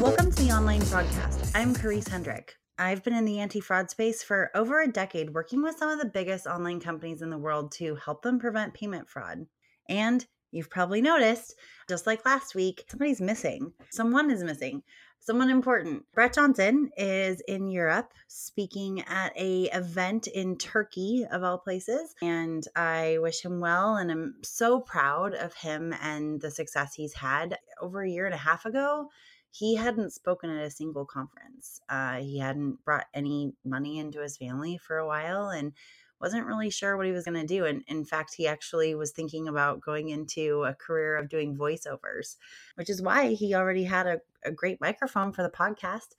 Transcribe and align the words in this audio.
Welcome 0.00 0.32
to 0.32 0.42
the 0.42 0.50
Online 0.52 0.80
FraudCast. 0.80 1.52
I'm 1.54 1.74
Karisse 1.76 2.08
Hendrick. 2.08 2.56
I've 2.76 3.04
been 3.04 3.14
in 3.14 3.24
the 3.24 3.38
anti 3.38 3.60
fraud 3.60 3.88
space 3.88 4.24
for 4.24 4.50
over 4.56 4.80
a 4.80 4.88
decade, 4.88 5.32
working 5.32 5.62
with 5.62 5.76
some 5.76 5.88
of 5.90 6.00
the 6.00 6.06
biggest 6.06 6.48
online 6.48 6.80
companies 6.80 7.22
in 7.22 7.30
the 7.30 7.38
world 7.38 7.70
to 7.72 7.94
help 7.94 8.22
them 8.22 8.40
prevent 8.40 8.74
payment 8.74 9.08
fraud. 9.08 9.46
And 9.88 10.26
you've 10.50 10.70
probably 10.70 11.02
noticed, 11.02 11.54
just 11.88 12.06
like 12.06 12.24
last 12.24 12.54
week, 12.54 12.84
somebody's 12.88 13.20
missing. 13.20 13.72
Someone 13.90 14.30
is 14.30 14.44
missing. 14.44 14.82
Someone 15.22 15.50
important. 15.50 16.04
Brett 16.14 16.32
Johnson 16.32 16.90
is 16.96 17.42
in 17.46 17.68
Europe 17.68 18.10
speaking 18.26 19.02
at 19.02 19.36
a 19.36 19.64
event 19.64 20.28
in 20.28 20.56
Turkey 20.56 21.26
of 21.30 21.44
all 21.44 21.58
places 21.58 22.14
and 22.22 22.66
I 22.74 23.18
wish 23.20 23.44
him 23.44 23.60
well 23.60 23.96
and 23.96 24.10
I'm 24.10 24.36
so 24.42 24.80
proud 24.80 25.34
of 25.34 25.52
him 25.52 25.94
and 26.00 26.40
the 26.40 26.50
success 26.50 26.94
he's 26.94 27.12
had 27.12 27.58
over 27.82 28.02
a 28.02 28.08
year 28.08 28.24
and 28.24 28.34
a 28.34 28.38
half 28.38 28.64
ago 28.64 29.10
he 29.50 29.74
hadn't 29.74 30.12
spoken 30.12 30.48
at 30.48 30.64
a 30.64 30.70
single 30.70 31.04
conference. 31.04 31.80
Uh, 31.88 32.16
he 32.16 32.38
hadn't 32.38 32.82
brought 32.84 33.06
any 33.12 33.52
money 33.62 33.98
into 33.98 34.22
his 34.22 34.36
family 34.38 34.78
for 34.78 34.96
a 34.96 35.06
while 35.06 35.48
and 35.50 35.72
wasn't 36.20 36.46
really 36.46 36.70
sure 36.70 36.96
what 36.96 37.06
he 37.06 37.12
was 37.12 37.24
going 37.24 37.40
to 37.40 37.46
do. 37.46 37.64
And 37.64 37.82
in 37.86 38.04
fact, 38.04 38.34
he 38.34 38.46
actually 38.46 38.94
was 38.94 39.12
thinking 39.12 39.48
about 39.48 39.80
going 39.80 40.10
into 40.10 40.64
a 40.64 40.74
career 40.74 41.16
of 41.16 41.28
doing 41.28 41.56
voiceovers, 41.56 42.36
which 42.74 42.90
is 42.90 43.02
why 43.02 43.28
he 43.28 43.54
already 43.54 43.84
had 43.84 44.06
a, 44.06 44.20
a 44.44 44.52
great 44.52 44.80
microphone 44.80 45.32
for 45.32 45.42
the 45.42 45.50
podcast. 45.50 46.14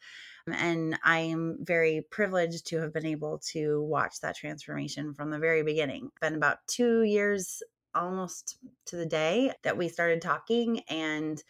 And 0.47 0.97
I 1.03 1.19
am 1.19 1.57
very 1.61 2.05
privileged 2.09 2.65
to 2.67 2.79
have 2.79 2.93
been 2.93 3.05
able 3.05 3.39
to 3.51 3.81
watch 3.83 4.21
that 4.21 4.35
transformation 4.35 5.13
from 5.13 5.29
the 5.29 5.39
very 5.39 5.63
beginning. 5.63 6.09
Been 6.19 6.35
about 6.35 6.57
two 6.67 7.03
years 7.03 7.61
almost 7.93 8.57
to 8.85 8.95
the 8.95 9.05
day 9.05 9.51
that 9.63 9.77
we 9.77 9.87
started 9.87 10.21
talking 10.21 10.79
and 10.89 11.43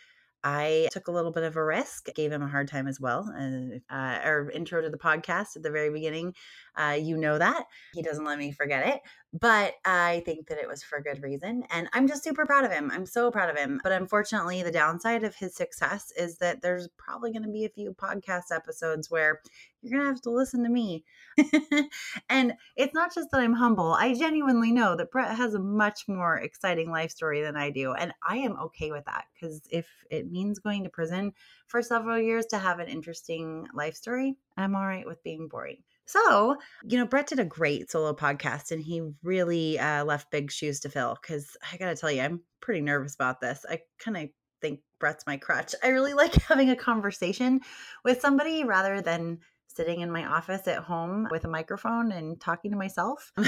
I 0.43 0.89
took 0.91 1.07
a 1.07 1.11
little 1.11 1.31
bit 1.31 1.43
of 1.43 1.55
a 1.55 1.63
risk, 1.63 2.07
gave 2.15 2.31
him 2.31 2.41
a 2.41 2.47
hard 2.47 2.67
time 2.67 2.87
as 2.87 2.99
well. 2.99 3.31
Uh, 3.37 3.77
uh, 3.93 4.19
our 4.23 4.49
intro 4.49 4.81
to 4.81 4.89
the 4.89 4.97
podcast 4.97 5.55
at 5.55 5.63
the 5.63 5.69
very 5.69 5.91
beginning, 5.91 6.33
uh, 6.75 6.97
you 6.99 7.17
know 7.17 7.37
that. 7.37 7.65
He 7.93 8.01
doesn't 8.01 8.25
let 8.25 8.37
me 8.37 8.51
forget 8.51 8.87
it, 8.87 9.01
but 9.33 9.75
I 9.85 10.23
think 10.25 10.47
that 10.47 10.57
it 10.57 10.67
was 10.67 10.83
for 10.83 11.01
good 11.01 11.21
reason. 11.23 11.63
And 11.69 11.87
I'm 11.93 12.07
just 12.07 12.23
super 12.23 12.45
proud 12.45 12.65
of 12.65 12.71
him. 12.71 12.91
I'm 12.93 13.05
so 13.05 13.31
proud 13.31 13.49
of 13.49 13.57
him. 13.57 13.79
But 13.83 13.91
unfortunately, 13.91 14.63
the 14.63 14.71
downside 14.71 15.23
of 15.23 15.35
his 15.35 15.55
success 15.55 16.11
is 16.17 16.37
that 16.37 16.61
there's 16.61 16.87
probably 16.97 17.31
going 17.31 17.43
to 17.43 17.51
be 17.51 17.65
a 17.65 17.69
few 17.69 17.93
podcast 17.93 18.53
episodes 18.53 19.09
where 19.09 19.41
you're 19.81 19.99
going 19.99 20.03
to 20.03 20.13
have 20.13 20.21
to 20.23 20.31
listen 20.31 20.63
to 20.63 20.69
me. 20.69 21.03
and 22.29 22.53
it's 22.75 22.93
not 22.93 23.13
just 23.13 23.31
that 23.31 23.41
I'm 23.41 23.53
humble, 23.53 23.93
I 23.93 24.13
genuinely 24.13 24.71
know 24.71 24.95
that 24.95 25.11
Brett 25.11 25.35
has 25.35 25.53
a 25.53 25.59
much 25.59 26.07
more 26.07 26.37
exciting 26.37 26.91
life 26.91 27.11
story 27.11 27.41
than 27.41 27.55
I 27.55 27.69
do. 27.69 27.93
And 27.93 28.13
I 28.27 28.37
am 28.37 28.57
okay 28.59 28.91
with 28.91 29.05
that 29.05 29.25
because 29.33 29.61
if 29.71 29.87
it 30.09 30.31
means 30.31 30.59
going 30.59 30.83
to 30.83 30.89
prison 30.89 31.33
for 31.67 31.81
several 31.81 32.19
years 32.19 32.45
to 32.47 32.59
have 32.59 32.79
an 32.79 32.87
interesting 32.87 33.67
life 33.73 33.95
story, 33.95 34.35
I'm 34.57 34.75
all 34.75 34.85
right 34.85 35.05
with 35.05 35.23
being 35.23 35.47
boring. 35.47 35.83
So, 36.11 36.57
you 36.83 36.97
know, 36.97 37.05
Brett 37.05 37.27
did 37.27 37.39
a 37.39 37.45
great 37.45 37.89
solo 37.89 38.13
podcast 38.13 38.71
and 38.71 38.81
he 38.81 39.01
really 39.23 39.79
uh, 39.79 40.03
left 40.03 40.29
big 40.29 40.51
shoes 40.51 40.81
to 40.81 40.89
fill 40.89 41.17
because 41.21 41.55
I 41.71 41.77
got 41.77 41.85
to 41.85 41.95
tell 41.95 42.11
you, 42.11 42.21
I'm 42.21 42.41
pretty 42.59 42.81
nervous 42.81 43.15
about 43.15 43.39
this. 43.39 43.65
I 43.69 43.79
kind 43.97 44.17
of 44.17 44.29
think 44.61 44.81
Brett's 44.99 45.25
my 45.25 45.37
crutch. 45.37 45.73
I 45.81 45.87
really 45.87 46.13
like 46.13 46.33
having 46.33 46.69
a 46.69 46.75
conversation 46.75 47.61
with 48.03 48.19
somebody 48.19 48.65
rather 48.65 48.99
than 48.99 49.39
sitting 49.67 50.01
in 50.01 50.11
my 50.11 50.25
office 50.25 50.67
at 50.67 50.83
home 50.83 51.29
with 51.31 51.45
a 51.45 51.49
microphone 51.49 52.11
and 52.11 52.41
talking 52.41 52.71
to 52.71 52.77
myself. 52.77 53.31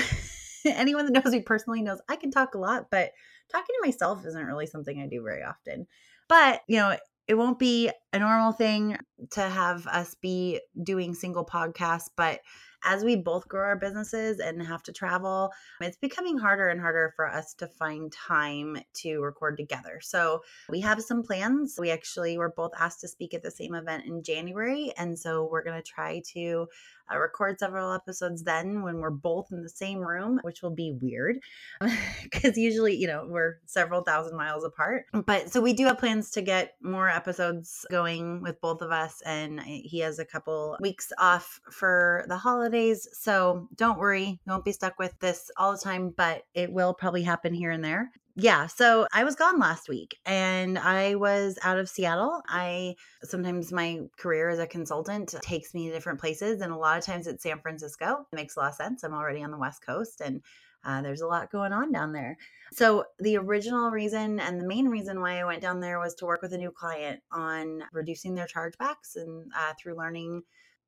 Anyone 0.65 1.05
that 1.05 1.23
knows 1.23 1.33
me 1.33 1.41
personally 1.41 1.81
knows 1.81 1.99
I 2.07 2.15
can 2.15 2.31
talk 2.31 2.55
a 2.55 2.59
lot, 2.59 2.85
but 2.89 3.11
talking 3.51 3.75
to 3.75 3.85
myself 3.85 4.25
isn't 4.25 4.45
really 4.45 4.67
something 4.67 5.01
I 5.01 5.07
do 5.07 5.21
very 5.21 5.43
often. 5.43 5.87
But, 6.29 6.61
you 6.67 6.77
know, 6.77 6.95
it 7.27 7.35
won't 7.35 7.59
be 7.59 7.89
a 8.11 8.19
normal 8.19 8.51
thing 8.51 8.97
to 9.31 9.41
have 9.41 9.87
us 9.87 10.15
be 10.15 10.59
doing 10.83 11.13
single 11.13 11.45
podcasts, 11.45 12.09
but 12.15 12.41
as 12.83 13.03
we 13.03 13.15
both 13.15 13.47
grow 13.47 13.63
our 13.63 13.77
businesses 13.77 14.39
and 14.39 14.61
have 14.61 14.83
to 14.83 14.91
travel, 14.91 15.51
it's 15.79 15.97
becoming 15.97 16.37
harder 16.37 16.67
and 16.67 16.81
harder 16.81 17.13
for 17.15 17.27
us 17.27 17.53
to 17.55 17.67
find 17.67 18.11
time 18.11 18.77
to 18.93 19.19
record 19.19 19.57
together. 19.57 19.99
So 20.01 20.41
we 20.69 20.81
have 20.81 21.01
some 21.01 21.23
plans. 21.23 21.77
We 21.79 21.91
actually 21.91 22.37
were 22.37 22.53
both 22.55 22.71
asked 22.77 23.01
to 23.01 23.07
speak 23.07 23.33
at 23.33 23.41
the 23.41 23.51
same 23.51 23.73
event 23.73 24.05
in 24.05 24.21
January. 24.21 24.91
And 24.97 25.17
so 25.17 25.47
we're 25.49 25.63
going 25.63 25.81
to 25.81 25.89
try 25.89 26.21
to 26.33 26.67
uh, 27.11 27.17
record 27.17 27.59
several 27.59 27.91
episodes 27.91 28.43
then 28.43 28.81
when 28.83 28.97
we're 28.97 29.09
both 29.09 29.47
in 29.51 29.61
the 29.61 29.69
same 29.69 29.99
room, 29.99 30.39
which 30.43 30.61
will 30.61 30.73
be 30.73 30.97
weird 31.01 31.37
because 32.23 32.57
usually, 32.57 32.95
you 32.95 33.07
know, 33.07 33.25
we're 33.27 33.57
several 33.65 34.01
thousand 34.01 34.37
miles 34.37 34.63
apart. 34.63 35.05
But 35.25 35.51
so 35.51 35.61
we 35.61 35.73
do 35.73 35.85
have 35.85 35.99
plans 35.99 36.31
to 36.31 36.41
get 36.41 36.75
more 36.81 37.09
episodes 37.09 37.85
going 37.91 38.41
with 38.41 38.59
both 38.61 38.81
of 38.81 38.91
us. 38.91 39.21
And 39.25 39.59
he 39.61 39.99
has 39.99 40.19
a 40.19 40.25
couple 40.25 40.77
weeks 40.79 41.11
off 41.17 41.59
for 41.71 42.25
the 42.27 42.37
holidays. 42.37 43.07
So 43.13 43.67
don't 43.75 43.99
worry, 43.99 44.25
you 44.45 44.51
won't 44.51 44.65
be 44.65 44.71
stuck 44.71 44.99
with 44.99 45.17
this 45.19 45.51
all 45.57 45.71
the 45.73 45.77
time, 45.77 46.13
but 46.15 46.43
it 46.53 46.71
will 46.71 46.93
probably 46.93 47.23
happen 47.23 47.53
here 47.53 47.71
and 47.71 47.83
there 47.83 48.11
yeah, 48.35 48.65
so 48.65 49.07
I 49.13 49.23
was 49.23 49.35
gone 49.35 49.59
last 49.59 49.87
week 49.87 50.17
and 50.25 50.79
I 50.79 51.15
was 51.15 51.59
out 51.63 51.77
of 51.77 51.87
Seattle. 51.87 52.41
I 52.47 52.95
sometimes 53.23 53.71
my 53.71 53.99
career 54.17 54.49
as 54.49 54.59
a 54.59 54.65
consultant 54.65 55.35
takes 55.41 55.73
me 55.73 55.87
to 55.87 55.93
different 55.93 56.19
places, 56.19 56.61
and 56.61 56.73
a 56.73 56.77
lot 56.77 56.97
of 56.97 57.05
times 57.05 57.27
it's 57.27 57.43
San 57.43 57.59
Francisco. 57.59 58.25
It 58.31 58.35
makes 58.35 58.55
a 58.55 58.61
lot 58.61 58.69
of 58.69 58.75
sense. 58.75 59.03
I'm 59.03 59.13
already 59.13 59.43
on 59.43 59.51
the 59.51 59.57
West 59.57 59.85
Coast 59.85 60.19
and 60.21 60.41
uh, 60.85 61.01
there's 61.01 61.21
a 61.21 61.27
lot 61.27 61.51
going 61.51 61.73
on 61.73 61.91
down 61.91 62.11
there. 62.11 62.37
So, 62.73 63.05
the 63.19 63.37
original 63.37 63.89
reason 63.89 64.39
and 64.39 64.59
the 64.59 64.67
main 64.67 64.87
reason 64.87 65.21
why 65.21 65.39
I 65.39 65.45
went 65.45 65.61
down 65.61 65.79
there 65.79 65.99
was 65.99 66.15
to 66.15 66.25
work 66.25 66.41
with 66.41 66.53
a 66.53 66.57
new 66.57 66.71
client 66.71 67.21
on 67.31 67.83
reducing 67.93 68.35
their 68.35 68.47
chargebacks 68.47 69.15
and 69.15 69.51
uh, 69.55 69.73
through 69.79 69.97
learning 69.97 70.41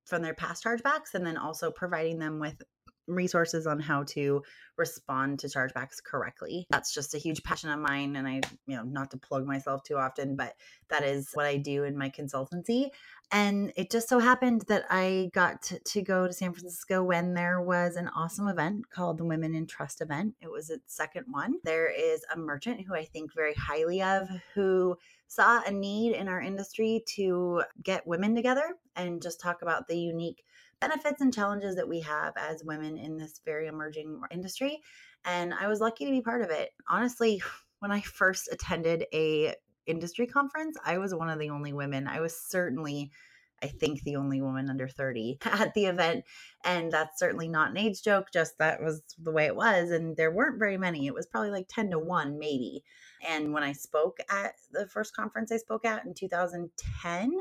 from 0.06 0.22
their 0.22 0.34
past 0.34 0.64
chargebacks 0.64 1.14
and 1.14 1.26
then 1.26 1.38
also 1.38 1.72
providing 1.72 2.20
them 2.20 2.40
with 2.40 2.62
resources 3.08 3.68
on 3.68 3.80
how 3.80 4.04
to 4.04 4.42
respond 4.78 5.40
to 5.40 5.48
chargebacks 5.48 6.04
correctly. 6.04 6.68
That's 6.70 6.94
just 6.94 7.14
a 7.14 7.18
huge 7.18 7.44
passion 7.44 7.70
of 7.70 7.80
mine. 7.80 8.16
And 8.16 8.28
I, 8.28 8.42
you 8.68 8.76
know, 8.76 8.84
not 8.84 9.12
to 9.12 9.18
plug 9.18 9.46
myself 9.46 9.84
too 9.84 9.98
often, 9.98 10.36
but 10.36 10.56
that 10.90 11.04
is 11.04 11.30
what 11.34 11.46
I 11.46 11.58
do 11.58 11.84
in 11.84 11.98
my 11.98 12.10
consultancy. 12.10 12.90
And 13.32 13.72
it 13.76 13.90
just 13.90 14.08
so 14.08 14.20
happened 14.20 14.66
that 14.68 14.86
I 14.90 15.32
got 15.34 15.62
to, 15.64 15.80
to 15.80 16.02
go 16.02 16.28
to 16.28 16.34
San 16.34 16.54
Francisco 16.54 17.04
when 17.04 17.34
there 17.34 17.62
was 17.62 17.96
an 17.96 18.08
awesome 18.10 18.48
event 18.48 18.90
called 18.90 19.18
the 19.18 19.26
Women 19.26 19.56
in 19.56 19.66
Trust 19.66 20.02
event. 20.02 20.36
It 20.42 20.52
was 20.52 20.70
its 20.70 20.96
second 20.96 21.26
one. 21.30 21.56
There 21.64 21.92
is 21.92 22.24
a 22.34 22.38
merchant 22.38 22.82
who 22.86 22.94
I 22.94 23.06
think 23.06 23.34
very 23.34 23.56
highly 23.56 24.02
of 24.02 24.30
who 24.54 24.98
saw 25.28 25.62
a 25.66 25.72
need 25.72 26.14
in 26.14 26.28
our 26.28 26.40
industry 26.40 27.04
to 27.16 27.64
get 27.82 28.06
women 28.06 28.36
together 28.36 28.76
and 28.96 29.22
just 29.22 29.40
talk 29.40 29.62
about 29.64 29.88
the 29.88 29.98
unique 29.98 30.44
benefits 30.88 31.22
and 31.22 31.34
challenges 31.34 31.76
that 31.76 31.88
we 31.88 32.00
have 32.02 32.34
as 32.38 32.64
women 32.64 32.98
in 32.98 33.18
this 33.18 33.42
very 33.44 33.68
emerging 33.68 34.22
industry. 34.32 34.82
And 35.26 35.54
I 35.54 35.68
was 35.68 35.80
lucky 35.80 36.06
to 36.06 36.12
be 36.12 36.22
part 36.22 36.42
of 36.42 36.52
it. 36.52 36.72
Honestly, 36.88 37.42
when 37.80 37.92
I 37.92 38.02
first 38.02 38.50
attended 38.52 39.06
a 39.14 39.56
industry 39.86 40.28
conference, 40.28 40.78
I 40.86 40.98
was 40.98 41.14
one 41.14 41.30
of 41.30 41.40
the 41.40 41.50
only 41.50 41.74
women. 41.74 42.08
I 42.08 42.20
was 42.20 42.36
certainly 42.40 43.12
I 43.64 43.68
think 43.68 44.04
the 44.04 44.18
only 44.18 44.42
woman 44.42 44.70
under 44.70 44.88
30 44.88 45.38
at 45.46 45.74
the 45.74 45.86
event. 45.86 46.26
And 46.64 46.92
that's 46.92 47.18
certainly 47.18 47.48
not 47.48 47.72
an 47.72 47.78
age 47.78 48.04
joke, 48.04 48.28
just 48.32 48.58
that 48.60 48.84
was 48.84 49.02
the 49.18 49.32
way 49.32 49.46
it 49.46 49.56
was. 49.56 49.92
And 49.92 50.16
there 50.18 50.32
weren't 50.32 50.60
very 50.60 50.78
many. 50.78 51.08
It 51.08 51.14
was 51.14 51.26
probably 51.26 51.52
like 51.52 51.68
10 51.70 51.92
to 51.92 52.00
1, 52.00 52.38
maybe. 52.38 52.84
And 53.28 53.54
when 53.54 53.64
I 53.64 53.74
spoke 53.74 54.20
at 54.30 54.54
the 54.72 54.88
first 54.88 55.16
conference 55.16 55.52
I 55.52 55.58
spoke 55.58 55.86
at 55.86 56.06
in 56.06 56.14
2010, 56.14 57.32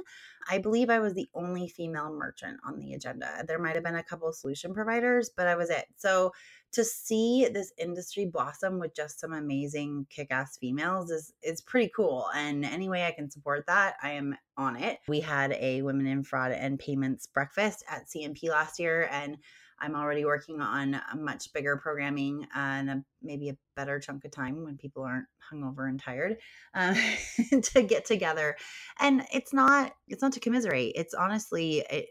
I 0.50 0.58
believe 0.58 0.90
I 0.90 0.98
was 0.98 1.14
the 1.14 1.28
only 1.34 1.68
female 1.68 2.12
merchant 2.12 2.58
on 2.66 2.78
the 2.78 2.94
agenda. 2.94 3.44
There 3.46 3.58
might 3.58 3.74
have 3.74 3.84
been 3.84 3.94
a 3.94 4.02
couple 4.02 4.32
solution 4.32 4.74
providers, 4.74 5.30
but 5.36 5.46
I 5.46 5.54
was 5.54 5.70
it. 5.70 5.86
So 5.96 6.32
to 6.72 6.84
see 6.84 7.48
this 7.52 7.72
industry 7.78 8.26
blossom 8.26 8.80
with 8.80 8.94
just 8.96 9.20
some 9.20 9.32
amazing 9.32 10.06
kick-ass 10.10 10.58
females 10.58 11.10
is 11.10 11.32
is 11.42 11.60
pretty 11.60 11.90
cool. 11.94 12.26
And 12.34 12.64
any 12.64 12.88
way 12.88 13.06
I 13.06 13.12
can 13.12 13.30
support 13.30 13.66
that, 13.66 13.94
I 14.02 14.10
am 14.12 14.36
on 14.56 14.76
it. 14.76 14.98
We 15.08 15.20
had 15.20 15.52
a 15.52 15.82
women 15.82 16.06
in 16.06 16.24
fraud 16.24 16.52
and 16.52 16.78
payments 16.78 17.26
breakfast 17.26 17.84
at 17.88 18.08
CNP 18.08 18.48
last 18.48 18.78
year 18.78 19.08
and 19.10 19.38
I'm 19.84 19.94
already 19.94 20.24
working 20.24 20.62
on 20.62 20.94
a 20.94 21.16
much 21.16 21.52
bigger 21.52 21.76
programming 21.76 22.46
and 22.54 22.90
a, 22.90 23.04
maybe 23.22 23.50
a 23.50 23.56
better 23.76 24.00
chunk 24.00 24.24
of 24.24 24.30
time 24.30 24.64
when 24.64 24.78
people 24.78 25.02
aren't 25.02 25.26
hungover 25.52 25.88
and 25.88 26.00
tired 26.00 26.38
uh, 26.74 26.94
to 27.62 27.82
get 27.82 28.06
together. 28.06 28.56
And 28.98 29.26
it's 29.32 29.52
not 29.52 29.92
it's 30.08 30.22
not 30.22 30.32
to 30.32 30.40
commiserate. 30.40 30.94
It's 30.96 31.12
honestly 31.12 31.84
it, 31.90 32.06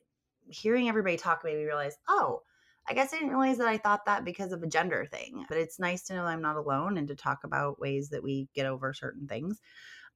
hearing 0.48 0.88
everybody 0.88 1.18
talk 1.18 1.44
made 1.44 1.58
me 1.58 1.64
realize, 1.64 1.98
oh, 2.08 2.42
I 2.88 2.94
guess 2.94 3.12
I 3.12 3.18
didn't 3.18 3.36
realize 3.36 3.58
that 3.58 3.68
I 3.68 3.78
thought 3.78 4.06
that 4.06 4.24
because 4.24 4.52
of 4.52 4.62
a 4.62 4.68
gender 4.68 5.08
thing. 5.12 5.46
But 5.50 5.58
it's 5.58 5.80
nice 5.80 6.04
to 6.04 6.14
know 6.14 6.26
I'm 6.26 6.42
not 6.42 6.58
alone 6.58 6.98
and 6.98 7.08
to 7.08 7.16
talk 7.16 7.40
about 7.44 7.80
ways 7.80 8.10
that 8.10 8.22
we 8.22 8.50
get 8.54 8.68
over 8.68 8.94
certain 8.94 9.28
things. 9.28 9.60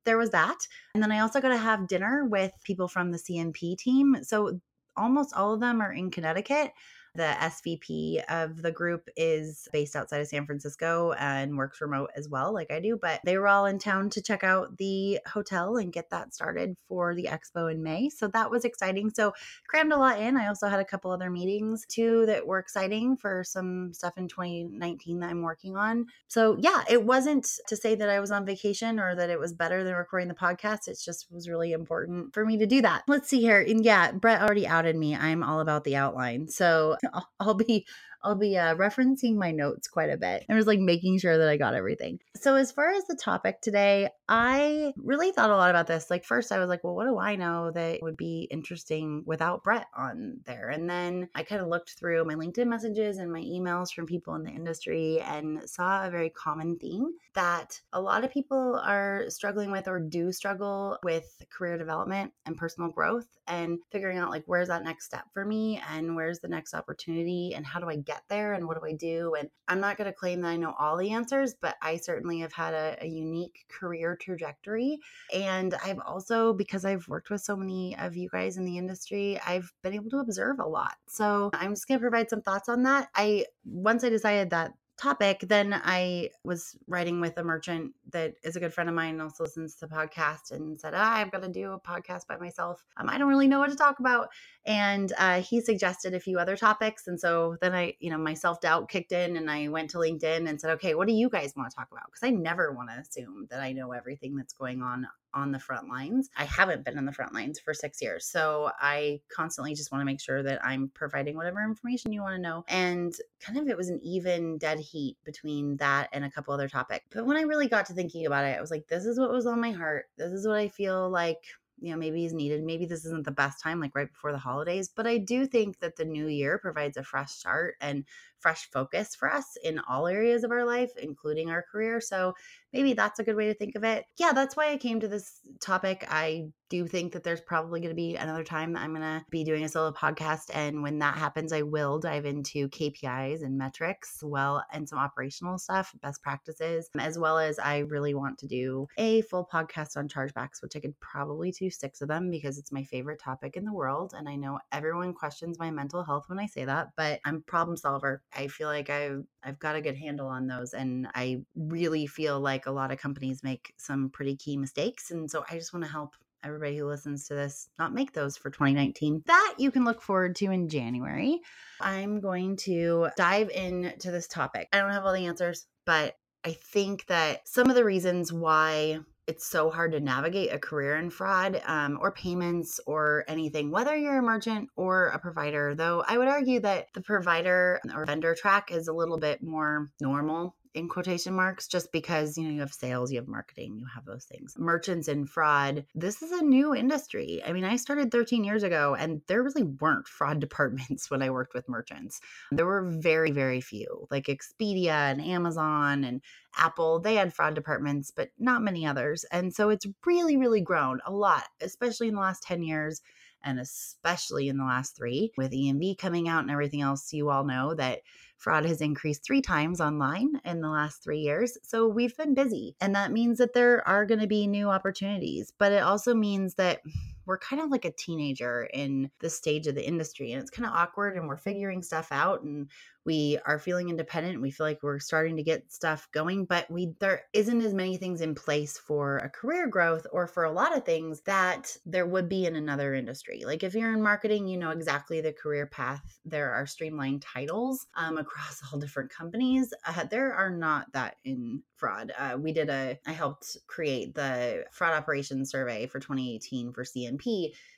there 0.06 0.18
was 0.18 0.30
that. 0.32 0.58
And 0.94 1.02
then 1.02 1.12
I 1.12 1.22
also 1.22 1.42
got 1.42 1.50
to 1.50 1.58
have 1.58 1.88
dinner 1.88 2.26
with 2.26 2.52
people 2.64 2.88
from 2.88 3.12
the 3.12 3.18
CNP 3.18 3.78
team. 3.78 4.18
So 4.22 4.60
almost 4.96 5.34
all 5.36 5.54
of 5.54 5.60
them 5.60 5.82
are 5.82 5.92
in 5.92 6.12
Connecticut. 6.12 6.72
The 7.18 7.36
SVP 7.40 8.24
of 8.30 8.62
the 8.62 8.72
group 8.72 9.10
is 9.18 9.68
based 9.74 9.96
outside 9.96 10.22
of 10.22 10.28
San 10.28 10.46
Francisco 10.46 11.14
and 11.14 11.58
works 11.58 11.82
remote 11.82 12.12
as 12.16 12.30
well, 12.30 12.54
like 12.54 12.72
I 12.72 12.80
do. 12.80 12.98
But 13.02 13.22
they 13.26 13.38
were 13.38 13.48
all 13.48 13.66
in 13.66 13.80
town 13.80 14.12
to 14.12 14.22
check 14.22 14.44
out 14.44 14.78
the 14.78 15.20
hotel 15.28 15.78
and 15.78 15.92
get 15.92 16.12
that 16.12 16.34
started 16.34 16.78
for 16.88 17.16
the 17.16 17.26
expo 17.26 17.72
in 17.72 17.82
May. 17.82 18.10
So 18.10 18.28
that 18.28 18.52
was 18.52 18.66
exciting. 18.66 19.10
So 19.10 19.34
crammed 19.68 19.92
a 19.92 19.98
lot 19.98 20.20
in. 20.20 20.38
I 20.38 20.48
also 20.48 20.68
had 20.68 20.80
a 20.80 20.86
couple 20.86 21.12
other 21.12 21.32
meetings 21.32 21.86
too 21.90 22.26
that 22.28 22.46
were 22.46 22.60
exciting 22.60 23.18
for 23.18 23.44
some 23.44 23.94
stuff 23.94 24.14
in 24.18 24.28
2019 24.28 25.20
that 25.20 25.30
I'm 25.30 25.42
working 25.42 25.76
on. 25.76 26.06
So 26.28 26.56
yeah, 26.60 26.84
it 26.90 27.04
wasn't 27.04 27.48
to 27.68 27.76
say 27.76 27.96
that 27.96 28.10
I 28.10 28.20
was 28.20 28.30
on 28.30 28.46
vacation 28.46 29.00
or 29.00 29.16
that 29.16 29.32
it 29.32 29.40
was 29.40 29.54
better 29.54 29.84
than 29.84 29.96
recording 29.96 30.28
the 30.28 30.36
podcast. 30.36 30.88
It 30.88 31.00
just 31.04 31.32
was 31.32 31.50
really 31.50 31.72
important 31.72 32.34
for 32.34 32.46
me 32.46 32.58
to 32.58 32.68
do 32.68 32.82
that. 32.84 33.02
Let's 33.08 33.28
see 33.28 33.42
here. 33.42 33.62
And 33.62 33.84
yeah, 33.84 34.12
Brett 34.12 34.42
already 34.42 34.68
outed 34.68 34.96
me. 34.96 35.16
I'm 35.16 35.42
all 35.44 35.60
about 35.60 35.84
the 35.84 35.96
outline. 35.96 36.48
So 36.48 36.98
I'll, 37.40 37.54
be 37.54 37.86
I'll 38.28 38.36
be 38.36 38.58
uh, 38.58 38.76
referencing 38.76 39.36
my 39.36 39.52
notes 39.52 39.88
quite 39.88 40.10
a 40.10 40.18
bit 40.18 40.44
and 40.50 40.58
was 40.58 40.68
like 40.68 40.80
making 40.80 41.18
sure 41.20 41.38
that 41.38 41.48
I 41.48 41.56
got 41.56 41.76
everything. 41.76 42.20
So, 42.36 42.56
as 42.56 42.74
far 42.74 42.90
as 42.90 43.06
the 43.06 43.16
topic 43.16 43.62
today, 43.62 44.10
I 44.28 44.94
really 44.98 45.32
thought 45.32 45.50
a 45.50 45.56
lot 45.56 45.70
about 45.70 45.88
this. 45.88 46.10
Like, 46.10 46.26
first, 46.26 46.52
I 46.52 46.60
was 46.60 46.68
like, 46.68 46.84
well, 46.84 46.94
what 46.94 47.06
do 47.06 47.18
I 47.18 47.38
know 47.38 47.72
that 47.72 48.02
would 48.02 48.18
be 48.18 48.50
interesting 48.52 49.24
without 49.26 49.64
Brett 49.64 49.88
on 49.96 50.42
there? 50.46 50.68
And 50.70 50.90
then 50.90 51.30
I 51.36 51.44
kind 51.44 51.62
of 51.62 51.70
looked 51.70 51.92
through 51.92 52.26
my 52.26 52.36
LinkedIn 52.36 52.68
messages 52.68 53.18
and 53.18 53.32
my 53.32 53.40
emails 53.40 53.94
from 53.94 54.06
people 54.06 54.36
in 54.36 54.44
the 54.44 54.52
industry 54.52 55.22
and 55.22 55.62
saw 55.68 56.06
a 56.06 56.12
very 56.12 56.30
common 56.30 56.78
theme 56.78 57.14
that 57.34 57.80
a 57.94 58.02
lot 58.02 58.26
of 58.26 58.32
people 58.32 58.82
are 58.84 59.26
struggling 59.30 59.72
with 59.72 59.88
or 59.88 60.00
do 60.00 60.34
struggle 60.34 60.98
with 61.04 61.42
career 61.50 61.78
development 61.78 62.34
and 62.46 62.58
personal 62.58 62.90
growth 62.90 63.28
and 63.48 63.80
figuring 63.92 64.18
out 64.18 64.32
like 64.32 64.44
where's 64.48 64.68
that 64.68 64.84
next 64.84 65.06
step 65.06 65.24
for 65.34 65.46
me 65.46 65.82
and 65.92 66.16
where's 66.16 66.40
the 66.40 66.48
next 66.48 66.74
opportunity 66.74 67.54
and 67.56 67.66
how 67.66 67.80
do 67.80 67.88
I 67.88 67.96
get 67.96 68.17
there 68.30 68.54
and 68.54 68.68
what 68.68 68.80
do 68.80 68.86
I 68.86 68.94
do? 68.94 69.36
And 69.38 69.50
I'm 69.68 69.80
not 69.80 69.98
going 69.98 70.10
to 70.10 70.14
claim 70.14 70.42
that 70.42 70.50
I 70.50 70.58
know 70.58 70.74
all 70.78 70.98
the 70.98 71.12
answers, 71.12 71.56
but 71.60 71.76
I 71.82 71.98
certainly 71.98 72.40
have 72.40 72.54
had 72.54 72.74
a, 72.74 72.98
a 73.02 73.08
unique 73.08 73.66
career 73.70 74.16
trajectory. 74.16 75.00
And 75.34 75.74
I've 75.84 76.00
also, 76.00 76.54
because 76.54 76.86
I've 76.86 77.08
worked 77.08 77.30
with 77.30 77.42
so 77.42 77.56
many 77.56 77.98
of 77.98 78.16
you 78.16 78.30
guys 78.30 78.58
in 78.58 78.66
the 78.66 78.78
industry, 78.78 79.40
I've 79.46 79.72
been 79.84 79.94
able 79.94 80.10
to 80.12 80.20
observe 80.20 80.60
a 80.60 80.68
lot. 80.68 80.96
So 81.08 81.50
I'm 81.54 81.74
just 81.74 81.88
going 81.88 82.00
to 82.00 82.02
provide 82.02 82.30
some 82.30 82.42
thoughts 82.42 82.70
on 82.70 82.84
that. 82.84 83.10
I, 83.16 83.46
once 83.66 84.04
I 84.04 84.10
decided 84.10 84.50
that 84.52 84.74
topic, 84.98 85.42
then 85.42 85.74
I 85.74 86.32
was 86.44 86.76
writing 86.88 87.22
with 87.22 87.38
a 87.38 87.44
merchant 87.44 87.94
that 88.12 88.34
is 88.44 88.56
a 88.56 88.60
good 88.60 88.74
friend 88.74 88.90
of 88.90 88.96
mine 88.96 89.12
and 89.12 89.22
also 89.22 89.44
listens 89.44 89.76
to 89.76 89.88
the 89.88 89.96
podcast 89.96 90.52
and 90.52 90.80
said, 90.80 90.94
ah, 90.96 91.16
I've 91.16 91.32
got 91.32 91.44
to 91.44 91.50
do 91.50 91.72
a 91.74 91.80
podcast 91.80 92.28
by 92.28 92.38
myself. 92.38 92.84
Um, 92.98 93.08
I 93.08 93.18
don't 93.18 93.28
really 93.28 93.48
know 93.48 93.60
what 93.60 93.70
to 93.70 93.76
talk 93.76 94.00
about. 94.00 94.30
And 94.66 95.14
uh, 95.18 95.42
he 95.42 95.62
suggested 95.62 96.14
a 96.14 96.20
few 96.20 96.40
other 96.40 96.58
topics. 96.58 97.08
And 97.08 97.20
so 97.20 97.58
then 97.62 97.74
I, 97.74 97.94
you 98.00 98.10
know, 98.10 98.18
my 98.18 98.34
self 98.34 98.60
doubt 98.60 98.90
kicked 98.90 99.12
in 99.12 99.38
and 99.38 99.50
I 99.50 99.68
went 99.68 99.92
to 99.92 99.98
LinkedIn 99.98 100.50
and 100.50 100.60
said, 100.60 100.72
okay, 100.72 100.96
what 100.96 101.08
do 101.08 101.14
you 101.14 101.30
guys 101.30 101.54
want 101.56 101.70
to 101.70 101.76
talk 101.76 101.90
about? 101.92 102.06
Because 102.08 102.28
I 102.28 102.32
never 102.32 102.72
want 102.72 102.90
to 102.90 103.00
assume 103.00 103.48
that 103.52 103.62
I 103.62 103.74
know 103.74 103.92
everything 103.92 104.36
that's 104.36 104.54
going 104.54 104.82
on 104.82 105.08
on 105.38 105.52
the 105.52 105.60
front 105.60 105.88
lines. 105.88 106.30
I 106.36 106.46
haven't 106.46 106.84
been 106.84 106.98
on 106.98 107.06
the 107.06 107.14
front 107.14 107.34
lines 107.34 107.60
for 107.60 107.74
six 107.74 108.02
years. 108.02 108.26
So 108.26 108.72
I 108.80 109.22
constantly 109.30 109.76
just 109.76 109.92
want 109.92 110.02
to 110.02 110.06
make 110.06 110.20
sure 110.20 110.42
that 110.42 110.66
I'm 110.66 110.90
providing 110.96 111.38
whatever 111.38 111.64
information 111.64 112.12
you 112.12 112.22
want 112.22 112.36
to 112.36 112.42
know. 112.42 112.66
And 112.68 113.16
kind 113.40 113.60
of 113.60 113.68
it 113.68 113.78
was 113.78 113.90
an 113.90 114.00
even 114.02 114.58
dead 114.58 114.80
heat 114.80 115.16
between 115.24 115.78
that 115.78 116.10
and 116.12 116.26
a 116.26 116.32
couple 116.32 116.54
other 116.54 116.68
topics. 116.68 117.06
But 117.12 117.28
when 117.28 117.38
I 117.38 117.42
really 117.42 117.68
got 117.68 117.86
to 117.86 117.94
thinking 117.94 118.26
about 118.26 118.46
it, 118.46 118.58
I 118.58 118.62
was 118.62 118.72
like, 118.72 118.88
this 118.88 119.06
is 119.06 119.20
what 119.20 119.32
was 119.32 119.46
on 119.46 119.62
my 119.62 119.72
heart. 119.72 120.06
This 120.18 120.32
is 120.32 120.48
what 120.48 120.58
I 120.58 120.68
feel 120.68 121.10
like 121.10 121.46
you 121.80 121.92
know 121.92 121.98
maybe 121.98 122.26
is 122.26 122.34
needed 122.34 122.64
maybe 122.64 122.86
this 122.86 123.06
isn't 123.06 123.24
the 123.24 123.32
best 123.32 123.62
time 123.62 123.80
like 123.80 123.96
right 123.96 124.12
before 124.12 124.32
the 124.32 124.38
holidays 124.38 124.90
but 124.90 125.06
i 125.06 125.18
do 125.18 125.46
think 125.46 125.80
that 125.80 125.96
the 125.96 126.06
new 126.06 126.26
year 126.28 126.58
provides 126.58 126.98
a 126.98 127.04
fresh 127.04 127.32
start 127.32 127.76
and 127.82 128.04
fresh 128.40 128.70
focus 128.72 129.16
for 129.16 129.32
us 129.32 129.58
in 129.64 129.80
all 129.90 130.08
areas 130.08 130.44
of 130.44 130.52
our 130.52 130.66
life, 130.66 130.92
including 131.02 131.50
our 131.50 131.64
career. 131.72 132.02
So 132.02 132.34
maybe 132.74 132.94
that's 132.94 133.20
a 133.20 133.24
good 133.24 133.36
way 133.36 133.48
to 133.48 133.54
think 133.54 133.76
of 133.76 133.84
it. 133.84 134.06
Yeah, 134.18 134.34
that's 134.34 134.56
why 134.56 134.72
I 134.72 134.78
came 134.78 135.00
to 135.00 135.08
this 135.08 135.40
topic. 135.60 136.06
I 136.10 136.50
do 136.70 136.86
think 136.86 137.14
that 137.14 137.24
there's 137.24 137.42
probably 137.42 137.80
going 137.80 137.92
to 137.92 137.96
be 137.96 138.16
another 138.16 138.44
time 138.44 138.74
that 138.74 138.82
I'm 138.82 138.94
going 138.94 139.02
to 139.02 139.24
be 139.30 139.44
doing 139.44 139.64
a 139.64 139.70
solo 139.70 139.92
podcast. 139.92 140.50
And 140.54 140.84
when 140.84 141.00
that 141.00 141.18
happens, 141.18 141.54
I 141.54 141.62
will 141.62 142.00
dive 142.00 142.26
into 142.26 142.68
KPIs 142.70 143.42
and 143.42 143.58
metrics, 143.58 144.20
well, 144.22 144.64
and 144.72 144.88
some 144.88 145.00
operational 145.00 145.58
stuff, 145.58 145.94
best 146.02 146.22
practices, 146.22 146.90
as 147.00 147.18
well 147.18 147.40
as 147.40 147.58
I 147.58 147.80
really 147.80 148.14
want 148.14 148.38
to 148.40 148.48
do 148.48 148.88
a 148.98 149.22
full 149.22 149.48
podcast 149.52 149.96
on 149.96 150.10
chargebacks, 150.10 150.62
which 150.62 150.76
I 150.76 150.80
could 150.80 151.00
probably 151.00 151.52
do 151.52 151.70
six 151.70 152.02
of 152.02 152.10
them 152.10 152.30
because 152.30 152.58
it's 152.58 152.72
my 152.72 152.84
favorite 152.84 153.22
topic 153.22 153.56
in 153.56 153.66
the 153.66 153.74
world. 153.74 154.14
And 154.16 154.28
I 154.28 154.36
know 154.36 154.60
everyone 154.72 155.14
questions 155.14 155.60
my 155.60 155.72
mental 155.72 156.04
health 156.04 156.26
when 156.28 156.40
I 156.40 156.48
say 156.48 156.66
that, 156.66 156.90
but 156.98 157.20
I'm 157.24 157.44
problem 157.44 157.78
solver. 157.78 158.22
I 158.36 158.48
feel 158.48 158.68
like 158.68 158.90
I've 158.90 159.24
I've 159.44 159.60
got 159.60 159.76
a 159.76 159.82
good 159.82 159.98
handle 159.98 160.28
on 160.28 160.48
those 160.48 160.74
and 160.74 161.08
I 161.16 161.44
really 161.56 162.08
feel 162.08 162.40
like 162.40 162.66
a 162.66 162.72
lot 162.72 162.92
of 162.92 163.00
companies 163.00 163.44
make 163.44 163.74
some 163.78 164.10
pretty 164.10 164.36
key 164.36 164.58
mistakes 164.58 165.12
and 165.12 165.30
so 165.30 165.46
I 165.50 165.56
just 165.56 165.74
want 165.74 165.86
to 165.86 165.92
help 165.92 166.16
everybody 166.44 166.78
who 166.78 166.88
listens 166.88 167.28
to 167.28 167.36
this 167.36 167.70
not 167.80 167.94
make 167.94 168.14
those 168.14 168.38
for 168.38 168.50
2019. 168.50 169.24
That 169.26 169.56
you 169.58 169.72
can 169.72 169.86
look 169.86 170.02
forward 170.02 170.36
to 170.38 170.52
in 170.52 170.70
January. 170.70 171.42
I'm 171.82 172.20
going 172.20 172.58
to 172.58 173.10
dive 173.18 173.50
into 173.50 174.12
this 174.12 174.28
topic. 174.28 174.70
I 174.72 174.80
don't 174.80 174.92
have 174.92 175.06
all 175.06 175.14
the 175.14 175.26
answers, 175.26 175.66
but 175.86 176.16
I 176.44 176.54
think 176.54 177.06
that 177.08 177.48
some 177.48 177.70
of 177.70 177.76
the 177.76 177.84
reasons 177.84 178.32
why 178.32 179.00
it's 179.28 179.46
so 179.46 179.70
hard 179.70 179.92
to 179.92 180.00
navigate 180.00 180.54
a 180.54 180.60
career 180.60 180.98
in 180.98 181.10
fraud 181.10 181.62
um, 181.66 181.98
or 182.02 182.12
payments 182.12 182.80
or 182.86 183.26
anything, 183.28 183.72
whether 183.72 183.96
you're 183.96 184.20
a 184.20 184.22
merchant 184.22 184.70
or 184.76 185.08
a 185.08 185.20
provider. 185.20 185.76
Though 185.76 186.04
I 186.08 186.18
would 186.18 186.28
argue 186.28 186.60
that 186.62 186.88
the 186.94 187.02
provider 187.02 187.80
or 187.94 188.06
vendor 188.06 188.36
track 188.36 188.72
is 188.72 188.88
a 188.88 188.94
little 188.94 189.18
bit 189.18 189.44
more 189.44 189.90
normal 190.02 190.56
in 190.78 190.88
quotation 190.88 191.34
marks 191.34 191.68
just 191.68 191.92
because 191.92 192.38
you 192.38 192.44
know 192.44 192.52
you 192.52 192.60
have 192.62 192.74
sales 192.74 193.12
you 193.12 193.18
have 193.18 193.28
marketing 193.28 193.78
you 193.78 193.86
have 193.94 194.06
those 194.06 194.26
things. 194.26 194.54
Merchants 194.58 195.08
and 195.08 195.30
fraud 195.30 195.86
this 195.96 196.22
is 196.22 196.32
a 196.32 196.44
new 196.44 196.76
industry. 196.76 197.42
I 197.46 197.52
mean 197.52 197.64
i 197.64 197.76
started 197.76 198.12
13 198.12 198.44
years 198.44 198.64
ago 198.64 198.96
and 198.98 199.22
there 199.28 199.44
really 199.44 199.64
weren't 199.64 200.08
fraud 200.08 200.40
departments 200.48 201.10
when 201.10 201.22
i 201.22 201.30
worked 201.30 201.54
with 201.54 201.68
merchants. 201.68 202.22
There 202.52 202.66
were 202.66 202.90
very 202.90 203.32
very 203.32 203.62
few 203.62 204.08
like 204.12 204.26
expedia 204.26 205.12
and 205.12 205.22
amazon 205.22 206.04
and 206.04 206.22
apple 206.58 207.00
they 207.00 207.16
had 207.16 207.34
fraud 207.34 207.56
departments 207.56 208.12
but 208.12 208.30
not 208.38 208.62
many 208.62 208.86
others. 208.86 209.26
And 209.32 209.54
so 209.54 209.70
it's 209.70 209.86
really 210.06 210.38
really 210.38 210.62
grown 210.62 211.00
a 211.06 211.12
lot 211.12 211.46
especially 211.62 212.08
in 212.08 212.16
the 212.16 212.22
last 212.22 212.44
10 212.44 212.64
years 212.64 213.02
and 213.48 213.60
especially 213.62 214.50
in 214.50 214.58
the 214.58 214.66
last 214.66 214.96
three 214.96 215.32
with 215.38 215.52
EMV 215.52 215.98
coming 215.98 216.28
out 216.28 216.42
and 216.42 216.52
everything 216.52 216.82
else, 216.82 217.14
you 217.14 217.30
all 217.30 217.46
know 217.46 217.74
that 217.76 218.02
fraud 218.38 218.66
has 218.66 218.82
increased 218.82 219.24
three 219.24 219.42
times 219.42 219.80
online 219.80 220.40
in 220.44 220.60
the 220.60 220.68
last 220.68 221.02
three 221.02 221.20
years. 221.20 221.58
So 221.64 221.88
we've 221.88 222.16
been 222.18 222.34
busy. 222.34 222.76
And 222.82 222.94
that 222.94 223.14
means 223.14 223.38
that 223.38 223.54
there 223.54 223.88
are 223.88 224.06
going 224.06 224.20
to 224.20 224.28
be 224.28 224.48
new 224.48 224.70
opportunities, 224.70 225.52
but 225.58 225.72
it 225.72 225.82
also 225.82 226.14
means 226.14 226.56
that 226.56 226.82
we're 227.26 227.38
kind 227.38 227.62
of 227.62 227.70
like 227.70 227.86
a 227.86 227.92
teenager 227.92 228.70
in 228.74 229.10
the 229.20 229.30
stage 229.30 229.68
of 229.68 229.76
the 229.76 229.86
industry 229.86 230.32
and 230.32 230.42
it's 230.42 230.52
kind 230.52 230.66
of 230.66 230.74
awkward 230.74 231.18
and 231.18 231.28
we're 231.28 231.36
figuring 231.38 231.84
stuff 231.84 232.08
out 232.12 232.42
and 232.44 232.70
we 233.08 233.40
are 233.46 233.58
feeling 233.58 233.90
independent 233.90 234.42
we 234.42 234.52
feel 234.52 234.68
like 234.68 234.84
we're 234.84 235.00
starting 235.00 235.38
to 235.38 235.44
get 235.44 235.72
stuff 235.72 236.08
going 236.12 236.46
but 236.46 236.70
we 236.70 236.94
there 237.00 237.24
isn't 237.34 237.62
as 237.62 237.74
many 237.74 237.98
things 237.98 238.22
in 238.22 238.36
place 238.36 238.78
for 238.78 239.18
a 239.20 239.30
career 239.30 239.68
growth 239.68 240.06
or 240.12 240.28
for 240.28 240.44
a 240.44 240.52
lot 240.52 240.76
of 240.76 240.86
things 240.86 241.22
that 241.22 241.76
there 241.86 242.06
would 242.06 242.28
be 242.28 242.46
in 242.46 242.56
another 242.56 242.94
industry. 242.94 243.44
Like 243.46 243.64
if 243.64 243.74
you're 243.74 243.94
in 243.94 244.02
marketing 244.02 244.48
you 244.48 244.58
know 244.58 244.72
exactly 244.72 245.22
the 245.22 245.34
career 245.34 245.66
path. 245.66 246.20
There 246.26 246.54
are 246.54 246.68
streamlined 246.68 247.22
titles 247.22 247.88
um, 247.96 248.18
across 248.18 248.62
all 248.72 248.80
different 248.80 249.10
companies. 249.10 249.74
Uh, 249.86 250.04
there 250.04 250.34
are 250.34 250.50
not 250.50 250.92
that 250.92 251.16
in 251.24 251.64
fraud. 251.76 252.12
Uh, 252.18 252.38
we 252.38 252.52
did 252.52 252.70
a 252.70 252.98
i 253.06 253.12
helped 253.12 253.58
create 253.68 254.14
the 254.16 254.66
fraud 254.72 254.94
operations 254.94 255.50
survey 255.50 255.88
for 255.88 256.00
2018 256.00 256.74
for 256.74 256.84
cn 256.84 257.18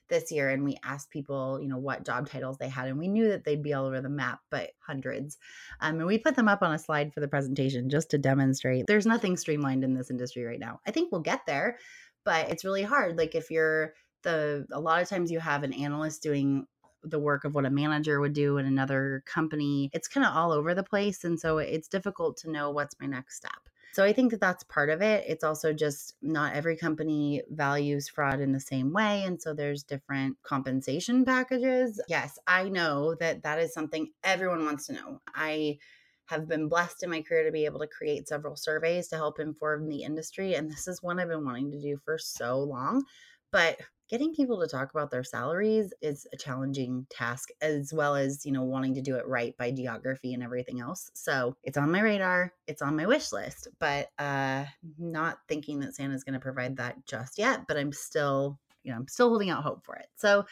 this 0.09 0.31
year 0.31 0.49
and 0.49 0.63
we 0.63 0.77
asked 0.83 1.09
people, 1.09 1.59
you 1.61 1.67
know, 1.67 1.77
what 1.77 2.05
job 2.05 2.29
titles 2.29 2.57
they 2.57 2.69
had. 2.69 2.87
And 2.87 2.99
we 2.99 3.07
knew 3.07 3.29
that 3.29 3.43
they'd 3.43 3.63
be 3.63 3.73
all 3.73 3.85
over 3.85 4.01
the 4.01 4.09
map, 4.09 4.39
but 4.49 4.71
hundreds. 4.85 5.37
Um, 5.79 5.97
and 5.97 6.07
we 6.07 6.17
put 6.17 6.35
them 6.35 6.47
up 6.47 6.61
on 6.61 6.73
a 6.73 6.79
slide 6.79 7.13
for 7.13 7.19
the 7.19 7.27
presentation 7.27 7.89
just 7.89 8.11
to 8.11 8.17
demonstrate 8.17 8.87
there's 8.87 9.05
nothing 9.05 9.37
streamlined 9.37 9.83
in 9.83 9.93
this 9.93 10.09
industry 10.09 10.43
right 10.43 10.59
now. 10.59 10.79
I 10.85 10.91
think 10.91 11.11
we'll 11.11 11.21
get 11.21 11.45
there, 11.45 11.77
but 12.25 12.49
it's 12.49 12.65
really 12.65 12.83
hard. 12.83 13.17
Like 13.17 13.35
if 13.35 13.51
you're 13.51 13.93
the, 14.23 14.65
a 14.71 14.79
lot 14.79 15.01
of 15.01 15.07
times 15.07 15.31
you 15.31 15.39
have 15.39 15.63
an 15.63 15.73
analyst 15.73 16.21
doing 16.21 16.65
the 17.03 17.19
work 17.19 17.45
of 17.45 17.55
what 17.55 17.65
a 17.65 17.69
manager 17.69 18.19
would 18.19 18.33
do 18.33 18.57
in 18.57 18.65
another 18.65 19.23
company. 19.25 19.89
It's 19.93 20.07
kind 20.07 20.25
of 20.25 20.35
all 20.35 20.51
over 20.51 20.73
the 20.73 20.83
place. 20.83 21.23
And 21.23 21.39
so 21.39 21.59
it's 21.59 21.87
difficult 21.87 22.37
to 22.37 22.51
know 22.51 22.71
what's 22.71 22.95
my 22.99 23.07
next 23.07 23.37
step. 23.37 23.68
So 23.91 24.03
I 24.03 24.13
think 24.13 24.31
that 24.31 24.39
that's 24.39 24.63
part 24.63 24.89
of 24.89 25.01
it. 25.01 25.25
It's 25.27 25.43
also 25.43 25.73
just 25.73 26.15
not 26.21 26.53
every 26.53 26.77
company 26.77 27.43
values 27.49 28.07
fraud 28.07 28.39
in 28.39 28.51
the 28.51 28.59
same 28.59 28.93
way. 28.93 29.23
And 29.23 29.41
so 29.41 29.53
there's 29.53 29.83
different 29.83 30.37
compensation 30.43 31.25
packages. 31.25 31.99
Yes, 32.07 32.37
I 32.47 32.69
know 32.69 33.15
that 33.15 33.43
that 33.43 33.59
is 33.59 33.73
something 33.73 34.11
everyone 34.23 34.65
wants 34.65 34.87
to 34.87 34.93
know. 34.93 35.21
I 35.33 35.77
have 36.25 36.47
been 36.47 36.69
blessed 36.69 37.03
in 37.03 37.09
my 37.09 37.21
career 37.21 37.45
to 37.45 37.51
be 37.51 37.65
able 37.65 37.79
to 37.79 37.87
create 37.87 38.27
several 38.27 38.55
surveys 38.55 39.07
to 39.07 39.15
help 39.15 39.39
inform 39.39 39.87
the 39.87 40.03
industry. 40.03 40.53
And 40.53 40.69
this 40.69 40.87
is 40.87 41.01
one 41.01 41.19
I've 41.19 41.27
been 41.27 41.45
wanting 41.45 41.71
to 41.71 41.79
do 41.81 41.97
for 42.05 42.17
so 42.17 42.59
long. 42.59 43.03
But 43.51 43.79
getting 44.09 44.33
people 44.33 44.59
to 44.59 44.67
talk 44.67 44.91
about 44.91 45.11
their 45.11 45.23
salaries 45.23 45.93
is 46.01 46.27
a 46.33 46.37
challenging 46.37 47.05
task 47.09 47.49
as 47.61 47.93
well 47.93 48.15
as 48.15 48.45
you 48.45 48.51
know 48.51 48.63
wanting 48.63 48.95
to 48.95 49.01
do 49.01 49.15
it 49.15 49.27
right 49.27 49.55
by 49.57 49.71
geography 49.71 50.33
and 50.33 50.43
everything 50.43 50.79
else. 50.79 51.11
So 51.13 51.55
it's 51.63 51.77
on 51.77 51.91
my 51.91 52.01
radar 52.01 52.53
it's 52.67 52.81
on 52.81 52.95
my 52.95 53.05
wish 53.05 53.31
list 53.31 53.67
but 53.79 54.09
uh 54.19 54.65
not 54.97 55.39
thinking 55.47 55.79
that 55.79 55.95
santa's 55.95 56.23
going 56.23 56.33
to 56.33 56.39
provide 56.39 56.77
that 56.77 56.95
just 57.05 57.37
yet 57.37 57.65
but 57.67 57.77
i'm 57.77 57.91
still 57.91 58.59
you 58.83 58.91
know 58.91 58.97
i'm 58.97 59.07
still 59.07 59.29
holding 59.29 59.49
out 59.49 59.63
hope 59.63 59.85
for 59.85 59.95
it. 59.95 60.07
So 60.15 60.45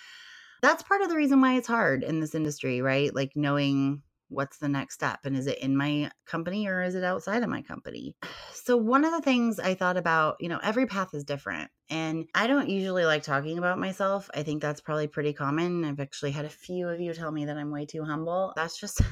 that's 0.62 0.84
part 0.84 1.02
of 1.02 1.10
the 1.10 1.16
reason 1.16 1.40
why 1.40 1.56
it's 1.56 1.68
hard 1.68 2.04
in 2.04 2.20
this 2.20 2.36
industry 2.36 2.82
right? 2.82 3.14
Like 3.14 3.32
knowing 3.36 4.02
what's 4.30 4.58
the 4.58 4.70
next 4.70 4.96
step 4.96 5.20
and 5.24 5.38
is 5.38 5.48
it 5.48 5.58
in 5.60 5.76
my 5.76 6.10
company 6.26 6.68
or 6.68 6.82
is 6.82 6.96
it 6.96 7.04
outside 7.04 7.44
of 7.44 7.50
my 7.50 7.62
company 7.62 8.16
so 8.54 8.78
one 8.78 9.06
of 9.06 9.12
the 9.12 9.22
things 9.22 9.60
i 9.60 9.74
thought 9.74 9.98
about 9.98 10.36
you 10.40 10.50
know 10.50 10.60
every 10.62 10.86
path 10.86 11.14
is 11.14 11.24
different 11.24 11.70
and 11.90 12.26
i 12.36 12.48
don't 12.48 12.70
usually 12.70 13.06
like 13.06 13.24
talking 13.24 13.58
about 13.58 13.80
myself 13.80 14.30
i 14.34 14.44
think 14.44 14.62
that's 14.62 14.82
probably 14.82 15.08
pretty 15.08 15.34
common 15.34 15.86
i've 15.86 16.00
actually 16.00 16.32
had 16.32 16.46
a 16.46 16.50
few 16.50 16.88
of 16.88 17.00
you 17.00 17.14
tell 17.14 17.32
me 17.32 17.46
that 17.46 17.58
i'm 17.58 17.72
way 17.72 17.86
too 17.86 18.04
humble 18.04 18.54
that's 18.56 18.80
just 18.80 19.02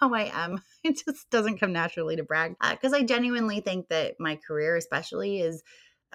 how 0.00 0.12
I 0.14 0.30
am. 0.32 0.60
It 0.84 1.02
just 1.04 1.28
doesn't 1.30 1.58
come 1.58 1.72
naturally 1.72 2.14
to 2.14 2.22
brag 2.22 2.54
because 2.60 2.92
uh, 2.92 2.98
I 2.98 3.02
genuinely 3.02 3.58
think 3.58 3.88
that 3.88 4.14
my 4.20 4.36
career, 4.36 4.76
especially, 4.76 5.40
is 5.40 5.64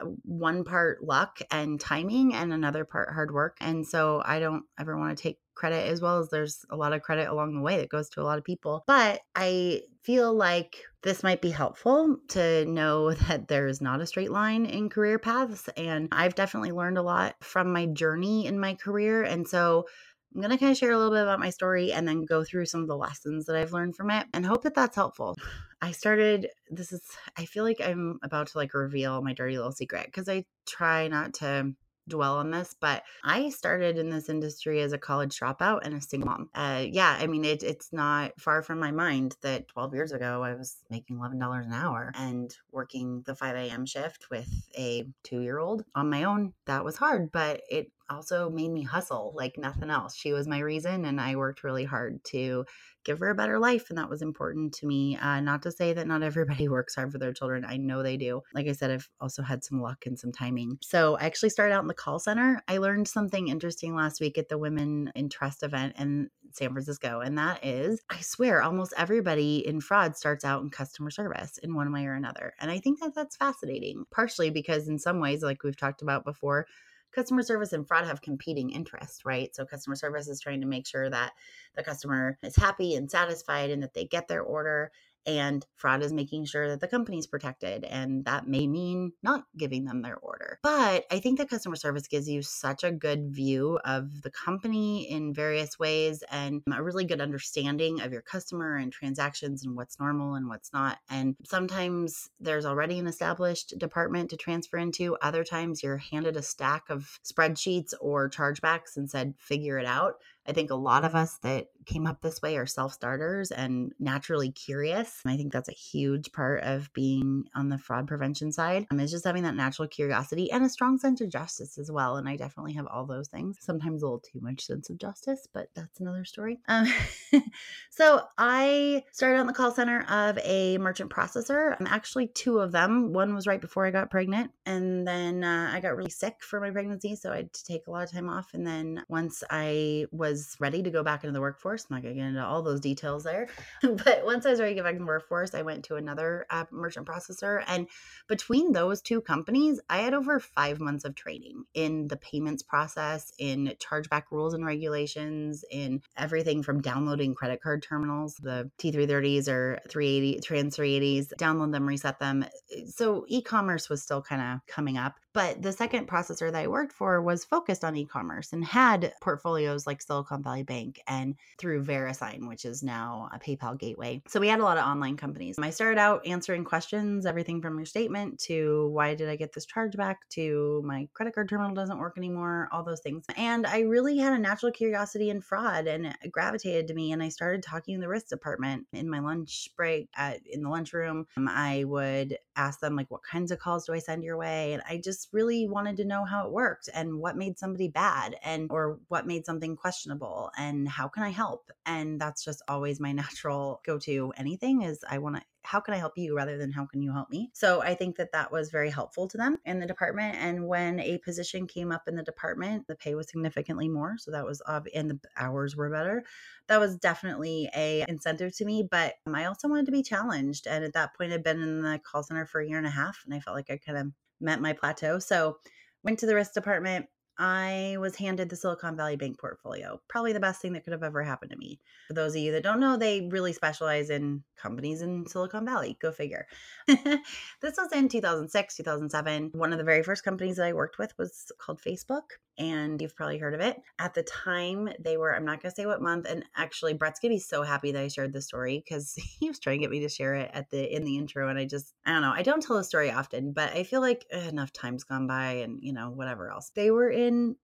uh, 0.01 0.05
one 0.23 0.63
part 0.63 1.03
luck 1.03 1.39
and 1.51 1.77
timing 1.77 2.33
and 2.33 2.53
another 2.53 2.85
part 2.85 3.13
hard 3.13 3.33
work. 3.33 3.57
And 3.59 3.85
so 3.85 4.21
I 4.23 4.39
don't 4.39 4.63
ever 4.79 4.97
want 4.97 5.17
to 5.17 5.21
take 5.21 5.39
credit 5.55 5.87
as 5.87 6.01
well 6.01 6.19
as 6.19 6.29
there's 6.29 6.65
a 6.69 6.75
lot 6.75 6.93
of 6.93 7.01
credit 7.01 7.29
along 7.29 7.53
the 7.53 7.61
way 7.61 7.77
that 7.77 7.89
goes 7.89 8.09
to 8.09 8.21
a 8.21 8.23
lot 8.23 8.37
of 8.37 8.43
people. 8.43 8.83
But 8.87 9.21
I 9.35 9.83
feel 10.03 10.33
like 10.33 10.77
this 11.03 11.23
might 11.23 11.41
be 11.41 11.51
helpful 11.51 12.17
to 12.29 12.65
know 12.65 13.13
that 13.27 13.47
there 13.47 13.67
is 13.67 13.81
not 13.81 14.01
a 14.01 14.07
straight 14.07 14.31
line 14.31 14.65
in 14.65 14.89
career 14.89 15.19
paths. 15.19 15.69
And 15.77 16.07
I've 16.11 16.35
definitely 16.35 16.71
learned 16.71 16.97
a 16.97 17.03
lot 17.03 17.35
from 17.41 17.73
my 17.73 17.87
journey 17.87 18.45
in 18.45 18.59
my 18.59 18.75
career. 18.75 19.23
And 19.23 19.47
so 19.47 19.85
I'm 20.33 20.41
going 20.41 20.51
to 20.51 20.57
kind 20.57 20.71
of 20.71 20.77
share 20.77 20.91
a 20.91 20.97
little 20.97 21.11
bit 21.11 21.23
about 21.23 21.41
my 21.41 21.49
story 21.49 21.91
and 21.91 22.07
then 22.07 22.23
go 22.23 22.43
through 22.43 22.65
some 22.65 22.81
of 22.81 22.87
the 22.87 22.95
lessons 22.95 23.45
that 23.45 23.55
I've 23.57 23.73
learned 23.73 23.97
from 23.97 24.09
it 24.09 24.27
and 24.33 24.45
hope 24.45 24.63
that 24.63 24.75
that's 24.75 24.95
helpful. 24.95 25.35
I 25.83 25.91
started, 25.91 26.47
this 26.69 26.91
is, 26.91 27.01
I 27.37 27.45
feel 27.45 27.63
like 27.63 27.81
I'm 27.83 28.19
about 28.23 28.47
to 28.47 28.57
like 28.57 28.75
reveal 28.75 29.21
my 29.23 29.33
dirty 29.33 29.57
little 29.57 29.71
secret 29.71 30.05
because 30.05 30.29
I 30.29 30.45
try 30.67 31.07
not 31.07 31.33
to 31.35 31.73
dwell 32.07 32.37
on 32.37 32.51
this, 32.51 32.75
but 32.79 33.03
I 33.23 33.49
started 33.49 33.97
in 33.97 34.09
this 34.09 34.29
industry 34.29 34.81
as 34.81 34.93
a 34.93 34.97
college 34.97 35.37
dropout 35.39 35.81
and 35.83 35.93
a 35.93 36.01
single 36.01 36.29
mom. 36.29 36.49
Uh, 36.53 36.85
yeah, 36.87 37.17
I 37.19 37.27
mean, 37.27 37.45
it, 37.45 37.63
it's 37.63 37.93
not 37.93 38.39
far 38.39 38.61
from 38.61 38.79
my 38.79 38.91
mind 38.91 39.35
that 39.41 39.67
12 39.67 39.93
years 39.93 40.11
ago 40.11 40.43
I 40.43 40.53
was 40.53 40.83
making 40.89 41.17
$11 41.17 41.65
an 41.65 41.73
hour 41.73 42.11
and 42.15 42.55
working 42.71 43.23
the 43.25 43.35
5 43.35 43.55
a.m. 43.55 43.85
shift 43.85 44.29
with 44.29 44.49
a 44.77 45.07
two 45.23 45.41
year 45.41 45.59
old 45.59 45.85
on 45.95 46.09
my 46.09 46.23
own. 46.23 46.53
That 46.65 46.83
was 46.85 46.97
hard, 46.97 47.31
but 47.31 47.61
it 47.69 47.91
also 48.11 48.49
made 48.49 48.71
me 48.71 48.83
hustle 48.83 49.33
like 49.35 49.57
nothing 49.57 49.89
else. 49.89 50.15
She 50.15 50.33
was 50.33 50.47
my 50.47 50.59
reason, 50.59 51.05
and 51.05 51.19
I 51.19 51.35
worked 51.35 51.63
really 51.63 51.85
hard 51.85 52.23
to 52.25 52.65
give 53.03 53.19
her 53.19 53.29
a 53.29 53.35
better 53.35 53.57
life. 53.59 53.89
And 53.89 53.97
that 53.97 54.09
was 54.09 54.21
important 54.21 54.73
to 54.75 54.85
me. 54.85 55.17
Uh, 55.17 55.39
not 55.39 55.63
to 55.63 55.71
say 55.71 55.93
that 55.93 56.07
not 56.07 56.23
everybody 56.23 56.67
works 56.69 56.95
hard 56.95 57.11
for 57.11 57.17
their 57.17 57.33
children. 57.33 57.65
I 57.65 57.77
know 57.77 58.03
they 58.03 58.17
do. 58.17 58.41
Like 58.53 58.67
I 58.67 58.73
said, 58.73 58.91
I've 58.91 59.09
also 59.19 59.41
had 59.41 59.63
some 59.63 59.81
luck 59.81 60.05
and 60.05 60.19
some 60.19 60.31
timing. 60.31 60.77
So 60.81 61.17
I 61.17 61.25
actually 61.25 61.49
started 61.49 61.73
out 61.73 61.81
in 61.81 61.87
the 61.87 61.93
call 61.93 62.19
center. 62.19 62.61
I 62.67 62.77
learned 62.77 63.07
something 63.07 63.47
interesting 63.47 63.95
last 63.95 64.21
week 64.21 64.37
at 64.37 64.49
the 64.49 64.57
Women 64.57 65.11
in 65.15 65.29
Trust 65.29 65.63
event 65.63 65.95
in 65.97 66.29
San 66.51 66.71
Francisco. 66.71 67.21
And 67.21 67.37
that 67.37 67.65
is, 67.65 68.01
I 68.09 68.19
swear, 68.21 68.61
almost 68.61 68.93
everybody 68.97 69.65
in 69.65 69.81
fraud 69.81 70.15
starts 70.15 70.45
out 70.45 70.61
in 70.61 70.69
customer 70.69 71.09
service 71.09 71.57
in 71.59 71.73
one 71.73 71.91
way 71.91 72.05
or 72.05 72.13
another. 72.13 72.53
And 72.59 72.69
I 72.69 72.79
think 72.79 72.99
that 72.99 73.15
that's 73.15 73.37
fascinating, 73.37 74.05
partially 74.11 74.49
because 74.49 74.87
in 74.87 74.99
some 74.99 75.19
ways, 75.19 75.41
like 75.41 75.63
we've 75.63 75.77
talked 75.77 76.01
about 76.01 76.25
before, 76.25 76.67
customer 77.11 77.43
service 77.43 77.73
and 77.73 77.87
fraud 77.87 78.05
have 78.05 78.21
competing 78.21 78.69
interests, 78.69 79.25
right? 79.25 79.53
So 79.55 79.65
customer 79.65 79.95
service 79.95 80.27
is 80.27 80.39
trying 80.39 80.61
to 80.61 80.67
make 80.67 80.87
sure 80.87 81.09
that 81.09 81.33
the 81.75 81.83
customer 81.83 82.37
is 82.43 82.55
happy 82.55 82.95
and 82.95 83.09
satisfied 83.09 83.69
and 83.69 83.83
that 83.83 83.93
they 83.93 84.05
get 84.05 84.27
their 84.27 84.41
order 84.41 84.91
and 85.25 85.65
fraud 85.75 86.03
is 86.03 86.13
making 86.13 86.45
sure 86.45 86.69
that 86.69 86.79
the 86.79 86.87
company 86.87 87.17
is 87.17 87.27
protected 87.27 87.83
and 87.83 88.25
that 88.25 88.47
may 88.47 88.67
mean 88.67 89.13
not 89.23 89.45
giving 89.57 89.85
them 89.85 90.01
their 90.01 90.17
order. 90.17 90.59
But 90.63 91.05
i 91.11 91.19
think 91.19 91.37
that 91.37 91.49
customer 91.49 91.75
service 91.75 92.07
gives 92.07 92.27
you 92.27 92.41
such 92.41 92.83
a 92.83 92.91
good 92.91 93.33
view 93.33 93.79
of 93.85 94.21
the 94.21 94.31
company 94.31 95.09
in 95.09 95.33
various 95.33 95.77
ways 95.79 96.23
and 96.31 96.61
a 96.73 96.83
really 96.83 97.05
good 97.05 97.21
understanding 97.21 98.01
of 98.01 98.11
your 98.11 98.21
customer 98.21 98.75
and 98.75 98.91
transactions 98.91 99.63
and 99.65 99.75
what's 99.75 99.99
normal 99.99 100.35
and 100.35 100.47
what's 100.47 100.73
not. 100.73 100.99
And 101.09 101.35
sometimes 101.45 102.29
there's 102.39 102.65
already 102.65 102.99
an 102.99 103.07
established 103.07 103.77
department 103.77 104.29
to 104.29 104.37
transfer 104.37 104.77
into. 104.77 105.17
Other 105.21 105.43
times 105.43 105.83
you're 105.83 105.97
handed 105.97 106.37
a 106.37 106.41
stack 106.41 106.83
of 106.89 107.19
spreadsheets 107.25 107.93
or 107.99 108.29
chargebacks 108.29 108.97
and 108.97 109.09
said 109.09 109.33
figure 109.37 109.77
it 109.77 109.85
out 109.85 110.15
I 110.47 110.53
think 110.53 110.71
a 110.71 110.75
lot 110.75 111.05
of 111.05 111.15
us 111.15 111.37
that 111.39 111.67
came 111.85 112.05
up 112.05 112.21
this 112.21 112.41
way 112.41 112.57
are 112.57 112.65
self 112.65 112.93
starters 112.93 113.51
and 113.51 113.93
naturally 113.99 114.51
curious. 114.51 115.21
And 115.23 115.33
I 115.33 115.37
think 115.37 115.51
that's 115.51 115.69
a 115.69 115.73
huge 115.73 116.31
part 116.31 116.63
of 116.63 116.91
being 116.93 117.45
on 117.55 117.69
the 117.69 117.77
fraud 117.77 118.07
prevention 118.07 118.51
side 118.51 118.87
um, 118.91 118.99
is 118.99 119.11
just 119.11 119.25
having 119.25 119.43
that 119.43 119.55
natural 119.55 119.87
curiosity 119.87 120.51
and 120.51 120.63
a 120.63 120.69
strong 120.69 120.97
sense 120.97 121.21
of 121.21 121.29
justice 121.29 121.77
as 121.77 121.91
well. 121.91 122.17
And 122.17 122.27
I 122.27 122.35
definitely 122.35 122.73
have 122.73 122.87
all 122.87 123.05
those 123.05 123.27
things. 123.27 123.57
Sometimes 123.61 124.01
a 124.01 124.05
little 124.05 124.19
too 124.19 124.39
much 124.41 124.65
sense 124.65 124.89
of 124.89 124.97
justice, 124.97 125.47
but 125.51 125.69
that's 125.75 125.99
another 125.99 126.25
story. 126.25 126.59
Um, 126.67 126.91
so 127.89 128.21
I 128.37 129.03
started 129.11 129.39
on 129.39 129.47
the 129.47 129.53
call 129.53 129.71
center 129.71 130.03
of 130.09 130.39
a 130.43 130.77
merchant 130.77 131.11
processor. 131.11 131.75
I'm 131.79 131.87
actually 131.87 132.27
two 132.27 132.59
of 132.59 132.71
them. 132.71 133.13
One 133.13 133.35
was 133.35 133.47
right 133.47 133.61
before 133.61 133.85
I 133.85 133.91
got 133.91 134.09
pregnant, 134.09 134.51
and 134.65 135.07
then 135.07 135.43
uh, 135.43 135.71
I 135.73 135.79
got 135.79 135.95
really 135.95 136.09
sick 136.09 136.37
for 136.41 136.59
my 136.59 136.71
pregnancy, 136.71 137.15
so 137.15 137.31
I 137.31 137.37
had 137.37 137.53
to 137.53 137.63
take 137.65 137.87
a 137.87 137.91
lot 137.91 138.03
of 138.03 138.11
time 138.11 138.29
off. 138.29 138.53
And 138.53 138.65
then 138.65 139.03
once 139.07 139.43
I 139.49 140.05
was 140.11 140.30
was 140.31 140.55
ready 140.59 140.81
to 140.81 140.89
go 140.89 141.03
back 141.03 141.23
into 141.23 141.33
the 141.33 141.41
workforce. 141.41 141.85
I'm 141.89 141.95
not 141.95 142.03
going 142.03 142.15
to 142.15 142.21
get 142.21 142.27
into 142.27 142.43
all 142.43 142.61
those 142.61 142.79
details 142.79 143.23
there. 143.23 143.47
but 143.81 144.25
once 144.25 144.45
I 144.45 144.51
was 144.51 144.59
ready 144.59 144.71
to 144.71 144.75
get 144.75 144.83
back 144.83 144.93
into 144.93 145.03
the 145.03 145.07
workforce, 145.07 145.53
I 145.53 145.61
went 145.61 145.85
to 145.85 145.95
another 145.95 146.45
uh, 146.49 146.65
merchant 146.71 147.05
processor. 147.05 147.63
And 147.67 147.87
between 148.27 148.71
those 148.71 149.01
two 149.01 149.21
companies, 149.21 149.79
I 149.89 149.99
had 149.99 150.13
over 150.13 150.39
five 150.39 150.79
months 150.79 151.05
of 151.05 151.15
training 151.15 151.65
in 151.73 152.07
the 152.07 152.17
payments 152.17 152.63
process, 152.63 153.33
in 153.37 153.73
chargeback 153.79 154.23
rules 154.31 154.53
and 154.53 154.65
regulations, 154.65 155.63
in 155.69 156.01
everything 156.17 156.63
from 156.63 156.81
downloading 156.81 157.35
credit 157.35 157.61
card 157.61 157.83
terminals, 157.83 158.35
the 158.35 158.71
T330s 158.79 159.47
or 159.47 159.79
380, 159.89 160.39
Tranz 160.41 160.77
380s, 160.77 161.33
download 161.39 161.71
them, 161.71 161.87
reset 161.87 162.19
them. 162.19 162.45
So 162.87 163.25
e 163.27 163.41
commerce 163.41 163.89
was 163.89 164.01
still 164.01 164.21
kind 164.21 164.41
of 164.41 164.59
coming 164.67 164.97
up. 164.97 165.15
But 165.33 165.61
the 165.61 165.71
second 165.71 166.07
processor 166.07 166.51
that 166.51 166.61
I 166.61 166.67
worked 166.67 166.93
for 166.93 167.21
was 167.21 167.45
focused 167.45 167.83
on 167.83 167.95
e 167.95 168.05
commerce 168.05 168.51
and 168.53 168.65
had 168.65 169.13
portfolios 169.21 169.87
like 169.87 170.01
Silicon 170.01 170.43
Valley 170.43 170.63
Bank 170.63 171.01
and 171.07 171.35
through 171.57 171.83
VeriSign, 171.83 172.47
which 172.47 172.65
is 172.65 172.83
now 172.83 173.29
a 173.33 173.39
PayPal 173.39 173.77
gateway. 173.77 174.21
So 174.27 174.39
we 174.39 174.47
had 174.47 174.59
a 174.59 174.63
lot 174.63 174.77
of 174.77 174.85
online 174.85 175.17
companies. 175.17 175.57
I 175.59 175.69
started 175.69 175.99
out 175.99 176.25
answering 176.25 176.65
questions, 176.65 177.25
everything 177.25 177.61
from 177.61 177.77
your 177.77 177.85
statement 177.85 178.39
to 178.41 178.89
why 178.89 179.15
did 179.15 179.29
I 179.29 179.35
get 179.35 179.53
this 179.53 179.65
chargeback 179.65 180.15
to 180.31 180.81
my 180.85 181.07
credit 181.13 181.33
card 181.33 181.49
terminal 181.49 181.73
doesn't 181.73 181.97
work 181.99 182.17
anymore, 182.17 182.67
all 182.71 182.83
those 182.83 183.01
things. 183.01 183.25
And 183.37 183.65
I 183.65 183.81
really 183.81 184.17
had 184.17 184.33
a 184.33 184.39
natural 184.39 184.71
curiosity 184.71 185.29
in 185.29 185.41
fraud 185.41 185.87
and 185.87 186.07
it 186.07 186.31
gravitated 186.31 186.87
to 186.87 186.93
me. 186.93 187.11
And 187.11 187.23
I 187.23 187.29
started 187.29 187.63
talking 187.63 187.95
to 187.95 188.01
the 188.01 188.09
risk 188.09 188.27
department 188.27 188.87
in 188.91 189.09
my 189.09 189.19
lunch 189.19 189.69
break 189.77 190.09
at, 190.15 190.39
in 190.45 190.63
the 190.63 190.69
lunchroom. 190.69 191.25
Um, 191.37 191.47
I 191.47 191.83
would 191.85 192.37
ask 192.55 192.79
them, 192.79 192.95
like, 192.95 193.09
what 193.09 193.23
kinds 193.23 193.51
of 193.51 193.59
calls 193.59 193.85
do 193.85 193.93
I 193.93 193.99
send 193.99 194.23
your 194.23 194.37
way? 194.37 194.73
And 194.73 194.81
I 194.87 194.97
just 194.97 195.20
really 195.31 195.67
wanted 195.67 195.97
to 195.97 196.05
know 196.05 196.25
how 196.25 196.45
it 196.45 196.51
worked 196.51 196.89
and 196.93 197.19
what 197.19 197.37
made 197.37 197.57
somebody 197.57 197.87
bad 197.87 198.35
and 198.43 198.69
or 198.71 198.99
what 199.07 199.27
made 199.27 199.45
something 199.45 199.75
questionable 199.75 200.51
and 200.57 200.87
how 200.87 201.07
can 201.07 201.23
I 201.23 201.29
help? 201.29 201.71
And 201.85 202.19
that's 202.19 202.43
just 202.43 202.61
always 202.67 202.99
my 202.99 203.11
natural 203.21 203.81
go 203.85 203.97
to 203.99 204.33
anything 204.37 204.81
is 204.83 205.03
I 205.09 205.17
want 205.19 205.37
to 205.37 205.43
how 205.63 205.79
can 205.79 205.93
I 205.93 205.97
help 205.97 206.17
you 206.17 206.35
rather 206.35 206.57
than 206.57 206.71
how 206.71 206.85
can 206.85 207.01
you 207.01 207.11
help 207.11 207.29
me? 207.29 207.51
So 207.53 207.81
I 207.81 207.93
think 207.93 208.15
that 208.17 208.31
that 208.31 208.51
was 208.51 208.71
very 208.71 208.89
helpful 208.89 209.27
to 209.27 209.37
them 209.37 209.57
in 209.65 209.79
the 209.79 209.85
department. 209.85 210.35
And 210.37 210.67
when 210.67 210.99
a 210.99 211.19
position 211.19 211.67
came 211.67 211.91
up 211.91 212.07
in 212.07 212.15
the 212.15 212.23
department, 212.23 212.87
the 212.87 212.95
pay 212.95 213.15
was 213.15 213.29
significantly 213.29 213.87
more. 213.87 214.15
So 214.17 214.31
that 214.31 214.45
was, 214.45 214.61
ob- 214.67 214.87
and 214.93 215.11
the 215.11 215.19
hours 215.37 215.75
were 215.75 215.91
better. 215.91 216.23
That 216.67 216.79
was 216.79 216.97
definitely 216.97 217.69
a 217.75 218.05
incentive 218.07 218.55
to 218.57 218.65
me. 218.65 218.87
But 218.89 219.15
um, 219.27 219.35
I 219.35 219.45
also 219.45 219.67
wanted 219.67 219.85
to 219.85 219.91
be 219.91 220.03
challenged. 220.03 220.67
And 220.67 220.83
at 220.83 220.93
that 220.93 221.15
point, 221.15 221.31
I'd 221.31 221.43
been 221.43 221.61
in 221.61 221.81
the 221.81 221.99
call 221.99 222.23
center 222.23 222.45
for 222.45 222.61
a 222.61 222.67
year 222.67 222.77
and 222.77 222.87
a 222.87 222.91
half, 222.91 223.21
and 223.25 223.33
I 223.33 223.39
felt 223.39 223.55
like 223.55 223.69
I 223.69 223.77
kind 223.77 223.97
of 223.97 224.07
met 224.41 224.61
my 224.61 224.73
plateau. 224.73 225.19
So 225.19 225.57
went 226.03 226.19
to 226.19 226.25
the 226.25 226.35
risk 226.35 226.53
department 226.53 227.07
I 227.43 227.97
was 227.99 228.15
handed 228.15 228.49
the 228.49 228.55
Silicon 228.55 228.95
Valley 228.95 229.15
Bank 229.15 229.39
portfolio. 229.39 229.99
Probably 230.07 230.31
the 230.31 230.39
best 230.39 230.61
thing 230.61 230.73
that 230.73 230.83
could 230.83 230.93
have 230.93 231.01
ever 231.01 231.23
happened 231.23 231.49
to 231.49 231.57
me. 231.57 231.79
For 232.07 232.13
those 232.13 232.35
of 232.35 232.41
you 232.41 232.51
that 232.51 232.61
don't 232.61 232.79
know, 232.79 232.97
they 232.97 233.29
really 233.31 233.51
specialize 233.51 234.11
in 234.11 234.43
companies 234.55 235.01
in 235.01 235.25
Silicon 235.25 235.65
Valley. 235.65 235.97
Go 235.99 236.11
figure. 236.11 236.45
this 236.87 237.77
was 237.77 237.91
in 237.93 238.09
2006, 238.09 238.77
2007. 238.77 239.51
One 239.53 239.71
of 239.71 239.79
the 239.79 239.83
very 239.83 240.03
first 240.03 240.23
companies 240.23 240.57
that 240.57 240.67
I 240.67 240.73
worked 240.73 240.99
with 240.99 241.17
was 241.17 241.51
called 241.57 241.81
Facebook, 241.81 242.37
and 242.59 243.01
you've 243.01 243.15
probably 243.15 243.39
heard 243.39 243.55
of 243.55 243.61
it. 243.61 243.81
At 243.97 244.13
the 244.13 244.21
time, 244.21 244.89
they 244.99 245.17
were, 245.17 245.35
I'm 245.35 245.45
not 245.45 245.63
going 245.63 245.71
to 245.71 245.75
say 245.75 245.87
what 245.87 245.99
month, 245.99 246.27
and 246.29 246.45
actually, 246.55 246.93
Brett's 246.93 247.19
going 247.19 247.31
to 247.31 247.37
be 247.37 247.39
so 247.39 247.63
happy 247.63 247.91
that 247.91 248.03
I 248.03 248.07
shared 248.07 248.33
this 248.33 248.45
story 248.45 248.83
because 248.85 249.15
he 249.39 249.47
was 249.47 249.57
trying 249.57 249.79
to 249.79 249.83
get 249.83 249.89
me 249.89 250.01
to 250.01 250.09
share 250.09 250.35
it 250.35 250.51
at 250.53 250.69
the 250.69 250.95
in 250.95 251.05
the 251.05 251.17
intro, 251.17 251.49
and 251.49 251.57
I 251.57 251.65
just, 251.65 251.95
I 252.05 252.13
don't 252.13 252.21
know, 252.21 252.31
I 252.31 252.41
don't 252.41 252.61
tell 252.63 252.77
the 252.77 252.83
story 252.83 253.11
often, 253.11 253.53
but 253.53 253.73
I 253.73 253.83
feel 253.83 254.01
like 254.01 254.25
eh, 254.31 254.49
enough 254.49 254.73
time's 254.73 255.03
gone 255.03 255.27
by 255.27 255.53
and, 255.53 255.79
you 255.81 255.93
know, 255.93 256.09
whatever 256.09 256.49
else. 256.49 256.71
They 256.75 256.89
were 256.89 257.09
in 257.09 257.55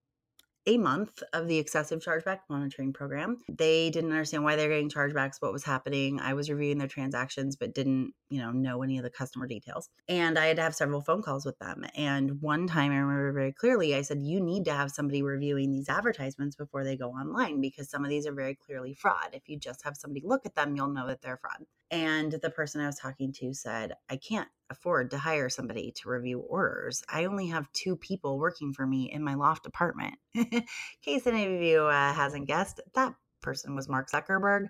a 0.68 0.78
month 0.78 1.24
of 1.32 1.48
the 1.48 1.58
excessive 1.58 2.02
chargeback 2.02 2.40
monitoring 2.50 2.92
program. 2.92 3.40
They 3.48 3.90
didn't 3.90 4.12
understand 4.12 4.44
why 4.44 4.58
they're 4.58 4.68
getting 4.68 4.90
chargebacks, 4.90 5.38
what 5.40 5.54
was 5.54 5.64
happening. 5.64 6.20
I 6.20 6.34
was 6.34 6.50
reviewing 6.50 6.78
their 6.78 6.90
transactions, 6.90 7.56
but 7.56 7.74
didn't, 7.74 8.14
you 8.30 8.42
know, 8.42 8.52
know 8.52 8.84
any 8.84 8.98
of 8.98 9.04
the 9.06 9.10
customer 9.10 9.48
details. 9.48 9.90
And 10.10 10.38
I 10.38 10.48
had 10.48 10.58
to 10.58 10.64
have 10.64 10.76
several 10.76 11.00
phone 11.00 11.22
calls 11.22 11.46
with 11.46 11.58
them. 11.60 11.86
And 11.96 12.42
one 12.42 12.68
time 12.68 12.92
I 12.92 12.98
remember 12.98 13.32
very 13.32 13.54
clearly, 13.54 13.96
I 13.96 14.02
said, 14.02 14.22
You 14.22 14.42
need 14.42 14.66
to 14.66 14.74
have 14.74 14.92
somebody 14.92 15.24
reviewing 15.24 15.72
these 15.72 15.88
advertisements 15.88 16.58
before 16.58 16.84
they 16.84 16.98
go 16.98 17.12
online 17.12 17.62
because 17.62 17.90
some 17.90 18.04
of 18.04 18.10
these 18.10 18.28
are 18.28 18.34
very 18.34 18.56
clearly 18.56 18.94
fraud. 18.94 19.30
If 19.32 19.48
you 19.48 19.58
just 19.58 19.86
have 19.86 19.96
somebody 19.96 20.22
look 20.26 20.46
at 20.46 20.56
them, 20.56 20.76
you'll 20.76 20.90
know 20.90 21.08
that 21.08 21.22
they're 21.22 21.38
fraud. 21.38 21.66
And 21.92 22.34
the 22.42 22.50
person 22.50 22.82
I 22.82 22.88
was 22.88 22.98
talking 22.98 23.32
to 23.34 23.54
said, 23.54 23.94
I 24.10 24.18
can't 24.18 24.50
afford 24.70 25.12
to 25.12 25.18
hire 25.18 25.50
somebody 25.50 25.94
to 25.98 26.10
review 26.10 26.40
orders. 26.40 27.04
I 27.08 27.26
only 27.26 27.48
have 27.48 27.72
two 27.72 27.96
people 27.96 28.38
working 28.38 28.74
for 28.74 28.86
me 28.86 29.10
in 29.12 29.24
my 29.24 29.36
loft 29.36 29.66
apartment. 29.66 30.16
in 30.36 30.66
case 31.02 31.26
any 31.26 31.46
of 31.46 31.62
you 31.62 31.84
uh, 31.84 32.14
hasn't 32.14 32.48
guessed, 32.48 32.82
that 32.96 33.16
person 33.42 33.76
was 33.76 33.88
Mark 33.88 34.12
Zuckerberg. 34.12 34.68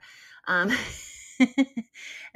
Um, 0.47 0.71
and 1.39 1.55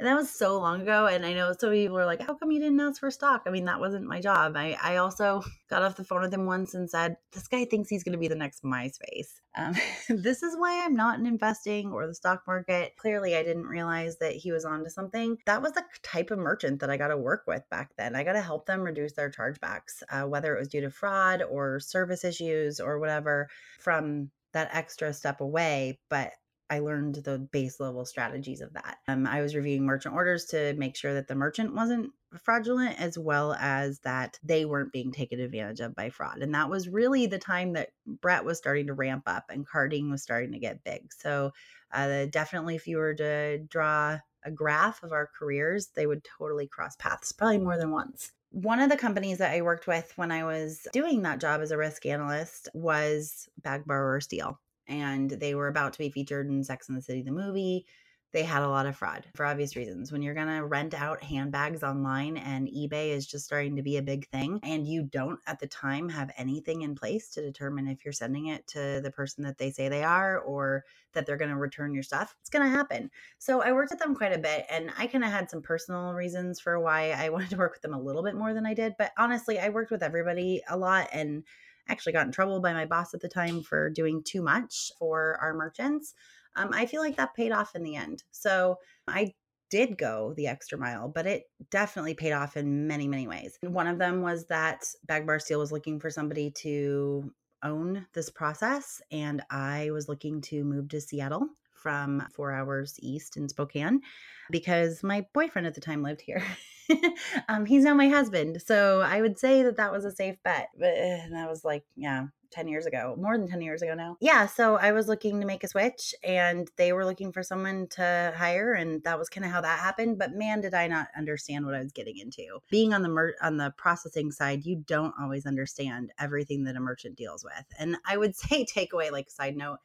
that 0.00 0.14
was 0.14 0.30
so 0.30 0.58
long 0.58 0.82
ago. 0.82 1.06
And 1.06 1.24
I 1.26 1.32
know 1.32 1.52
some 1.58 1.70
people 1.70 1.98
are 1.98 2.06
like, 2.06 2.22
how 2.22 2.34
come 2.34 2.50
you 2.50 2.60
didn't 2.60 2.80
ask 2.80 3.00
for 3.00 3.10
stock? 3.10 3.42
I 3.46 3.50
mean, 3.50 3.64
that 3.64 3.80
wasn't 3.80 4.06
my 4.06 4.20
job. 4.20 4.56
I, 4.56 4.76
I 4.82 4.96
also 4.96 5.42
got 5.70 5.82
off 5.82 5.96
the 5.96 6.04
phone 6.04 6.22
with 6.22 6.32
him 6.32 6.46
once 6.46 6.74
and 6.74 6.88
said, 6.88 7.16
this 7.32 7.48
guy 7.48 7.64
thinks 7.64 7.88
he's 7.88 8.04
going 8.04 8.12
to 8.12 8.18
be 8.18 8.28
the 8.28 8.34
next 8.34 8.62
MySpace. 8.62 9.40
Um, 9.56 9.74
this 10.08 10.42
is 10.42 10.56
why 10.56 10.84
I'm 10.84 10.94
not 10.94 11.18
in 11.18 11.26
investing 11.26 11.92
or 11.92 12.06
the 12.06 12.14
stock 12.14 12.42
market. 12.46 12.96
Clearly, 12.96 13.36
I 13.36 13.42
didn't 13.42 13.66
realize 13.66 14.18
that 14.18 14.34
he 14.34 14.52
was 14.52 14.64
onto 14.64 14.90
something. 14.90 15.36
That 15.46 15.62
was 15.62 15.72
the 15.72 15.84
type 16.02 16.30
of 16.30 16.38
merchant 16.38 16.80
that 16.80 16.90
I 16.90 16.96
got 16.96 17.08
to 17.08 17.16
work 17.16 17.44
with 17.46 17.62
back 17.70 17.90
then. 17.96 18.14
I 18.14 18.24
got 18.24 18.34
to 18.34 18.40
help 18.40 18.66
them 18.66 18.82
reduce 18.82 19.12
their 19.12 19.30
chargebacks, 19.30 20.02
uh, 20.10 20.22
whether 20.22 20.54
it 20.54 20.58
was 20.60 20.68
due 20.68 20.80
to 20.82 20.90
fraud 20.90 21.42
or 21.42 21.80
service 21.80 22.24
issues 22.24 22.80
or 22.80 22.98
whatever 22.98 23.48
from 23.80 24.30
that 24.52 24.70
extra 24.72 25.12
step 25.12 25.40
away. 25.40 25.98
But 26.08 26.32
I 26.72 26.78
learned 26.78 27.16
the 27.16 27.38
base 27.38 27.80
level 27.80 28.06
strategies 28.06 28.62
of 28.62 28.72
that. 28.72 28.96
Um, 29.06 29.26
I 29.26 29.42
was 29.42 29.54
reviewing 29.54 29.84
merchant 29.84 30.14
orders 30.14 30.46
to 30.46 30.72
make 30.72 30.96
sure 30.96 31.12
that 31.12 31.28
the 31.28 31.34
merchant 31.34 31.74
wasn't 31.74 32.12
fraudulent 32.42 32.98
as 32.98 33.18
well 33.18 33.52
as 33.60 33.98
that 34.04 34.38
they 34.42 34.64
weren't 34.64 34.90
being 34.90 35.12
taken 35.12 35.38
advantage 35.38 35.80
of 35.80 35.94
by 35.94 36.08
fraud. 36.08 36.38
And 36.38 36.54
that 36.54 36.70
was 36.70 36.88
really 36.88 37.26
the 37.26 37.38
time 37.38 37.74
that 37.74 37.90
Brett 38.06 38.46
was 38.46 38.56
starting 38.56 38.86
to 38.86 38.94
ramp 38.94 39.24
up 39.26 39.50
and 39.50 39.66
carding 39.66 40.10
was 40.10 40.22
starting 40.22 40.52
to 40.52 40.58
get 40.58 40.82
big. 40.82 41.12
So, 41.12 41.52
uh, 41.92 42.24
definitely, 42.30 42.74
if 42.74 42.86
you 42.86 42.96
were 42.96 43.12
to 43.16 43.58
draw 43.58 44.18
a 44.42 44.50
graph 44.50 45.02
of 45.02 45.12
our 45.12 45.28
careers, 45.38 45.88
they 45.88 46.06
would 46.06 46.26
totally 46.38 46.68
cross 46.68 46.96
paths, 46.96 47.32
probably 47.32 47.58
more 47.58 47.76
than 47.76 47.90
once. 47.90 48.32
One 48.50 48.80
of 48.80 48.88
the 48.88 48.96
companies 48.96 49.36
that 49.38 49.52
I 49.52 49.60
worked 49.60 49.86
with 49.86 50.10
when 50.16 50.32
I 50.32 50.44
was 50.44 50.86
doing 50.94 51.20
that 51.22 51.38
job 51.38 51.60
as 51.60 51.70
a 51.70 51.76
risk 51.76 52.06
analyst 52.06 52.70
was 52.72 53.46
Bag 53.62 53.84
Borrow 53.84 54.16
or 54.16 54.20
Steal 54.22 54.58
and 54.86 55.30
they 55.30 55.54
were 55.54 55.68
about 55.68 55.92
to 55.94 55.98
be 55.98 56.10
featured 56.10 56.48
in 56.48 56.64
Sex 56.64 56.88
and 56.88 56.96
the 56.96 57.02
City, 57.02 57.22
the 57.22 57.30
movie. 57.30 57.86
They 58.32 58.44
had 58.44 58.62
a 58.62 58.68
lot 58.68 58.86
of 58.86 58.96
fraud 58.96 59.26
for 59.34 59.44
obvious 59.44 59.76
reasons. 59.76 60.10
When 60.10 60.22
you're 60.22 60.32
going 60.32 60.48
to 60.48 60.64
rent 60.64 60.94
out 60.94 61.22
handbags 61.22 61.82
online 61.82 62.38
and 62.38 62.66
eBay 62.66 63.10
is 63.10 63.26
just 63.26 63.44
starting 63.44 63.76
to 63.76 63.82
be 63.82 63.98
a 63.98 64.02
big 64.02 64.26
thing, 64.30 64.58
and 64.62 64.86
you 64.86 65.02
don't 65.02 65.38
at 65.46 65.58
the 65.58 65.66
time 65.66 66.08
have 66.08 66.30
anything 66.38 66.80
in 66.80 66.94
place 66.94 67.28
to 67.30 67.42
determine 67.42 67.88
if 67.88 68.06
you're 68.06 68.12
sending 68.12 68.46
it 68.46 68.66
to 68.68 69.02
the 69.02 69.10
person 69.10 69.44
that 69.44 69.58
they 69.58 69.70
say 69.70 69.90
they 69.90 70.02
are 70.02 70.38
or 70.38 70.82
that 71.12 71.26
they're 71.26 71.36
going 71.36 71.50
to 71.50 71.58
return 71.58 71.92
your 71.92 72.02
stuff, 72.02 72.34
it's 72.40 72.48
going 72.48 72.64
to 72.64 72.74
happen. 72.74 73.10
So 73.36 73.60
I 73.60 73.72
worked 73.72 73.90
with 73.90 74.00
them 74.00 74.14
quite 74.14 74.34
a 74.34 74.38
bit, 74.38 74.64
and 74.70 74.90
I 74.96 75.08
kind 75.08 75.24
of 75.24 75.30
had 75.30 75.50
some 75.50 75.60
personal 75.60 76.14
reasons 76.14 76.58
for 76.58 76.80
why 76.80 77.10
I 77.10 77.28
wanted 77.28 77.50
to 77.50 77.58
work 77.58 77.72
with 77.72 77.82
them 77.82 77.92
a 77.92 78.00
little 78.00 78.22
bit 78.22 78.34
more 78.34 78.54
than 78.54 78.64
I 78.64 78.72
did. 78.72 78.94
But 78.96 79.12
honestly, 79.18 79.58
I 79.58 79.68
worked 79.68 79.90
with 79.90 80.02
everybody 80.02 80.62
a 80.70 80.76
lot 80.78 81.08
and 81.12 81.44
actually 81.88 82.12
got 82.12 82.26
in 82.26 82.32
trouble 82.32 82.60
by 82.60 82.72
my 82.72 82.86
boss 82.86 83.14
at 83.14 83.20
the 83.20 83.28
time 83.28 83.62
for 83.62 83.90
doing 83.90 84.22
too 84.22 84.42
much 84.42 84.92
for 84.98 85.38
our 85.40 85.54
merchants. 85.54 86.14
Um, 86.56 86.70
I 86.72 86.86
feel 86.86 87.00
like 87.00 87.16
that 87.16 87.34
paid 87.34 87.52
off 87.52 87.74
in 87.74 87.82
the 87.82 87.96
end. 87.96 88.24
So 88.30 88.78
I 89.08 89.32
did 89.70 89.96
go 89.96 90.34
the 90.36 90.46
extra 90.46 90.76
mile, 90.76 91.08
but 91.08 91.26
it 91.26 91.44
definitely 91.70 92.12
paid 92.14 92.32
off 92.32 92.56
in 92.56 92.86
many, 92.86 93.08
many 93.08 93.26
ways. 93.26 93.58
One 93.62 93.86
of 93.86 93.98
them 93.98 94.20
was 94.20 94.44
that 94.46 94.84
Bag 95.06 95.26
Bar 95.26 95.38
Steel 95.38 95.60
was 95.60 95.72
looking 95.72 95.98
for 95.98 96.10
somebody 96.10 96.50
to 96.50 97.32
own 97.62 98.06
this 98.12 98.28
process, 98.28 99.00
and 99.10 99.42
I 99.50 99.90
was 99.90 100.08
looking 100.08 100.42
to 100.42 100.62
move 100.64 100.88
to 100.90 101.00
Seattle 101.00 101.48
from 101.72 102.22
four 102.32 102.52
hours 102.52 102.96
east 103.00 103.36
in 103.36 103.48
Spokane 103.48 104.02
because 104.50 105.02
my 105.02 105.26
boyfriend 105.32 105.66
at 105.66 105.74
the 105.74 105.80
time 105.80 106.02
lived 106.02 106.20
here. 106.20 106.44
um, 107.48 107.66
he's 107.66 107.84
now 107.84 107.94
my 107.94 108.08
husband. 108.08 108.62
So 108.64 109.00
I 109.00 109.20
would 109.20 109.38
say 109.38 109.62
that 109.62 109.76
that 109.76 109.92
was 109.92 110.04
a 110.04 110.12
safe 110.12 110.36
bet. 110.42 110.68
But 110.78 110.94
uh, 110.94 111.28
that 111.30 111.48
was 111.48 111.64
like, 111.64 111.84
yeah, 111.96 112.26
10 112.52 112.68
years 112.68 112.86
ago, 112.86 113.16
more 113.18 113.36
than 113.36 113.48
10 113.48 113.60
years 113.62 113.82
ago 113.82 113.94
now. 113.94 114.16
Yeah, 114.20 114.46
so 114.46 114.76
I 114.76 114.92
was 114.92 115.08
looking 115.08 115.40
to 115.40 115.46
make 115.46 115.64
a 115.64 115.68
switch 115.68 116.14
and 116.22 116.70
they 116.76 116.92
were 116.92 117.04
looking 117.04 117.32
for 117.32 117.42
someone 117.42 117.88
to 117.92 118.32
hire 118.36 118.74
and 118.74 119.02
that 119.04 119.18
was 119.18 119.28
kind 119.28 119.44
of 119.44 119.50
how 119.50 119.62
that 119.62 119.80
happened, 119.80 120.18
but 120.18 120.34
man 120.34 120.60
did 120.60 120.74
I 120.74 120.86
not 120.86 121.08
understand 121.16 121.64
what 121.64 121.74
I 121.74 121.80
was 121.80 121.92
getting 121.92 122.18
into. 122.18 122.60
Being 122.70 122.92
on 122.92 123.02
the 123.02 123.08
mer- 123.08 123.36
on 123.42 123.56
the 123.56 123.72
processing 123.76 124.30
side, 124.30 124.64
you 124.64 124.76
don't 124.86 125.14
always 125.20 125.46
understand 125.46 126.12
everything 126.18 126.64
that 126.64 126.76
a 126.76 126.80
merchant 126.80 127.16
deals 127.16 127.42
with. 127.42 127.64
And 127.78 127.96
I 128.06 128.16
would 128.16 128.36
say 128.36 128.64
takeaway 128.64 129.10
like 129.10 129.30
side 129.30 129.56
note 129.56 129.78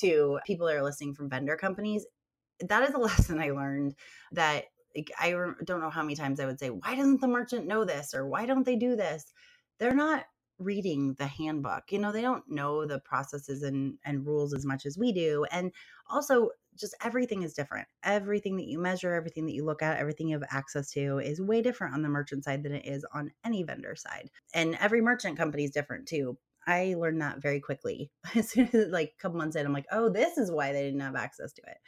to 0.00 0.38
people 0.46 0.66
that 0.66 0.76
are 0.76 0.84
listening 0.84 1.14
from 1.14 1.30
vendor 1.30 1.56
companies, 1.56 2.06
that 2.60 2.88
is 2.88 2.94
a 2.94 2.98
lesson 2.98 3.40
I 3.40 3.50
learned 3.50 3.94
that 4.32 4.66
like, 4.94 5.10
I 5.18 5.30
don't 5.30 5.80
know 5.80 5.90
how 5.90 6.02
many 6.02 6.16
times 6.16 6.40
I 6.40 6.46
would 6.46 6.58
say, 6.58 6.70
why 6.70 6.94
doesn't 6.94 7.20
the 7.20 7.28
merchant 7.28 7.66
know 7.66 7.84
this? 7.84 8.14
Or 8.14 8.26
why 8.26 8.46
don't 8.46 8.64
they 8.64 8.76
do 8.76 8.96
this? 8.96 9.32
They're 9.78 9.94
not 9.94 10.24
reading 10.58 11.14
the 11.18 11.26
handbook. 11.26 11.84
You 11.90 11.98
know, 11.98 12.12
they 12.12 12.20
don't 12.20 12.48
know 12.48 12.84
the 12.84 13.00
processes 13.00 13.62
and, 13.62 13.94
and 14.04 14.26
rules 14.26 14.54
as 14.54 14.66
much 14.66 14.86
as 14.86 14.98
we 14.98 15.12
do. 15.12 15.44
And 15.50 15.72
also, 16.08 16.50
just 16.78 16.94
everything 17.02 17.42
is 17.42 17.54
different. 17.54 17.88
Everything 18.04 18.56
that 18.56 18.66
you 18.66 18.78
measure, 18.78 19.14
everything 19.14 19.46
that 19.46 19.54
you 19.54 19.64
look 19.64 19.82
at, 19.82 19.98
everything 19.98 20.28
you 20.28 20.38
have 20.38 20.48
access 20.50 20.90
to 20.92 21.18
is 21.18 21.40
way 21.40 21.62
different 21.62 21.94
on 21.94 22.02
the 22.02 22.08
merchant 22.08 22.44
side 22.44 22.62
than 22.62 22.72
it 22.72 22.86
is 22.86 23.04
on 23.12 23.32
any 23.44 23.62
vendor 23.62 23.96
side. 23.96 24.30
And 24.54 24.76
every 24.80 25.00
merchant 25.00 25.36
company 25.36 25.64
is 25.64 25.70
different 25.70 26.06
too. 26.06 26.38
I 26.66 26.94
learned 26.96 27.22
that 27.22 27.42
very 27.42 27.60
quickly. 27.60 28.10
As 28.34 28.50
soon 28.50 28.68
as 28.72 28.88
like 28.88 29.14
a 29.18 29.22
couple 29.22 29.38
months 29.38 29.56
in, 29.56 29.66
I'm 29.66 29.72
like, 29.72 29.86
oh, 29.90 30.10
this 30.10 30.38
is 30.38 30.50
why 30.50 30.72
they 30.72 30.84
didn't 30.84 31.00
have 31.00 31.16
access 31.16 31.52
to 31.54 31.62
it. 31.62 31.78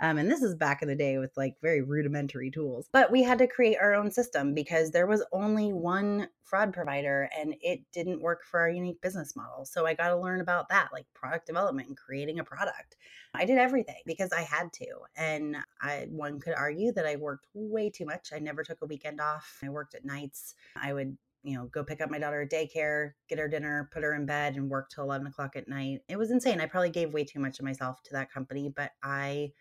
Um, 0.00 0.18
and 0.18 0.30
this 0.30 0.42
is 0.42 0.54
back 0.54 0.82
in 0.82 0.88
the 0.88 0.94
day 0.94 1.18
with 1.18 1.36
like 1.36 1.56
very 1.60 1.82
rudimentary 1.82 2.50
tools. 2.50 2.88
But 2.92 3.10
we 3.10 3.22
had 3.22 3.38
to 3.38 3.46
create 3.46 3.78
our 3.80 3.94
own 3.94 4.10
system 4.10 4.54
because 4.54 4.90
there 4.90 5.06
was 5.06 5.24
only 5.32 5.72
one 5.72 6.28
fraud 6.44 6.72
provider 6.72 7.28
and 7.36 7.54
it 7.60 7.80
didn't 7.92 8.22
work 8.22 8.44
for 8.44 8.60
our 8.60 8.70
unique 8.70 9.00
business 9.00 9.34
model. 9.36 9.64
So 9.64 9.86
I 9.86 9.94
got 9.94 10.08
to 10.08 10.16
learn 10.16 10.40
about 10.40 10.68
that, 10.70 10.88
like 10.92 11.06
product 11.14 11.46
development 11.46 11.88
and 11.88 11.96
creating 11.96 12.38
a 12.38 12.44
product. 12.44 12.96
I 13.34 13.44
did 13.44 13.58
everything 13.58 14.02
because 14.06 14.32
I 14.32 14.42
had 14.42 14.72
to. 14.74 14.86
And 15.16 15.56
I 15.82 16.06
one 16.10 16.40
could 16.40 16.54
argue 16.54 16.92
that 16.92 17.06
I 17.06 17.16
worked 17.16 17.46
way 17.52 17.90
too 17.90 18.06
much. 18.06 18.30
I 18.32 18.38
never 18.38 18.62
took 18.62 18.82
a 18.82 18.86
weekend 18.86 19.20
off. 19.20 19.58
I 19.62 19.68
worked 19.68 19.94
at 19.94 20.04
nights. 20.04 20.54
I 20.76 20.92
would 20.92 21.16
you 21.44 21.56
know, 21.56 21.66
go 21.66 21.84
pick 21.84 22.00
up 22.00 22.10
my 22.10 22.18
daughter 22.18 22.42
at 22.42 22.50
daycare, 22.50 23.12
get 23.28 23.38
her 23.38 23.48
dinner, 23.48 23.88
put 23.92 24.02
her 24.02 24.14
in 24.14 24.26
bed, 24.26 24.56
and 24.56 24.68
work 24.68 24.90
till 24.90 25.04
11 25.04 25.28
o'clock 25.28 25.54
at 25.54 25.68
night. 25.68 26.00
It 26.08 26.18
was 26.18 26.30
insane. 26.30 26.60
I 26.60 26.66
probably 26.66 26.90
gave 26.90 27.14
way 27.14 27.24
too 27.24 27.38
much 27.38 27.58
of 27.58 27.64
myself 27.64 28.02
to 28.04 28.12
that 28.14 28.30
company, 28.30 28.72
but 28.74 28.90
I 29.02 29.52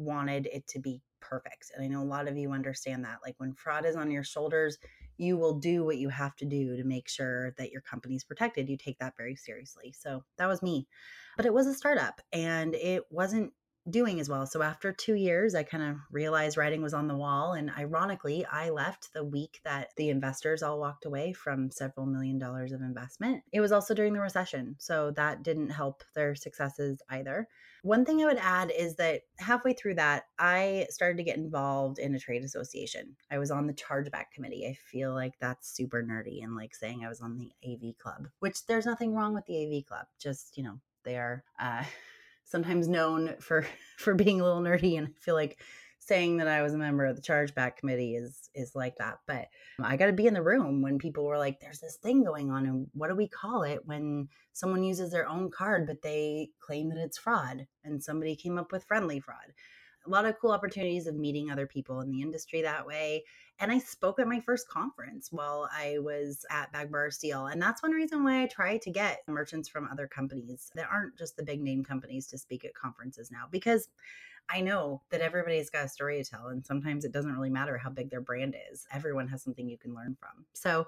wanted 0.00 0.48
it 0.52 0.66
to 0.68 0.78
be 0.78 1.00
perfect. 1.20 1.70
And 1.74 1.84
I 1.84 1.88
know 1.88 2.02
a 2.02 2.04
lot 2.04 2.28
of 2.28 2.36
you 2.36 2.52
understand 2.52 3.04
that. 3.04 3.18
Like 3.24 3.34
when 3.38 3.52
fraud 3.52 3.84
is 3.84 3.96
on 3.96 4.10
your 4.10 4.24
shoulders, 4.24 4.78
you 5.16 5.36
will 5.36 5.54
do 5.58 5.84
what 5.84 5.98
you 5.98 6.08
have 6.08 6.34
to 6.36 6.46
do 6.46 6.76
to 6.76 6.84
make 6.84 7.08
sure 7.08 7.52
that 7.58 7.70
your 7.70 7.82
company's 7.82 8.24
protected. 8.24 8.68
You 8.68 8.76
take 8.76 8.98
that 8.98 9.16
very 9.16 9.36
seriously. 9.36 9.94
So 9.96 10.24
that 10.38 10.46
was 10.46 10.62
me. 10.62 10.88
But 11.36 11.46
it 11.46 11.54
was 11.54 11.66
a 11.66 11.74
startup 11.74 12.20
and 12.32 12.74
it 12.74 13.04
wasn't 13.10 13.52
doing 13.90 14.20
as 14.20 14.28
well. 14.28 14.46
So 14.46 14.62
after 14.62 14.92
two 14.92 15.14
years, 15.14 15.54
I 15.54 15.62
kind 15.62 15.82
of 15.82 15.96
realized 16.10 16.56
writing 16.56 16.82
was 16.82 16.94
on 16.94 17.08
the 17.08 17.16
wall. 17.16 17.52
And 17.52 17.70
ironically, 17.76 18.44
I 18.46 18.70
left 18.70 19.12
the 19.12 19.24
week 19.24 19.60
that 19.64 19.90
the 19.96 20.10
investors 20.10 20.62
all 20.62 20.80
walked 20.80 21.04
away 21.04 21.32
from 21.32 21.70
several 21.70 22.06
million 22.06 22.38
dollars 22.38 22.72
of 22.72 22.80
investment. 22.80 23.42
It 23.52 23.60
was 23.60 23.72
also 23.72 23.94
during 23.94 24.12
the 24.12 24.20
recession. 24.20 24.76
So 24.78 25.10
that 25.12 25.42
didn't 25.42 25.70
help 25.70 26.04
their 26.14 26.34
successes 26.34 27.02
either. 27.10 27.48
One 27.82 28.04
thing 28.04 28.20
I 28.20 28.26
would 28.26 28.38
add 28.38 28.70
is 28.76 28.96
that 28.96 29.22
halfway 29.38 29.72
through 29.72 29.94
that, 29.94 30.24
I 30.38 30.86
started 30.90 31.16
to 31.16 31.24
get 31.24 31.38
involved 31.38 31.98
in 31.98 32.14
a 32.14 32.18
trade 32.18 32.44
association. 32.44 33.16
I 33.30 33.38
was 33.38 33.50
on 33.50 33.66
the 33.66 33.72
chargeback 33.72 34.32
committee. 34.34 34.66
I 34.66 34.74
feel 34.74 35.14
like 35.14 35.38
that's 35.40 35.74
super 35.74 36.02
nerdy 36.02 36.42
and 36.44 36.54
like 36.54 36.74
saying 36.74 37.04
I 37.04 37.08
was 37.08 37.20
on 37.20 37.38
the 37.38 37.50
AV 37.64 37.96
club, 37.98 38.28
which 38.40 38.66
there's 38.66 38.86
nothing 38.86 39.14
wrong 39.14 39.32
with 39.32 39.46
the 39.46 39.64
AV 39.64 39.86
club. 39.86 40.06
Just, 40.18 40.58
you 40.58 40.64
know, 40.64 40.78
they 41.04 41.16
are 41.16 41.42
uh, 41.58 41.84
sometimes 42.50 42.88
known 42.88 43.36
for 43.40 43.64
for 43.98 44.14
being 44.14 44.40
a 44.40 44.44
little 44.44 44.62
nerdy 44.62 44.98
and 44.98 45.08
I 45.08 45.20
feel 45.20 45.34
like 45.34 45.60
saying 46.00 46.38
that 46.38 46.48
I 46.48 46.62
was 46.62 46.74
a 46.74 46.78
member 46.78 47.04
of 47.04 47.14
the 47.14 47.22
chargeback 47.22 47.76
committee 47.76 48.16
is 48.16 48.50
is 48.54 48.74
like 48.74 48.96
that. 48.96 49.18
But 49.26 49.46
I 49.80 49.96
got 49.96 50.06
to 50.06 50.12
be 50.12 50.26
in 50.26 50.34
the 50.34 50.42
room 50.42 50.82
when 50.82 50.98
people 50.98 51.24
were 51.24 51.38
like, 51.38 51.60
"There's 51.60 51.78
this 51.78 51.96
thing 51.96 52.24
going 52.24 52.50
on, 52.50 52.66
and 52.66 52.88
what 52.94 53.08
do 53.08 53.14
we 53.14 53.28
call 53.28 53.62
it 53.62 53.86
when 53.86 54.28
someone 54.52 54.82
uses 54.82 55.12
their 55.12 55.28
own 55.28 55.50
card 55.50 55.86
but 55.86 56.02
they 56.02 56.50
claim 56.58 56.88
that 56.88 56.98
it's 56.98 57.18
fraud?" 57.18 57.66
And 57.84 58.02
somebody 58.02 58.34
came 58.34 58.58
up 58.58 58.72
with 58.72 58.84
friendly 58.84 59.20
fraud. 59.20 59.52
A 60.06 60.10
lot 60.10 60.24
of 60.24 60.38
cool 60.40 60.52
opportunities 60.52 61.06
of 61.06 61.14
meeting 61.14 61.50
other 61.50 61.66
people 61.66 62.00
in 62.00 62.10
the 62.10 62.22
industry 62.22 62.62
that 62.62 62.86
way. 62.86 63.24
And 63.58 63.70
I 63.70 63.78
spoke 63.78 64.18
at 64.18 64.26
my 64.26 64.40
first 64.40 64.68
conference 64.68 65.28
while 65.30 65.68
I 65.70 65.98
was 65.98 66.46
at 66.50 66.72
Bagbar 66.72 67.12
Steel. 67.12 67.46
And 67.46 67.60
that's 67.60 67.82
one 67.82 67.92
reason 67.92 68.24
why 68.24 68.42
I 68.42 68.46
try 68.46 68.78
to 68.78 68.90
get 68.90 69.22
merchants 69.28 69.68
from 69.68 69.88
other 69.92 70.06
companies 70.06 70.70
that 70.74 70.88
aren't 70.90 71.18
just 71.18 71.36
the 71.36 71.42
big 71.42 71.60
name 71.60 71.84
companies 71.84 72.26
to 72.28 72.38
speak 72.38 72.64
at 72.64 72.74
conferences 72.74 73.30
now 73.30 73.44
because 73.50 73.88
I 74.52 74.60
know 74.60 75.02
that 75.10 75.20
everybody's 75.20 75.70
got 75.70 75.84
a 75.84 75.88
story 75.88 76.22
to 76.22 76.28
tell, 76.28 76.48
and 76.48 76.64
sometimes 76.64 77.04
it 77.04 77.12
doesn't 77.12 77.32
really 77.32 77.50
matter 77.50 77.78
how 77.78 77.90
big 77.90 78.10
their 78.10 78.20
brand 78.20 78.56
is. 78.72 78.86
Everyone 78.92 79.28
has 79.28 79.42
something 79.42 79.68
you 79.68 79.78
can 79.78 79.94
learn 79.94 80.16
from. 80.18 80.44
So, 80.54 80.86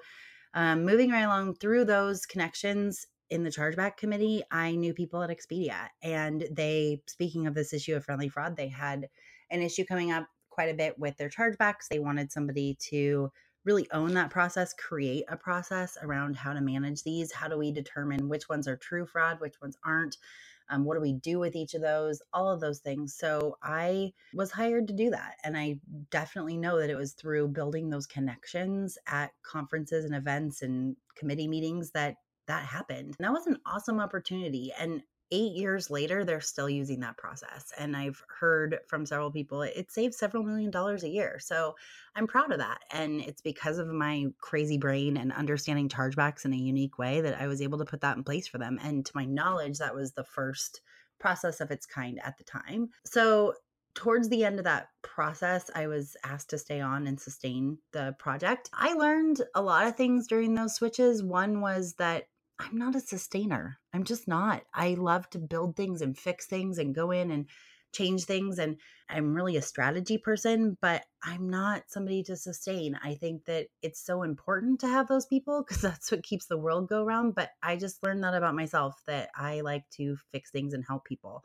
um, 0.54 0.84
moving 0.84 1.10
right 1.10 1.22
along 1.22 1.54
through 1.54 1.84
those 1.84 2.26
connections 2.26 3.06
in 3.32 3.42
the 3.42 3.50
chargeback 3.50 3.96
committee, 3.96 4.42
I 4.50 4.72
knew 4.72 4.92
people 4.92 5.22
at 5.22 5.30
Expedia, 5.30 5.88
and 6.02 6.46
they, 6.50 7.00
speaking 7.06 7.46
of 7.46 7.54
this 7.54 7.72
issue 7.72 7.96
of 7.96 8.04
friendly 8.04 8.28
fraud, 8.28 8.58
they 8.58 8.68
had 8.68 9.08
an 9.50 9.62
issue 9.62 9.86
coming 9.86 10.12
up 10.12 10.26
quite 10.50 10.68
a 10.68 10.74
bit 10.74 10.98
with 10.98 11.16
their 11.16 11.30
chargebacks. 11.30 11.88
They 11.90 11.98
wanted 11.98 12.30
somebody 12.30 12.76
to 12.90 13.32
really 13.64 13.88
own 13.90 14.12
that 14.14 14.28
process, 14.28 14.74
create 14.74 15.24
a 15.28 15.36
process 15.38 15.96
around 16.02 16.36
how 16.36 16.52
to 16.52 16.60
manage 16.60 17.04
these. 17.04 17.32
How 17.32 17.48
do 17.48 17.56
we 17.56 17.72
determine 17.72 18.28
which 18.28 18.50
ones 18.50 18.68
are 18.68 18.76
true 18.76 19.06
fraud, 19.06 19.40
which 19.40 19.58
ones 19.62 19.78
aren't? 19.82 20.18
Um, 20.68 20.84
what 20.84 20.94
do 20.96 21.00
we 21.00 21.14
do 21.14 21.38
with 21.38 21.56
each 21.56 21.72
of 21.72 21.80
those? 21.80 22.20
All 22.34 22.50
of 22.50 22.60
those 22.60 22.80
things. 22.80 23.14
So 23.14 23.56
I 23.62 24.12
was 24.34 24.50
hired 24.50 24.88
to 24.88 24.94
do 24.94 25.08
that. 25.08 25.36
And 25.42 25.56
I 25.56 25.80
definitely 26.10 26.58
know 26.58 26.78
that 26.78 26.90
it 26.90 26.96
was 26.96 27.12
through 27.12 27.48
building 27.48 27.88
those 27.88 28.06
connections 28.06 28.98
at 29.06 29.32
conferences 29.42 30.04
and 30.04 30.14
events 30.14 30.60
and 30.60 30.96
committee 31.16 31.48
meetings 31.48 31.92
that 31.92 32.16
that 32.46 32.64
happened. 32.64 33.16
And 33.18 33.24
that 33.26 33.32
was 33.32 33.46
an 33.46 33.58
awesome 33.66 34.00
opportunity. 34.00 34.72
And 34.78 35.02
eight 35.32 35.52
years 35.52 35.90
later, 35.90 36.24
they're 36.24 36.42
still 36.42 36.68
using 36.68 37.00
that 37.00 37.16
process. 37.16 37.72
And 37.78 37.96
I've 37.96 38.22
heard 38.38 38.78
from 38.86 39.06
several 39.06 39.30
people 39.30 39.62
it 39.62 39.90
saves 39.90 40.18
several 40.18 40.42
million 40.42 40.70
dollars 40.70 41.04
a 41.04 41.08
year. 41.08 41.38
So 41.40 41.74
I'm 42.14 42.26
proud 42.26 42.52
of 42.52 42.58
that. 42.58 42.80
And 42.90 43.22
it's 43.22 43.40
because 43.40 43.78
of 43.78 43.88
my 43.88 44.26
crazy 44.40 44.76
brain 44.76 45.16
and 45.16 45.32
understanding 45.32 45.88
chargebacks 45.88 46.44
in 46.44 46.52
a 46.52 46.56
unique 46.56 46.98
way 46.98 47.22
that 47.22 47.40
I 47.40 47.46
was 47.46 47.62
able 47.62 47.78
to 47.78 47.86
put 47.86 48.02
that 48.02 48.16
in 48.16 48.24
place 48.24 48.46
for 48.46 48.58
them. 48.58 48.78
And 48.82 49.06
to 49.06 49.12
my 49.14 49.24
knowledge, 49.24 49.78
that 49.78 49.94
was 49.94 50.12
the 50.12 50.24
first 50.24 50.82
process 51.18 51.60
of 51.60 51.70
its 51.70 51.86
kind 51.86 52.20
at 52.22 52.36
the 52.36 52.44
time. 52.44 52.90
So 53.06 53.54
towards 53.94 54.28
the 54.28 54.44
end 54.44 54.58
of 54.58 54.64
that 54.64 54.88
process, 55.02 55.70
I 55.74 55.86
was 55.86 56.16
asked 56.24 56.50
to 56.50 56.58
stay 56.58 56.80
on 56.80 57.06
and 57.06 57.18
sustain 57.18 57.78
the 57.92 58.14
project. 58.18 58.70
I 58.72 58.94
learned 58.94 59.42
a 59.54 59.62
lot 59.62 59.86
of 59.86 59.96
things 59.96 60.26
during 60.26 60.54
those 60.54 60.74
switches. 60.74 61.22
One 61.22 61.60
was 61.60 61.94
that 61.94 62.24
I'm 62.62 62.78
not 62.78 62.94
a 62.94 63.00
sustainer. 63.00 63.78
I'm 63.92 64.04
just 64.04 64.28
not. 64.28 64.62
I 64.72 64.94
love 64.94 65.28
to 65.30 65.38
build 65.38 65.76
things 65.76 66.00
and 66.00 66.16
fix 66.16 66.46
things 66.46 66.78
and 66.78 66.94
go 66.94 67.10
in 67.10 67.30
and 67.30 67.46
change 67.92 68.24
things. 68.24 68.58
And 68.58 68.76
I'm 69.08 69.34
really 69.34 69.56
a 69.56 69.62
strategy 69.62 70.16
person, 70.16 70.76
but 70.80 71.04
I'm 71.22 71.50
not 71.50 71.84
somebody 71.88 72.22
to 72.24 72.36
sustain. 72.36 72.98
I 73.02 73.14
think 73.14 73.44
that 73.46 73.66
it's 73.82 74.00
so 74.04 74.22
important 74.22 74.80
to 74.80 74.86
have 74.86 75.08
those 75.08 75.26
people 75.26 75.64
because 75.66 75.82
that's 75.82 76.10
what 76.10 76.22
keeps 76.22 76.46
the 76.46 76.56
world 76.56 76.88
go 76.88 77.04
round. 77.04 77.34
But 77.34 77.50
I 77.62 77.76
just 77.76 78.02
learned 78.02 78.22
that 78.24 78.34
about 78.34 78.54
myself 78.54 79.02
that 79.06 79.30
I 79.36 79.60
like 79.60 79.88
to 79.96 80.16
fix 80.30 80.50
things 80.50 80.72
and 80.72 80.84
help 80.86 81.04
people. 81.04 81.44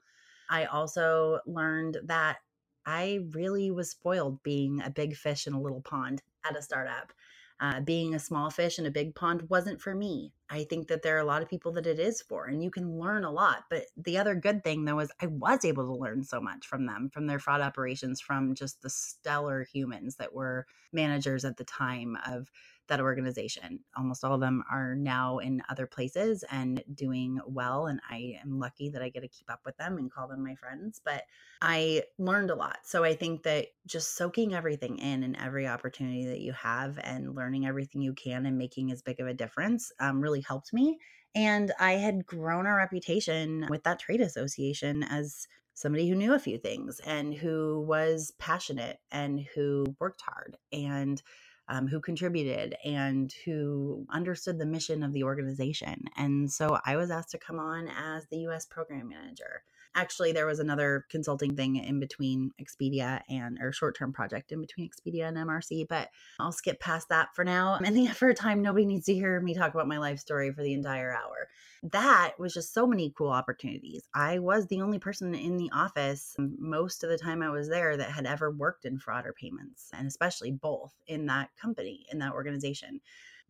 I 0.49 0.65
also 0.65 1.39
learned 1.45 1.97
that 2.05 2.37
I 2.85 3.19
really 3.31 3.71
was 3.71 3.89
spoiled 3.89 4.41
being 4.43 4.81
a 4.81 4.89
big 4.89 5.15
fish 5.15 5.47
in 5.47 5.53
a 5.53 5.61
little 5.61 5.81
pond 5.81 6.21
at 6.45 6.55
a 6.55 6.61
startup 6.61 7.11
uh, 7.59 7.81
being 7.81 8.13
a 8.13 8.19
small 8.19 8.49
fish 8.49 8.79
in 8.79 8.85
a 8.85 8.91
big 8.91 9.15
pond 9.15 9.49
wasn't 9.49 9.81
for 9.81 9.95
me. 9.95 10.31
I 10.49 10.63
think 10.63 10.87
that 10.87 11.01
there 11.01 11.15
are 11.15 11.19
a 11.19 11.25
lot 11.25 11.41
of 11.41 11.49
people 11.49 11.71
that 11.73 11.87
it 11.87 11.99
is 11.99 12.21
for, 12.21 12.45
and 12.45 12.63
you 12.63 12.71
can 12.71 12.99
learn 12.99 13.23
a 13.23 13.31
lot. 13.31 13.65
But 13.69 13.85
the 13.97 14.17
other 14.17 14.35
good 14.35 14.63
thing, 14.63 14.85
though, 14.85 14.99
is 14.99 15.11
I 15.21 15.27
was 15.27 15.65
able 15.65 15.85
to 15.85 15.99
learn 15.99 16.23
so 16.23 16.39
much 16.39 16.65
from 16.65 16.85
them, 16.85 17.09
from 17.11 17.27
their 17.27 17.39
fraud 17.39 17.61
operations, 17.61 18.21
from 18.21 18.55
just 18.55 18.81
the 18.81 18.89
stellar 18.89 19.63
humans 19.63 20.15
that 20.17 20.33
were 20.33 20.65
managers 20.93 21.43
at 21.43 21.57
the 21.57 21.65
time 21.65 22.17
of 22.25 22.49
that 22.87 23.01
organization. 23.01 23.79
Almost 23.97 24.23
all 24.23 24.35
of 24.35 24.39
them 24.39 24.63
are 24.71 24.95
now 24.95 25.39
in 25.39 25.61
other 25.69 25.87
places 25.87 26.43
and 26.49 26.83
doing 26.93 27.39
well. 27.45 27.87
And 27.87 27.99
I 28.09 28.37
am 28.41 28.59
lucky 28.59 28.89
that 28.89 29.01
I 29.01 29.09
get 29.09 29.21
to 29.21 29.27
keep 29.27 29.51
up 29.51 29.61
with 29.65 29.77
them 29.77 29.97
and 29.97 30.11
call 30.11 30.27
them 30.27 30.43
my 30.43 30.55
friends. 30.55 31.01
But 31.03 31.23
I 31.61 32.03
learned 32.17 32.51
a 32.51 32.55
lot. 32.55 32.79
So 32.83 33.03
I 33.03 33.15
think 33.15 33.43
that 33.43 33.67
just 33.85 34.15
soaking 34.15 34.53
everything 34.53 34.99
in 34.99 35.23
and 35.23 35.35
every 35.37 35.67
opportunity 35.67 36.25
that 36.27 36.39
you 36.39 36.53
have 36.53 36.99
and 37.03 37.35
learning 37.35 37.65
everything 37.65 38.01
you 38.01 38.13
can 38.13 38.45
and 38.45 38.57
making 38.57 38.91
as 38.91 39.01
big 39.01 39.19
of 39.19 39.27
a 39.27 39.33
difference 39.33 39.91
um, 39.99 40.21
really 40.21 40.36
helped 40.41 40.73
me. 40.73 40.99
And 41.35 41.71
I 41.79 41.93
had 41.93 42.25
grown 42.25 42.65
a 42.65 42.73
reputation 42.73 43.67
with 43.69 43.83
that 43.83 43.99
trade 43.99 44.21
association 44.21 45.03
as 45.03 45.47
somebody 45.73 46.09
who 46.09 46.15
knew 46.15 46.33
a 46.33 46.39
few 46.39 46.57
things 46.57 46.99
and 47.05 47.33
who 47.33 47.85
was 47.87 48.33
passionate 48.39 48.99
and 49.11 49.45
who 49.53 49.85
worked 49.99 50.21
hard 50.21 50.57
and 50.73 51.21
um, 51.69 51.87
who 51.87 51.99
contributed 51.99 52.75
and 52.83 53.31
who 53.45 54.05
understood 54.09 54.57
the 54.57 54.65
mission 54.65 55.03
of 55.03 55.13
the 55.13 55.23
organization. 55.23 56.05
And 56.17 56.51
so 56.51 56.79
I 56.85 56.95
was 56.95 57.11
asked 57.11 57.31
to 57.31 57.37
come 57.37 57.59
on 57.59 57.87
as 57.89 58.25
the 58.27 58.39
US 58.47 58.65
program 58.65 59.09
manager. 59.09 59.63
Actually, 59.95 60.31
there 60.31 60.45
was 60.45 60.59
another 60.59 61.05
consulting 61.09 61.55
thing 61.55 61.75
in 61.77 61.99
between 61.99 62.51
Expedia 62.61 63.21
and 63.29 63.57
or 63.61 63.71
short-term 63.71 64.13
project 64.13 64.51
in 64.51 64.61
between 64.61 64.89
Expedia 64.89 65.27
and 65.27 65.37
MRC, 65.37 65.87
but 65.87 66.09
I'll 66.39 66.51
skip 66.51 66.79
past 66.79 67.09
that 67.09 67.29
for 67.35 67.43
now. 67.43 67.77
In 67.83 67.93
the 67.93 68.07
effort 68.07 68.37
time, 68.37 68.61
nobody 68.61 68.85
needs 68.85 69.05
to 69.05 69.13
hear 69.13 69.39
me 69.39 69.53
talk 69.53 69.73
about 69.73 69.87
my 69.87 69.97
life 69.97 70.19
story 70.19 70.51
for 70.51 70.63
the 70.63 70.73
entire 70.73 71.11
hour. 71.11 71.47
That 71.91 72.33
was 72.39 72.53
just 72.53 72.73
so 72.73 72.87
many 72.87 73.13
cool 73.17 73.29
opportunities. 73.29 74.03
I 74.13 74.39
was 74.39 74.67
the 74.67 74.81
only 74.81 74.99
person 74.99 75.33
in 75.35 75.57
the 75.57 75.71
office 75.73 76.35
most 76.37 77.03
of 77.03 77.09
the 77.09 77.17
time 77.17 77.41
I 77.41 77.49
was 77.49 77.69
there 77.69 77.95
that 77.97 78.11
had 78.11 78.25
ever 78.25 78.51
worked 78.51 78.85
in 78.85 78.99
fraud 78.99 79.25
or 79.25 79.33
payments, 79.33 79.89
and 79.93 80.07
especially 80.07 80.51
both 80.51 80.93
in 81.07 81.27
that 81.27 81.49
company, 81.59 82.05
in 82.11 82.19
that 82.19 82.33
organization. 82.33 82.99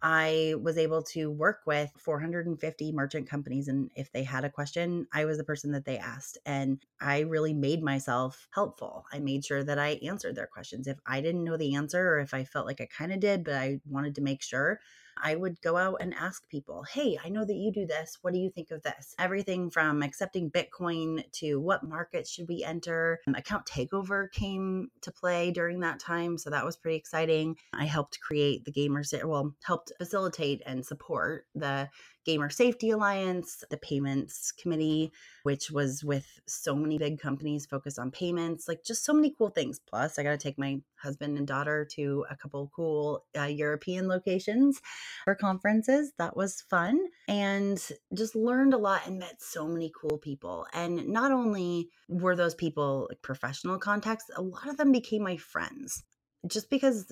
I 0.02 0.56
was 0.62 0.78
able 0.78 1.02
to 1.04 1.32
work 1.32 1.62
with 1.66 1.92
450 1.98 2.92
merchant 2.92 3.30
companies. 3.30 3.68
And 3.68 3.92
if 3.96 4.12
they 4.12 4.24
had 4.24 4.46
a 4.46 4.50
question, 4.50 5.08
I 5.12 5.26
was 5.26 5.38
the 5.38 5.44
person 5.44 5.72
that 5.72 5.86
they 5.86 5.98
asked. 5.98 6.38
And 6.46 6.84
I 7.02 7.22
really 7.22 7.54
made 7.54 7.82
myself 7.82 8.48
helpful. 8.54 9.06
I 9.12 9.20
made 9.20 9.46
sure 9.46 9.64
that 9.64 9.80
I 9.80 10.00
answered 10.04 10.36
their 10.36 10.48
questions. 10.48 10.88
If 10.88 10.98
I 11.06 11.22
didn't 11.22 11.44
know 11.44 11.58
the 11.58 11.76
answer, 11.76 12.10
or 12.10 12.20
if 12.20 12.34
I 12.34 12.44
felt 12.44 12.68
like 12.68 12.82
I 12.82 12.88
kind 12.96 13.12
of 13.12 13.20
did, 13.20 13.44
but 13.44 13.56
I 13.56 13.80
wanted 13.90 14.16
to 14.16 14.22
make 14.22 14.44
sure, 14.44 14.80
I 15.22 15.36
would 15.36 15.62
go 15.62 15.78
out 15.78 15.98
and 16.00 16.14
ask 16.14 16.48
people, 16.50 16.84
hey, 16.84 17.18
I 17.24 17.30
know 17.30 17.46
that 17.46 17.56
you 17.56 17.72
do 17.72 17.86
this. 17.86 18.18
What 18.22 18.34
do 18.34 18.40
you 18.40 18.50
think 18.50 18.72
of 18.72 18.84
this? 18.84 19.16
Everything 19.20 19.70
from 19.70 20.04
accepting 20.04 20.52
Bitcoin 20.52 21.24
to 21.34 21.60
what 21.60 21.84
markets 21.84 22.30
should 22.30 22.48
we 22.48 22.64
enter. 22.64 23.20
Um, 23.28 23.36
account 23.36 23.66
takeover 23.66 24.32
came 24.32 24.90
to 25.02 25.12
play 25.12 25.52
during 25.52 25.80
that 25.82 26.00
time. 26.00 26.38
So 26.38 26.50
that 26.50 26.66
was 26.66 26.78
pretty 26.78 26.98
exciting. 26.98 27.58
I 27.74 27.86
helped 27.86 28.20
create 28.20 28.66
the 28.66 28.72
Gamers, 28.72 29.14
well, 29.26 29.56
helped 29.64 29.87
facilitate 29.98 30.62
and 30.66 30.86
support 30.86 31.46
the 31.56 31.90
Gamer 32.26 32.50
Safety 32.50 32.90
Alliance, 32.90 33.64
the 33.70 33.78
Payments 33.78 34.52
Committee, 34.52 35.12
which 35.44 35.72
was 35.72 36.04
with 36.04 36.28
so 36.46 36.76
many 36.76 36.98
big 36.98 37.20
companies 37.20 37.66
focused 37.66 37.98
on 37.98 38.12
payments, 38.12 38.68
like 38.68 38.84
just 38.84 39.06
so 39.06 39.14
many 39.14 39.34
cool 39.38 39.50
things. 39.50 39.80
Plus, 39.80 40.20
I 40.20 40.24
got 40.24 40.32
to 40.32 40.38
take 40.38 40.58
my 40.58 40.82
husband 41.02 41.38
and 41.38 41.48
daughter 41.48 41.88
to 41.94 42.26
a 42.30 42.36
couple 42.36 42.70
cool 42.76 43.26
uh, 43.38 43.44
European 43.44 44.10
locations 44.10 44.82
for 45.24 45.36
conferences. 45.36 46.12
That 46.18 46.36
was 46.36 46.62
fun 46.62 47.00
and 47.30 47.82
just 48.14 48.36
learned 48.36 48.74
a 48.74 48.78
lot 48.78 49.08
and 49.08 49.20
met 49.20 49.42
so 49.42 49.68
many 49.68 49.92
cool 50.00 50.18
people. 50.18 50.68
And 50.74 51.08
not 51.08 51.32
only 51.32 51.90
were 52.10 52.36
those 52.36 52.56
people 52.56 53.08
like 53.10 53.22
professional 53.22 53.78
contacts, 53.78 54.26
a 54.36 54.42
lot 54.42 54.68
of 54.68 54.76
them 54.76 54.92
became 54.92 55.24
my 55.24 55.38
friends 55.38 56.04
just 56.46 56.70
because 56.70 57.12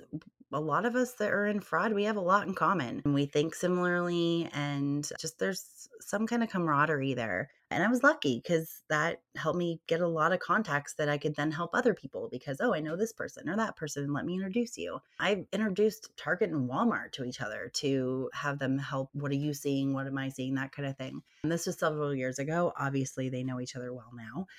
a 0.55 0.59
lot 0.59 0.85
of 0.85 0.95
us 0.95 1.11
that 1.13 1.33
are 1.33 1.45
in 1.45 1.59
fraud, 1.59 1.91
we 1.91 2.05
have 2.05 2.15
a 2.15 2.21
lot 2.21 2.47
in 2.47 2.53
common. 2.53 3.01
And 3.03 3.13
we 3.13 3.25
think 3.25 3.53
similarly, 3.53 4.49
and 4.53 5.07
just 5.19 5.37
there's 5.37 5.89
some 5.99 6.25
kind 6.25 6.43
of 6.43 6.49
camaraderie 6.49 7.13
there. 7.13 7.49
And 7.71 7.83
I 7.83 7.89
was 7.89 8.03
lucky 8.03 8.39
because 8.41 8.83
that 8.89 9.21
helped 9.35 9.57
me 9.57 9.81
get 9.87 9.99
a 9.99 10.07
lot 10.07 10.31
of 10.31 10.39
contacts 10.39 10.93
that 10.93 11.09
I 11.09 11.17
could 11.17 11.35
then 11.35 11.51
help 11.51 11.71
other 11.73 11.93
people 11.93 12.29
because, 12.31 12.57
oh, 12.61 12.73
I 12.73 12.79
know 12.79 12.95
this 12.95 13.11
person 13.11 13.49
or 13.49 13.57
that 13.57 13.75
person. 13.75 14.13
Let 14.13 14.23
me 14.23 14.35
introduce 14.35 14.77
you. 14.77 14.99
I 15.19 15.45
introduced 15.51 16.09
Target 16.15 16.51
and 16.51 16.69
Walmart 16.69 17.11
to 17.13 17.25
each 17.25 17.41
other 17.41 17.71
to 17.75 18.29
have 18.33 18.59
them 18.59 18.77
help. 18.77 19.09
What 19.13 19.31
are 19.31 19.35
you 19.35 19.53
seeing? 19.53 19.93
What 19.93 20.07
am 20.07 20.17
I 20.17 20.29
seeing? 20.29 20.55
That 20.55 20.71
kind 20.71 20.87
of 20.87 20.95
thing. 20.95 21.21
And 21.43 21.51
this 21.51 21.65
was 21.65 21.77
several 21.77 22.15
years 22.15 22.39
ago. 22.39 22.71
Obviously, 22.79 23.29
they 23.29 23.43
know 23.43 23.59
each 23.59 23.75
other 23.75 23.93
well 23.93 24.11
now. 24.15 24.45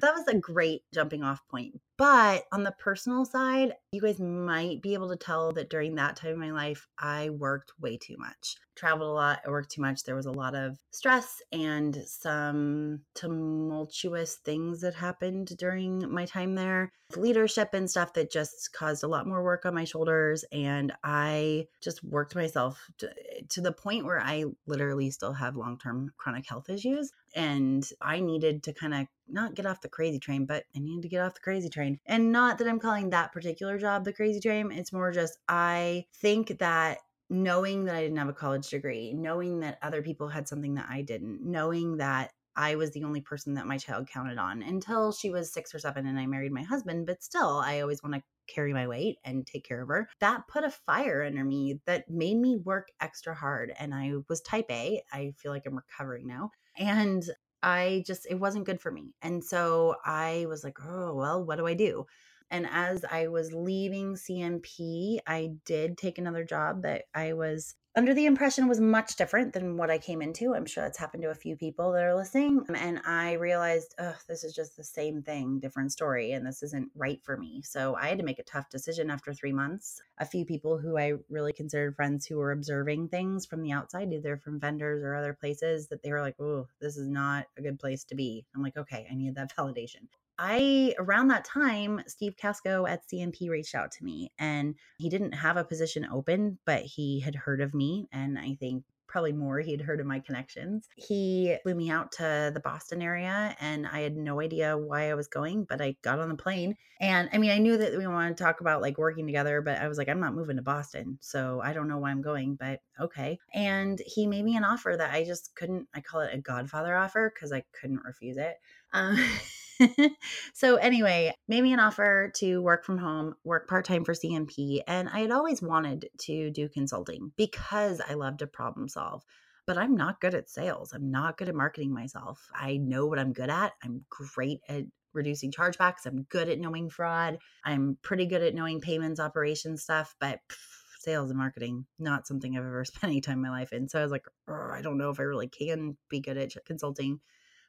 That 0.00 0.14
was 0.14 0.26
a 0.26 0.38
great 0.38 0.82
jumping 0.92 1.22
off 1.22 1.40
point. 1.48 1.80
But 1.98 2.44
on 2.52 2.62
the 2.62 2.74
personal 2.78 3.24
side, 3.24 3.74
you 3.92 4.00
guys 4.00 4.18
might 4.18 4.82
be 4.82 4.94
able 4.94 5.10
to 5.10 5.16
tell 5.16 5.52
that 5.52 5.70
during 5.70 5.94
that 5.94 6.16
time 6.16 6.32
of 6.32 6.38
my 6.38 6.50
life, 6.50 6.88
I 6.98 7.30
worked 7.30 7.72
way 7.80 7.96
too 7.96 8.16
much. 8.18 8.56
Traveled 8.74 9.10
a 9.10 9.12
lot, 9.12 9.40
I 9.46 9.50
worked 9.50 9.70
too 9.70 9.82
much. 9.82 10.02
There 10.02 10.16
was 10.16 10.26
a 10.26 10.32
lot 10.32 10.54
of 10.54 10.78
stress 10.90 11.42
and 11.52 12.02
some 12.06 13.00
tumultuous 13.14 14.36
things 14.36 14.80
that 14.80 14.94
happened 14.94 15.56
during 15.58 16.10
my 16.10 16.24
time 16.24 16.54
there, 16.54 16.90
leadership 17.16 17.70
and 17.72 17.90
stuff 17.90 18.12
that 18.14 18.30
just 18.30 18.72
caused 18.72 19.02
a 19.02 19.08
lot 19.08 19.26
more 19.26 19.42
work 19.42 19.64
on 19.66 19.74
my 19.74 19.84
shoulders. 19.84 20.44
And 20.52 20.92
I 21.02 21.66
just 21.80 22.02
worked 22.04 22.34
myself 22.34 22.84
to, 22.98 23.10
eh, 23.10 23.42
to 23.50 23.60
the 23.60 23.72
point 23.72 24.04
where 24.04 24.20
I 24.20 24.44
literally 24.66 25.10
still 25.10 25.32
have 25.32 25.56
long 25.56 25.78
term 25.78 26.12
chronic 26.16 26.48
health 26.48 26.68
issues. 26.68 27.12
And 27.34 27.88
I 28.00 28.20
needed 28.20 28.62
to 28.64 28.72
kind 28.72 28.94
of 28.94 29.06
not 29.28 29.54
get 29.54 29.66
off 29.66 29.80
the 29.80 29.88
crazy 29.88 30.18
train, 30.18 30.46
but 30.46 30.64
I 30.76 30.78
needed 30.80 31.02
to 31.02 31.08
get 31.08 31.22
off 31.22 31.34
the 31.34 31.40
crazy 31.40 31.68
train. 31.68 31.98
And 32.06 32.32
not 32.32 32.58
that 32.58 32.68
I'm 32.68 32.80
calling 32.80 33.10
that 33.10 33.32
particular 33.32 33.78
job 33.78 34.04
the 34.04 34.12
crazy 34.12 34.40
train. 34.40 34.70
It's 34.72 34.92
more 34.92 35.10
just 35.12 35.38
I 35.48 36.06
think 36.14 36.58
that 36.58 36.98
knowing 37.32 37.86
that 37.86 37.94
I 37.94 38.02
didn't 38.02 38.18
have 38.18 38.28
a 38.28 38.34
college 38.34 38.68
degree, 38.68 39.14
knowing 39.14 39.60
that 39.60 39.78
other 39.82 40.02
people 40.02 40.28
had 40.28 40.46
something 40.46 40.74
that 40.74 40.86
I 40.88 41.00
didn't, 41.00 41.42
knowing 41.42 41.96
that 41.96 42.32
I 42.56 42.74
was 42.76 42.90
the 42.92 43.04
only 43.04 43.20
person 43.20 43.54
that 43.54 43.66
my 43.66 43.78
child 43.78 44.08
counted 44.08 44.38
on 44.38 44.62
until 44.62 45.12
she 45.12 45.30
was 45.30 45.52
six 45.52 45.74
or 45.74 45.78
seven 45.78 46.06
and 46.06 46.18
I 46.18 46.26
married 46.26 46.52
my 46.52 46.62
husband. 46.62 47.06
But 47.06 47.22
still, 47.22 47.58
I 47.64 47.80
always 47.80 48.02
want 48.02 48.14
to 48.14 48.22
carry 48.52 48.72
my 48.72 48.86
weight 48.86 49.18
and 49.24 49.46
take 49.46 49.64
care 49.64 49.82
of 49.82 49.88
her. 49.88 50.08
That 50.20 50.48
put 50.48 50.64
a 50.64 50.70
fire 50.70 51.22
under 51.22 51.44
me 51.44 51.80
that 51.86 52.10
made 52.10 52.36
me 52.36 52.56
work 52.56 52.88
extra 53.00 53.34
hard. 53.34 53.72
And 53.78 53.94
I 53.94 54.12
was 54.28 54.40
type 54.40 54.70
A. 54.70 55.02
I 55.12 55.32
feel 55.38 55.52
like 55.52 55.64
I'm 55.66 55.76
recovering 55.76 56.26
now. 56.26 56.50
And 56.76 57.22
I 57.62 58.02
just, 58.06 58.26
it 58.28 58.34
wasn't 58.34 58.66
good 58.66 58.80
for 58.80 58.90
me. 58.90 59.14
And 59.22 59.42
so 59.42 59.94
I 60.04 60.46
was 60.48 60.64
like, 60.64 60.78
oh, 60.84 61.14
well, 61.14 61.44
what 61.44 61.56
do 61.56 61.66
I 61.66 61.74
do? 61.74 62.06
And 62.52 62.68
as 62.70 63.02
I 63.10 63.28
was 63.28 63.54
leaving 63.54 64.14
CNP, 64.14 65.18
I 65.26 65.54
did 65.64 65.96
take 65.96 66.18
another 66.18 66.44
job 66.44 66.82
that 66.82 67.04
I 67.14 67.32
was 67.32 67.74
under 67.94 68.14
the 68.14 68.24
impression 68.24 68.68
was 68.68 68.80
much 68.80 69.16
different 69.16 69.52
than 69.52 69.76
what 69.76 69.90
I 69.90 69.98
came 69.98 70.22
into. 70.22 70.54
I'm 70.54 70.64
sure 70.64 70.82
that's 70.82 70.98
happened 70.98 71.22
to 71.24 71.30
a 71.30 71.34
few 71.34 71.56
people 71.56 71.92
that 71.92 72.04
are 72.04 72.14
listening. 72.14 72.64
And 72.74 73.00
I 73.04 73.34
realized, 73.34 73.94
oh, 73.98 74.16
this 74.28 74.44
is 74.44 74.54
just 74.54 74.76
the 74.76 74.84
same 74.84 75.22
thing, 75.22 75.60
different 75.60 75.92
story, 75.92 76.32
and 76.32 76.46
this 76.46 76.62
isn't 76.62 76.90
right 76.94 77.22
for 77.22 77.36
me. 77.36 77.60
So 77.62 77.94
I 77.94 78.08
had 78.08 78.18
to 78.18 78.24
make 78.24 78.38
a 78.38 78.44
tough 78.44 78.70
decision 78.70 79.10
after 79.10 79.34
three 79.34 79.52
months. 79.52 80.00
A 80.18 80.24
few 80.24 80.46
people 80.46 80.78
who 80.78 80.96
I 80.96 81.14
really 81.28 81.52
considered 81.52 81.94
friends 81.94 82.24
who 82.24 82.38
were 82.38 82.52
observing 82.52 83.08
things 83.08 83.44
from 83.44 83.62
the 83.62 83.72
outside, 83.72 84.10
either 84.10 84.38
from 84.38 84.58
vendors 84.58 85.02
or 85.02 85.14
other 85.14 85.34
places, 85.34 85.88
that 85.88 86.02
they 86.02 86.12
were 86.12 86.22
like, 86.22 86.40
oh, 86.40 86.68
this 86.80 86.96
is 86.96 87.08
not 87.08 87.46
a 87.58 87.62
good 87.62 87.78
place 87.78 88.04
to 88.04 88.14
be. 88.14 88.46
I'm 88.54 88.62
like, 88.62 88.76
okay, 88.78 89.06
I 89.10 89.14
need 89.14 89.34
that 89.34 89.54
validation. 89.58 90.08
I 90.44 90.94
around 90.98 91.28
that 91.28 91.44
time, 91.44 92.02
Steve 92.08 92.36
Casco 92.36 92.84
at 92.84 93.06
CNP 93.06 93.48
reached 93.48 93.76
out 93.76 93.92
to 93.92 94.04
me 94.04 94.32
and 94.40 94.74
he 94.98 95.08
didn't 95.08 95.32
have 95.32 95.56
a 95.56 95.62
position 95.62 96.04
open, 96.10 96.58
but 96.66 96.82
he 96.82 97.20
had 97.20 97.36
heard 97.36 97.60
of 97.60 97.74
me 97.74 98.08
and 98.12 98.36
I 98.36 98.56
think 98.58 98.82
probably 99.06 99.32
more 99.32 99.60
he 99.60 99.70
had 99.70 99.82
heard 99.82 100.00
of 100.00 100.06
my 100.06 100.18
connections. 100.18 100.88
He 100.96 101.56
flew 101.62 101.76
me 101.76 101.90
out 101.90 102.10
to 102.12 102.50
the 102.52 102.60
Boston 102.60 103.02
area 103.02 103.54
and 103.60 103.86
I 103.86 104.00
had 104.00 104.16
no 104.16 104.40
idea 104.40 104.76
why 104.76 105.10
I 105.10 105.14
was 105.14 105.28
going, 105.28 105.62
but 105.62 105.80
I 105.80 105.94
got 106.02 106.18
on 106.18 106.28
the 106.28 106.34
plane. 106.34 106.76
And 106.98 107.28
I 107.32 107.38
mean, 107.38 107.52
I 107.52 107.58
knew 107.58 107.76
that 107.76 107.96
we 107.96 108.06
wanted 108.08 108.36
to 108.36 108.42
talk 108.42 108.60
about 108.60 108.82
like 108.82 108.98
working 108.98 109.26
together, 109.26 109.60
but 109.60 109.78
I 109.78 109.86
was 109.86 109.96
like, 109.96 110.08
I'm 110.08 110.20
not 110.20 110.34
moving 110.34 110.56
to 110.56 110.62
Boston. 110.62 111.18
So 111.20 111.60
I 111.62 111.72
don't 111.72 111.88
know 111.88 111.98
why 111.98 112.10
I'm 112.10 112.22
going, 112.22 112.56
but 112.56 112.80
okay. 112.98 113.38
And 113.54 114.00
he 114.06 114.26
made 114.26 114.44
me 114.44 114.56
an 114.56 114.64
offer 114.64 114.96
that 114.98 115.12
I 115.12 115.22
just 115.22 115.54
couldn't, 115.54 115.86
I 115.94 116.00
call 116.00 116.22
it 116.22 116.34
a 116.34 116.38
Godfather 116.38 116.96
offer 116.96 117.30
because 117.32 117.52
I 117.52 117.62
couldn't 117.78 118.02
refuse 118.04 118.38
it. 118.38 118.56
Um, 118.92 119.16
so 120.54 120.76
anyway, 120.76 121.34
made 121.48 121.62
me 121.62 121.72
an 121.72 121.80
offer 121.80 122.30
to 122.36 122.62
work 122.62 122.84
from 122.84 122.98
home, 122.98 123.34
work 123.44 123.68
part 123.68 123.84
time 123.84 124.04
for 124.04 124.14
CNP, 124.14 124.80
and 124.86 125.08
I 125.08 125.20
had 125.20 125.30
always 125.30 125.62
wanted 125.62 126.08
to 126.22 126.50
do 126.50 126.68
consulting 126.68 127.32
because 127.36 128.00
I 128.00 128.14
love 128.14 128.38
to 128.38 128.46
problem 128.46 128.88
solve. 128.88 129.22
But 129.66 129.78
I'm 129.78 129.94
not 129.94 130.20
good 130.20 130.34
at 130.34 130.50
sales. 130.50 130.92
I'm 130.92 131.10
not 131.10 131.38
good 131.38 131.48
at 131.48 131.54
marketing 131.54 131.94
myself. 131.94 132.40
I 132.52 132.78
know 132.78 133.06
what 133.06 133.20
I'm 133.20 133.32
good 133.32 133.48
at. 133.48 133.72
I'm 133.84 134.04
great 134.10 134.60
at 134.68 134.84
reducing 135.12 135.52
chargebacks. 135.52 136.04
I'm 136.04 136.24
good 136.24 136.48
at 136.48 136.58
knowing 136.58 136.90
fraud. 136.90 137.38
I'm 137.64 137.96
pretty 138.02 138.26
good 138.26 138.42
at 138.42 138.54
knowing 138.54 138.80
payments 138.80 139.20
operations 139.20 139.82
stuff, 139.82 140.16
but 140.18 140.40
pff, 140.50 140.56
sales 141.00 141.30
and 141.30 141.38
marketing 141.38 141.84
not 141.98 142.26
something 142.26 142.56
I've 142.56 142.64
ever 142.64 142.84
spent 142.84 143.04
any 143.12 143.20
time 143.20 143.38
in 143.38 143.42
my 143.42 143.50
life 143.50 143.72
in. 143.72 143.88
So 143.88 144.00
I 144.00 144.02
was 144.02 144.12
like, 144.12 144.26
I 144.48 144.80
don't 144.82 144.98
know 144.98 145.10
if 145.10 145.20
I 145.20 145.24
really 145.24 145.48
can 145.48 145.96
be 146.08 146.20
good 146.20 146.36
at 146.36 146.52
consulting. 146.66 147.20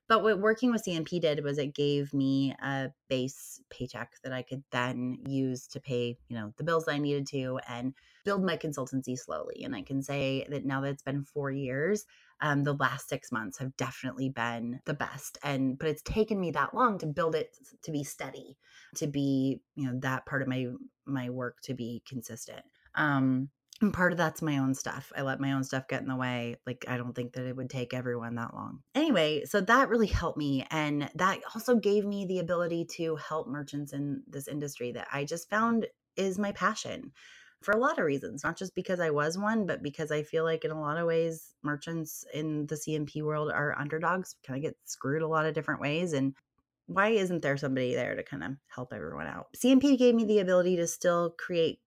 But 0.07 0.21
what 0.21 0.39
working 0.39 0.71
with 0.71 0.83
CNP 0.85 1.21
did 1.21 1.43
was 1.43 1.57
it 1.57 1.73
gave 1.73 2.13
me 2.13 2.53
a 2.61 2.89
base 3.09 3.61
paycheck 3.69 4.11
that 4.23 4.33
I 4.33 4.41
could 4.41 4.63
then 4.71 5.17
use 5.25 5.67
to 5.67 5.79
pay, 5.79 6.17
you 6.27 6.35
know, 6.35 6.53
the 6.57 6.63
bills 6.63 6.87
I 6.87 6.97
needed 6.97 7.27
to 7.27 7.59
and 7.67 7.93
build 8.25 8.43
my 8.43 8.57
consultancy 8.57 9.17
slowly. 9.17 9.63
And 9.63 9.75
I 9.75 9.81
can 9.81 10.03
say 10.03 10.45
that 10.49 10.65
now 10.65 10.81
that 10.81 10.89
it's 10.89 11.03
been 11.03 11.23
four 11.23 11.51
years, 11.51 12.05
um, 12.41 12.63
the 12.63 12.73
last 12.73 13.07
six 13.07 13.31
months 13.31 13.57
have 13.59 13.75
definitely 13.77 14.29
been 14.29 14.81
the 14.85 14.93
best. 14.93 15.37
And 15.41 15.79
but 15.79 15.87
it's 15.87 16.01
taken 16.01 16.39
me 16.39 16.51
that 16.51 16.73
long 16.73 16.97
to 16.99 17.07
build 17.07 17.35
it 17.35 17.55
to 17.83 17.91
be 17.91 18.03
steady, 18.03 18.57
to 18.95 19.07
be, 19.07 19.61
you 19.75 19.87
know, 19.87 19.99
that 20.01 20.25
part 20.25 20.41
of 20.41 20.49
my 20.49 20.67
my 21.05 21.29
work 21.29 21.61
to 21.63 21.73
be 21.73 22.03
consistent. 22.07 22.63
Um, 22.95 23.49
and 23.83 23.93
part 23.93 24.11
of 24.11 24.17
that's 24.17 24.41
my 24.41 24.57
own 24.57 24.73
stuff. 24.73 25.11
I 25.15 25.21
let 25.21 25.39
my 25.39 25.51
own 25.51 25.63
stuff 25.63 25.87
get 25.87 26.01
in 26.01 26.07
the 26.07 26.15
way. 26.15 26.55
Like, 26.65 26.85
I 26.87 26.97
don't 26.97 27.13
think 27.13 27.33
that 27.33 27.45
it 27.45 27.55
would 27.55 27.69
take 27.69 27.93
everyone 27.93 28.35
that 28.35 28.53
long. 28.53 28.79
Anyway, 28.95 29.43
so 29.45 29.61
that 29.61 29.89
really 29.89 30.07
helped 30.07 30.37
me. 30.37 30.65
And 30.71 31.09
that 31.15 31.39
also 31.53 31.75
gave 31.75 32.05
me 32.05 32.25
the 32.25 32.39
ability 32.39 32.85
to 32.95 33.17
help 33.17 33.47
merchants 33.47 33.93
in 33.93 34.23
this 34.27 34.47
industry 34.47 34.93
that 34.93 35.07
I 35.13 35.25
just 35.25 35.49
found 35.49 35.85
is 36.15 36.39
my 36.39 36.51
passion 36.53 37.11
for 37.61 37.71
a 37.71 37.79
lot 37.79 37.97
of 37.97 38.05
reasons, 38.05 38.43
not 38.43 38.57
just 38.57 38.75
because 38.75 38.99
I 38.99 39.09
was 39.09 39.37
one, 39.37 39.65
but 39.65 39.83
because 39.83 40.11
I 40.11 40.23
feel 40.23 40.43
like 40.43 40.65
in 40.65 40.71
a 40.71 40.79
lot 40.79 40.97
of 40.97 41.07
ways, 41.07 41.53
merchants 41.63 42.25
in 42.33 42.67
the 42.67 42.75
CNP 42.75 43.21
world 43.23 43.51
are 43.51 43.77
underdogs, 43.77 44.35
kind 44.45 44.57
of 44.57 44.63
get 44.63 44.77
screwed 44.85 45.21
a 45.21 45.27
lot 45.27 45.45
of 45.45 45.53
different 45.53 45.81
ways. 45.81 46.13
And 46.13 46.33
why 46.87 47.09
isn't 47.09 47.41
there 47.41 47.57
somebody 47.57 47.95
there 47.95 48.15
to 48.15 48.23
kind 48.23 48.43
of 48.43 48.51
help 48.67 48.91
everyone 48.93 49.27
out? 49.27 49.47
CNP 49.57 49.97
gave 49.97 50.15
me 50.15 50.25
the 50.25 50.39
ability 50.39 50.75
to 50.77 50.87
still 50.87 51.33
create 51.37 51.79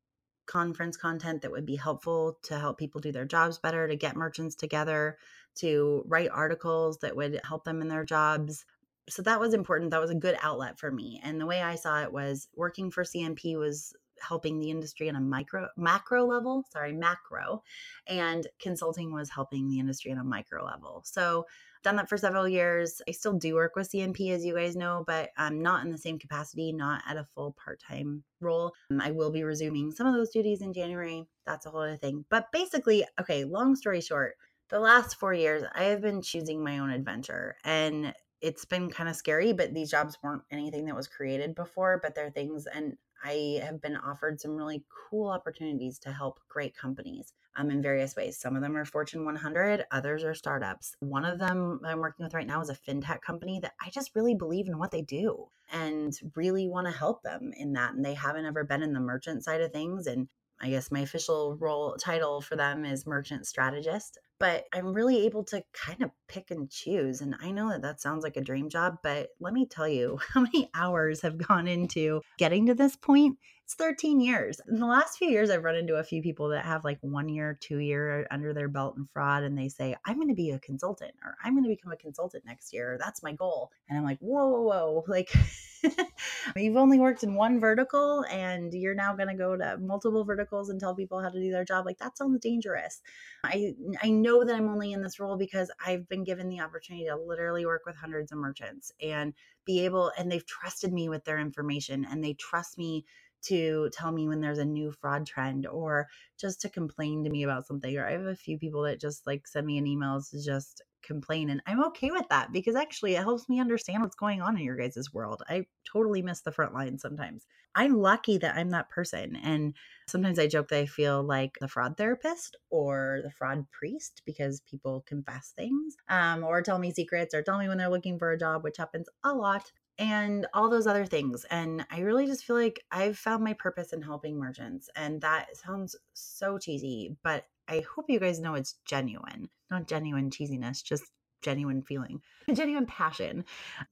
conference 0.47 0.97
content 0.97 1.43
that 1.43 1.51
would 1.51 1.67
be 1.67 1.77
helpful 1.77 2.39
to 2.45 2.59
help 2.59 2.79
people 2.79 3.01
do 3.01 3.13
their 3.13 3.25
jobs 3.25 3.59
better, 3.59 3.89
to 3.89 3.97
get 3.97 4.17
merchants 4.17 4.55
together, 4.55 5.19
to 5.57 6.05
write 6.07 6.31
articles 6.33 6.99
that 6.99 7.17
would 7.17 7.41
help 7.45 7.65
them 7.65 7.81
in 7.81 7.89
their 7.89 8.05
jobs. 8.05 8.65
So 9.09 9.23
that 9.23 9.41
was 9.41 9.55
important. 9.55 9.91
That 9.91 10.01
was 10.01 10.11
a 10.11 10.15
good 10.15 10.37
outlet 10.43 10.79
for 10.79 10.91
me. 10.91 11.21
And 11.23 11.41
the 11.41 11.47
way 11.47 11.63
I 11.63 11.77
saw 11.77 12.03
it 12.03 12.13
was 12.13 12.49
working 12.55 12.91
for 12.91 13.05
CNP 13.05 13.59
was 13.59 13.95
helping 14.21 14.59
the 14.59 14.71
industry 14.71 15.09
on 15.09 15.17
a 15.17 15.21
micro 15.21 15.69
macro 15.77 16.27
level, 16.27 16.65
sorry, 16.71 16.93
macro, 16.93 17.63
and 18.07 18.47
consulting 18.59 19.13
was 19.13 19.31
helping 19.31 19.69
the 19.69 19.79
industry 19.79 20.11
on 20.13 20.19
a 20.19 20.25
micro 20.25 20.65
level. 20.65 21.03
So 21.05 21.47
done 21.87 21.96
that 21.96 22.09
for 22.09 22.16
several 22.16 22.49
years. 22.49 23.01
I 23.09 23.12
still 23.12 23.35
do 23.35 23.55
work 23.55 23.77
with 23.77 23.92
CNP, 23.92 24.33
as 24.33 24.44
you 24.44 24.57
guys 24.57 24.75
know, 24.75 25.05
but 25.07 25.31
I'm 25.37 25.62
not 25.62 25.85
in 25.85 25.92
the 25.92 25.99
same 25.99 26.18
capacity, 26.18 26.72
not 26.72 27.01
at 27.09 27.16
a 27.16 27.29
full 27.33 27.55
part 27.64 27.81
time 27.81 28.25
role. 28.40 28.72
Um, 28.90 29.01
I 29.01 29.12
will 29.12 29.31
be 29.31 29.44
resuming 29.44 29.92
some 29.92 30.09
of 30.09 30.14
those 30.14 30.31
duties 30.31 30.62
in 30.62 30.72
January. 30.72 31.29
That's 31.46 31.64
a 31.64 31.70
whole 31.70 31.83
other 31.83 31.96
thing. 31.96 32.25
But 32.29 32.51
basically, 32.51 33.07
okay, 33.20 33.44
long 33.44 33.77
story 33.77 34.01
short, 34.01 34.35
the 34.68 34.81
last 34.81 35.14
four 35.14 35.33
years, 35.33 35.62
I 35.77 35.85
have 35.85 36.01
been 36.01 36.22
choosing 36.22 36.64
my 36.64 36.79
own 36.79 36.90
adventure. 36.90 37.55
And 37.64 38.12
it's 38.40 38.64
been 38.64 38.90
kind 38.90 39.09
of 39.09 39.14
scary, 39.14 39.53
but 39.53 39.72
these 39.72 39.90
jobs 39.90 40.18
weren't 40.25 40.42
anything 40.51 40.87
that 40.87 40.96
was 40.96 41.07
created 41.07 41.55
before, 41.55 42.01
but 42.03 42.16
they're 42.16 42.31
things, 42.31 42.66
and 42.66 42.96
I 43.25 43.61
have 43.63 43.81
been 43.81 43.97
offered 43.97 44.41
some 44.41 44.57
really 44.57 44.85
cool 45.11 45.29
opportunities 45.29 45.99
to 46.01 46.13
help 46.13 46.41
great 46.49 46.77
companies 46.77 47.33
um, 47.57 47.71
in 47.71 47.83
various 47.83 48.15
ways. 48.17 48.39
Some 48.39 48.57
of 48.57 48.63
them 48.63 48.77
are 48.77 48.85
Fortune 48.85 49.25
100, 49.25 49.85
others 49.91 50.25
are 50.25 50.35
startups. 50.35 50.95
One 51.01 51.25
of 51.25 51.39
them 51.39 51.81
I'm 51.85 52.01
working 52.01 52.25
with 52.25 52.35
right 52.35 52.47
now 52.47 52.61
is 52.61 52.71
a 52.71 52.75
fintech 52.75 53.23
company 53.23 53.61
that 53.61 53.73
I 53.85 53.91
just 53.91 54.15
really 54.15 54.35
believe 54.35 54.69
in 54.69 54.79
what 54.79 54.91
they 54.91 55.03
do 55.03 55.49
and 55.73 56.17
really 56.35 56.69
want 56.69 56.87
to 56.87 56.93
help 56.93 57.23
them 57.23 57.53
in 57.57 57.73
that. 57.73 57.95
And 57.95 58.05
they 58.05 58.15
haven't 58.15 58.47
ever 58.47 58.65
been 58.65 58.83
in 58.83 58.93
the 58.93 59.01
merchant 59.01 59.45
side 59.45 59.61
of 59.61 59.73
things. 59.73 60.07
And 60.07 60.29
I 60.61 60.71
guess 60.71 60.91
my 60.91 61.01
official 61.01 61.57
role 61.57 61.97
title 61.97 62.41
for 62.41 62.57
them 62.57 62.85
is 62.85 63.07
merchant 63.07 63.47
strategist, 63.47 64.19
but 64.38 64.64
I'm 64.72 64.92
really 64.92 65.25
able 65.27 65.44
to 65.44 65.62
kind 65.72 66.03
of 66.03 66.11
pick 66.29 66.51
and 66.51 66.70
choose. 66.70 67.20
And 67.20 67.35
I 67.40 67.51
know 67.51 67.70
that 67.70 67.83
that 67.83 68.01
sounds 68.01 68.22
like 68.22 68.37
a 68.37 68.42
dream 68.42 68.68
job, 68.68 68.96
but 69.03 69.29
let 69.40 69.53
me 69.53 69.66
tell 69.66 69.88
you 69.88 70.18
how 70.33 70.40
many 70.40 70.70
hours 70.75 71.22
have 71.22 71.38
gone 71.38 71.66
into 71.66 72.20
getting 72.38 72.66
to 72.66 72.75
this 72.75 72.96
point 72.96 73.38
It's 73.67 73.75
13 73.75 74.21
years. 74.21 74.61
In 74.69 74.79
the 74.79 74.87
last 74.87 75.19
few 75.19 75.29
years, 75.29 75.51
I've 75.51 75.65
run 75.65 75.75
into 75.75 75.97
a 75.97 76.05
few 76.05 76.23
people 76.23 76.51
that 76.51 76.65
have 76.65 76.85
like 76.85 76.99
one 77.01 77.29
year, 77.29 77.59
two 77.61 77.79
year 77.79 78.25
under 78.31 78.55
their 78.55 78.69
belt 78.69 78.97
in 78.97 79.09
fraud, 79.13 79.43
and 79.43 79.59
they 79.59 79.69
say, 79.69 79.97
I'm 80.07 80.15
going 80.19 80.29
to 80.29 80.37
be 80.37 80.53
a 80.53 80.61
consultant 80.61 81.11
or 81.25 81.37
I'm 81.43 81.55
going 81.55 81.65
to 81.65 81.69
become 81.69 81.91
a 81.91 81.97
consultant 81.97 82.45
next 82.47 82.73
year. 82.73 82.97
That's 82.97 83.25
my 83.25 83.33
goal. 83.33 83.73
And 83.89 83.99
I'm 83.99 84.05
like, 84.05 84.21
whoa, 84.21 84.47
whoa, 84.47 84.63
whoa. 84.63 85.05
Like, 85.09 85.35
you've 86.57 86.77
only 86.77 87.01
worked 87.01 87.25
in 87.25 87.35
one 87.35 87.59
vertical 87.59 88.25
and 88.31 88.73
you're 88.73 88.95
now 88.95 89.17
going 89.17 89.31
to 89.31 89.35
go 89.35 89.57
to 89.57 89.79
multiple 89.79 90.25
verticals 90.25 90.69
and 90.69 90.79
tell 90.79 90.95
people 90.95 91.21
how 91.21 91.31
to 91.31 91.41
do 91.41 91.51
their 91.51 91.65
job. 91.65 91.87
Like, 91.87 91.99
that 91.99 92.17
sounds 92.17 92.39
dangerous. 92.39 93.01
I, 93.43 93.75
I 94.01 94.11
know 94.11 94.45
that 94.45 94.55
I'm 94.55 94.69
only 94.69 94.93
in 94.93 95.03
this 95.03 95.19
role 95.19 95.37
because 95.37 95.73
I've 95.85 96.09
been 96.09 96.23
given 96.23 96.49
the 96.49 96.61
opportunity 96.61 97.07
to 97.07 97.17
literally 97.17 97.67
work 97.67 97.83
with 97.85 97.97
hundreds 97.97 98.31
of 98.31 98.39
merchants 98.39 98.93
and 99.03 99.35
be 99.65 99.85
able, 99.85 100.13
and 100.17 100.31
they've 100.31 100.47
trusted 100.47 100.93
me 100.93 101.09
with 101.09 101.25
their 101.25 101.41
information 101.41 102.07
and 102.09 102.23
they 102.23 102.35
trust 102.35 102.79
me 102.79 103.05
to 103.42 103.90
tell 103.92 104.12
me 104.12 104.29
when 104.29 104.40
there's 104.40 104.59
a 104.59 104.64
new 104.64 104.92
fraud 104.92 105.27
trend 105.27 105.66
or 105.66 106.09
just 106.38 106.61
to 106.62 106.68
complain 106.68 107.25
to 107.25 107.31
me 107.31 107.42
about 107.42 107.66
something. 107.66 107.96
Or 107.96 108.07
I 108.07 108.12
have 108.12 108.27
a 108.27 108.37
few 108.37 108.59
people 108.59 108.83
that 108.83 109.01
just 109.01 109.27
like 109.27 109.46
send 109.46 109.66
me 109.66 109.79
an 109.79 109.87
email 109.87 110.20
to 110.31 110.42
just 110.42 110.83
complain. 111.07 111.51
And 111.51 111.62
I'm 111.66 111.85
okay 111.87 112.11
with 112.11 112.29
that 112.31 112.53
because 112.53 112.75
actually 112.75 113.14
it 113.14 113.22
helps 113.22 113.49
me 113.49 113.61
understand 113.61 114.03
what's 114.03 114.16
going 114.16 114.42
on 114.42 114.57
in 114.59 114.64
your 114.64 114.77
guys' 114.77 115.12
world. 115.12 115.42
I 115.49 115.66
totally 115.90 116.22
miss 116.22 116.40
the 116.40 116.53
front 116.53 116.75
line 116.75 116.99
sometimes. 116.99 117.46
I'm 117.75 117.99
lucky 117.99 118.38
that 118.38 118.57
I'm 118.57 118.70
that 118.70 118.88
person. 118.88 119.37
And 119.37 119.75
sometimes 120.09 120.38
I 120.38 120.46
joke 120.46 120.68
that 120.68 120.79
I 120.79 120.87
feel 120.87 121.22
like 121.22 121.53
the 121.61 121.68
fraud 121.68 121.96
therapist 121.96 122.57
or 122.70 123.20
the 123.22 123.31
fraud 123.31 123.66
priest 123.70 124.22
because 124.25 124.62
people 124.62 125.05
confess 125.07 125.53
things 125.57 125.94
um, 126.09 126.42
or 126.42 126.62
tell 126.62 126.79
me 126.79 126.92
secrets 126.92 127.35
or 127.35 127.42
tell 127.42 127.59
me 127.59 127.68
when 127.68 127.79
they're 127.79 127.90
looking 127.90 128.18
for 128.18 128.33
a 128.33 128.38
job, 128.38 128.64
which 128.64 128.79
happens 128.79 129.09
a 129.25 129.33
lot 129.33 129.70
and 129.99 130.47
all 130.53 130.69
those 130.69 130.87
other 130.87 131.07
things. 131.07 131.45
And 131.51 131.87
I 131.91 132.01
really 132.01 132.27
just 132.27 132.45
feel 132.45 132.57
like 132.57 132.83
I've 132.91 133.19
found 133.19 133.43
my 133.43 133.55
purpose 133.55 133.93
in 133.93 134.03
helping 134.03 134.39
merchants. 134.39 134.91
And 134.95 135.21
that 135.23 135.57
sounds 135.57 135.97
so 136.13 136.59
cheesy, 136.59 137.17
but 137.23 137.45
I 137.69 137.85
hope 137.95 138.07
you 138.09 138.21
guys 138.21 138.41
know 138.41 138.55
it's 138.55 138.77
genuine, 138.85 139.49
not 139.71 139.89
genuine 139.89 140.31
cheesiness, 140.31 140.83
just 140.83 141.05
genuine 141.43 141.83
feeling, 141.83 142.21
genuine 142.53 142.87
passion. 142.87 143.45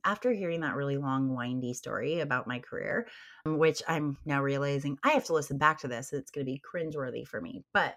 After 0.05 0.33
hearing 0.33 0.61
that 0.61 0.77
really 0.77 0.97
long, 0.97 1.35
windy 1.35 1.73
story 1.73 2.21
about 2.21 2.47
my 2.47 2.59
career, 2.59 3.07
um, 3.47 3.59
which 3.59 3.83
I'm 3.89 4.19
now 4.25 4.43
realizing 4.43 4.99
I 5.03 5.11
have 5.11 5.25
to 5.27 5.35
listen 5.35 5.59
back 5.59 5.81
to 5.81 5.89
this, 5.89 6.13
it's 6.13 6.31
going 6.31 6.47
to 6.47 6.53
be 6.53 6.63
cringeworthy 6.63 7.27
for 7.27 7.41
me. 7.41 7.65
But 7.73 7.97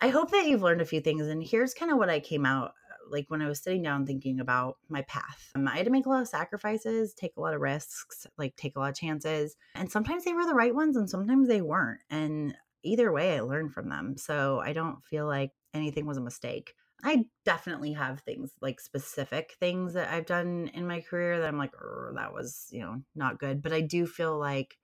I 0.00 0.08
hope 0.08 0.30
that 0.30 0.46
you've 0.46 0.62
learned 0.62 0.80
a 0.80 0.86
few 0.86 1.00
things. 1.00 1.26
And 1.26 1.42
here's 1.42 1.74
kind 1.74 1.90
of 1.90 1.98
what 1.98 2.10
I 2.10 2.20
came 2.20 2.46
out 2.46 2.72
like 3.10 3.26
when 3.28 3.42
I 3.42 3.48
was 3.48 3.60
sitting 3.60 3.82
down 3.82 4.06
thinking 4.06 4.40
about 4.40 4.76
my 4.88 5.02
path. 5.02 5.50
Um, 5.54 5.68
I 5.68 5.76
had 5.76 5.86
to 5.86 5.92
make 5.92 6.06
a 6.06 6.08
lot 6.08 6.22
of 6.22 6.28
sacrifices, 6.28 7.14
take 7.14 7.36
a 7.36 7.40
lot 7.40 7.54
of 7.54 7.60
risks, 7.60 8.26
like 8.36 8.56
take 8.56 8.76
a 8.76 8.80
lot 8.80 8.90
of 8.90 8.96
chances. 8.96 9.56
And 9.74 9.90
sometimes 9.90 10.24
they 10.24 10.32
were 10.32 10.46
the 10.46 10.54
right 10.54 10.74
ones 10.74 10.96
and 10.96 11.08
sometimes 11.08 11.48
they 11.48 11.60
weren't. 11.60 12.00
And 12.10 12.54
either 12.82 13.12
way, 13.12 13.36
I 13.36 13.40
learned 13.40 13.72
from 13.72 13.88
them. 13.88 14.16
So 14.16 14.60
I 14.60 14.72
don't 14.72 15.04
feel 15.04 15.26
like 15.26 15.52
anything 15.74 16.06
was 16.06 16.16
a 16.16 16.22
mistake. 16.22 16.74
I 17.02 17.26
definitely 17.44 17.92
have 17.92 18.20
things 18.20 18.50
like 18.60 18.80
specific 18.80 19.54
things 19.60 19.94
that 19.94 20.12
I've 20.12 20.26
done 20.26 20.70
in 20.74 20.86
my 20.86 21.00
career 21.00 21.38
that 21.38 21.46
I'm 21.46 21.58
like, 21.58 21.72
that 22.14 22.32
was, 22.32 22.68
you 22.72 22.80
know, 22.80 23.02
not 23.14 23.38
good. 23.38 23.62
But 23.62 23.72
I 23.72 23.82
do 23.82 24.06
feel 24.06 24.36
like 24.36 24.76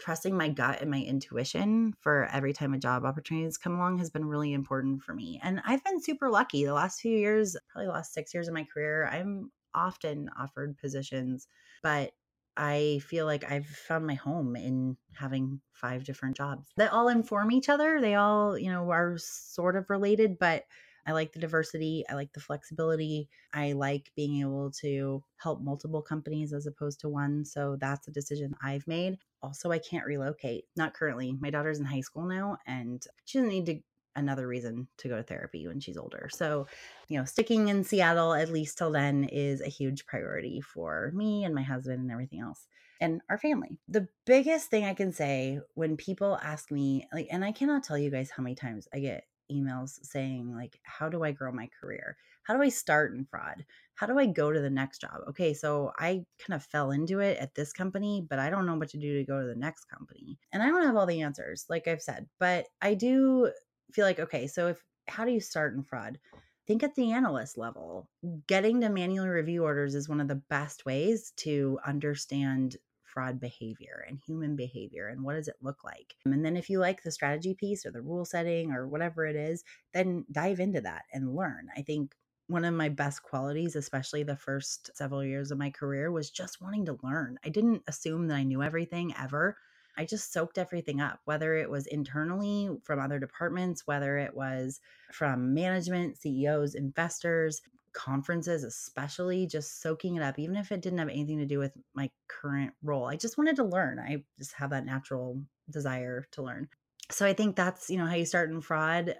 trusting 0.00 0.36
my 0.36 0.48
gut 0.48 0.80
and 0.80 0.90
my 0.90 1.00
intuition 1.00 1.94
for 2.00 2.28
every 2.32 2.52
time 2.52 2.74
a 2.74 2.78
job 2.78 3.04
opportunity 3.04 3.44
has 3.44 3.58
come 3.58 3.74
along 3.74 3.98
has 3.98 4.10
been 4.10 4.24
really 4.24 4.52
important 4.52 5.02
for 5.02 5.14
me. 5.14 5.40
And 5.42 5.60
I've 5.64 5.84
been 5.84 6.00
super 6.00 6.30
lucky 6.30 6.64
the 6.64 6.74
last 6.74 7.00
few 7.00 7.16
years, 7.16 7.56
probably 7.70 7.88
last 7.88 8.14
six 8.14 8.32
years 8.34 8.48
of 8.48 8.54
my 8.54 8.64
career. 8.64 9.08
I'm 9.12 9.50
often 9.74 10.30
offered 10.38 10.78
positions, 10.78 11.46
but 11.82 12.12
I 12.56 13.00
feel 13.06 13.26
like 13.26 13.50
I've 13.50 13.66
found 13.66 14.06
my 14.06 14.14
home 14.14 14.56
in 14.56 14.96
having 15.14 15.60
five 15.72 16.04
different 16.04 16.36
jobs 16.36 16.68
that 16.76 16.92
all 16.92 17.08
inform 17.08 17.52
each 17.52 17.68
other. 17.68 18.00
They 18.00 18.16
all, 18.16 18.58
you 18.58 18.70
know, 18.70 18.90
are 18.90 19.16
sort 19.18 19.76
of 19.76 19.88
related, 19.88 20.38
but 20.38 20.64
I 21.10 21.12
like 21.12 21.32
the 21.32 21.40
diversity. 21.40 22.04
I 22.08 22.14
like 22.14 22.32
the 22.32 22.40
flexibility. 22.40 23.28
I 23.52 23.72
like 23.72 24.12
being 24.14 24.40
able 24.42 24.70
to 24.80 25.24
help 25.38 25.60
multiple 25.60 26.02
companies 26.02 26.52
as 26.52 26.66
opposed 26.66 27.00
to 27.00 27.08
one. 27.08 27.44
So 27.44 27.76
that's 27.80 28.06
a 28.06 28.12
decision 28.12 28.54
I've 28.62 28.86
made. 28.86 29.18
Also, 29.42 29.72
I 29.72 29.80
can't 29.80 30.06
relocate, 30.06 30.66
not 30.76 30.94
currently. 30.94 31.36
My 31.40 31.50
daughter's 31.50 31.80
in 31.80 31.84
high 31.84 32.02
school 32.02 32.26
now 32.26 32.58
and 32.64 33.02
she 33.24 33.38
doesn't 33.38 33.50
need 33.50 33.66
to 33.66 33.80
another 34.14 34.46
reason 34.46 34.86
to 34.98 35.08
go 35.08 35.16
to 35.16 35.22
therapy 35.24 35.66
when 35.66 35.80
she's 35.80 35.96
older. 35.96 36.28
So, 36.32 36.68
you 37.08 37.18
know, 37.18 37.24
sticking 37.24 37.66
in 37.68 37.82
Seattle 37.82 38.32
at 38.32 38.52
least 38.52 38.78
till 38.78 38.92
then 38.92 39.24
is 39.24 39.60
a 39.62 39.68
huge 39.68 40.06
priority 40.06 40.60
for 40.60 41.10
me 41.12 41.42
and 41.42 41.54
my 41.56 41.62
husband 41.62 41.98
and 41.98 42.12
everything 42.12 42.40
else 42.40 42.68
and 43.00 43.20
our 43.28 43.38
family. 43.38 43.78
The 43.88 44.06
biggest 44.26 44.70
thing 44.70 44.84
I 44.84 44.94
can 44.94 45.12
say 45.12 45.58
when 45.74 45.96
people 45.96 46.38
ask 46.40 46.70
me, 46.70 47.08
like, 47.12 47.26
and 47.32 47.44
I 47.44 47.50
cannot 47.50 47.82
tell 47.82 47.98
you 47.98 48.10
guys 48.10 48.30
how 48.30 48.44
many 48.44 48.54
times 48.54 48.86
I 48.94 49.00
get 49.00 49.24
emails 49.50 49.98
saying 50.02 50.54
like 50.54 50.78
how 50.82 51.08
do 51.08 51.24
i 51.24 51.32
grow 51.32 51.52
my 51.52 51.68
career? 51.80 52.16
How 52.42 52.56
do 52.56 52.62
i 52.62 52.68
start 52.68 53.14
in 53.14 53.24
fraud? 53.24 53.64
How 53.94 54.06
do 54.06 54.18
i 54.18 54.26
go 54.26 54.52
to 54.52 54.60
the 54.60 54.70
next 54.70 55.00
job? 55.00 55.20
Okay 55.28 55.54
so 55.54 55.92
i 55.98 56.24
kind 56.44 56.54
of 56.54 56.64
fell 56.64 56.90
into 56.90 57.20
it 57.20 57.38
at 57.38 57.54
this 57.54 57.72
company 57.72 58.26
but 58.28 58.38
i 58.38 58.50
don't 58.50 58.66
know 58.66 58.76
what 58.76 58.88
to 58.90 58.98
do 58.98 59.18
to 59.18 59.24
go 59.24 59.40
to 59.40 59.46
the 59.46 59.54
next 59.54 59.84
company 59.86 60.38
and 60.52 60.62
i 60.62 60.66
don't 60.66 60.84
have 60.84 60.96
all 60.96 61.06
the 61.06 61.22
answers 61.22 61.66
like 61.68 61.86
i've 61.86 62.02
said 62.02 62.26
but 62.38 62.66
i 62.80 62.94
do 62.94 63.50
feel 63.92 64.04
like 64.04 64.20
okay 64.20 64.46
so 64.46 64.68
if 64.68 64.82
how 65.10 65.24
do 65.24 65.32
you 65.32 65.40
start 65.40 65.74
in 65.74 65.82
fraud? 65.82 66.18
Think 66.66 66.82
at 66.82 66.94
the 66.94 67.12
analyst 67.12 67.58
level. 67.58 68.08
Getting 68.46 68.80
to 68.80 68.88
manually 68.88 69.28
review 69.28 69.64
orders 69.64 69.94
is 69.94 70.08
one 70.08 70.20
of 70.20 70.28
the 70.28 70.42
best 70.48 70.86
ways 70.86 71.32
to 71.38 71.78
understand 71.84 72.76
fraud 73.10 73.40
behavior 73.40 74.04
and 74.08 74.20
human 74.26 74.56
behavior 74.56 75.08
and 75.08 75.22
what 75.22 75.34
does 75.34 75.48
it 75.48 75.56
look 75.60 75.84
like. 75.84 76.14
And 76.24 76.44
then 76.44 76.56
if 76.56 76.70
you 76.70 76.78
like 76.78 77.02
the 77.02 77.10
strategy 77.10 77.54
piece 77.54 77.84
or 77.84 77.90
the 77.90 78.02
rule 78.02 78.24
setting 78.24 78.72
or 78.72 78.88
whatever 78.88 79.26
it 79.26 79.36
is, 79.36 79.64
then 79.92 80.24
dive 80.30 80.60
into 80.60 80.80
that 80.82 81.04
and 81.12 81.34
learn. 81.34 81.68
I 81.76 81.82
think 81.82 82.14
one 82.46 82.64
of 82.64 82.74
my 82.74 82.88
best 82.88 83.22
qualities, 83.22 83.76
especially 83.76 84.22
the 84.22 84.36
first 84.36 84.90
several 84.94 85.24
years 85.24 85.50
of 85.50 85.58
my 85.58 85.70
career, 85.70 86.10
was 86.10 86.30
just 86.30 86.60
wanting 86.60 86.84
to 86.86 86.98
learn. 87.02 87.38
I 87.44 87.48
didn't 87.48 87.82
assume 87.86 88.28
that 88.28 88.36
I 88.36 88.42
knew 88.42 88.62
everything 88.62 89.14
ever. 89.16 89.56
I 90.00 90.06
just 90.06 90.32
soaked 90.32 90.56
everything 90.56 90.98
up, 91.02 91.20
whether 91.26 91.54
it 91.56 91.68
was 91.68 91.86
internally 91.86 92.70
from 92.84 92.98
other 92.98 93.18
departments, 93.18 93.86
whether 93.86 94.16
it 94.16 94.34
was 94.34 94.80
from 95.12 95.52
management, 95.52 96.16
CEOs, 96.16 96.74
investors, 96.74 97.60
conferences, 97.92 98.64
especially 98.64 99.46
just 99.46 99.82
soaking 99.82 100.16
it 100.16 100.22
up, 100.22 100.38
even 100.38 100.56
if 100.56 100.72
it 100.72 100.80
didn't 100.80 101.00
have 101.00 101.10
anything 101.10 101.36
to 101.36 101.44
do 101.44 101.58
with 101.58 101.72
my 101.92 102.08
current 102.28 102.72
role. 102.82 103.04
I 103.04 103.16
just 103.16 103.36
wanted 103.36 103.56
to 103.56 103.64
learn. 103.64 103.98
I 103.98 104.24
just 104.38 104.54
have 104.54 104.70
that 104.70 104.86
natural 104.86 105.42
desire 105.68 106.26
to 106.32 106.42
learn. 106.42 106.68
So 107.10 107.26
I 107.26 107.34
think 107.34 107.54
that's, 107.54 107.90
you 107.90 107.98
know, 107.98 108.06
how 108.06 108.14
you 108.14 108.24
start 108.24 108.48
in 108.48 108.62
fraud. 108.62 109.16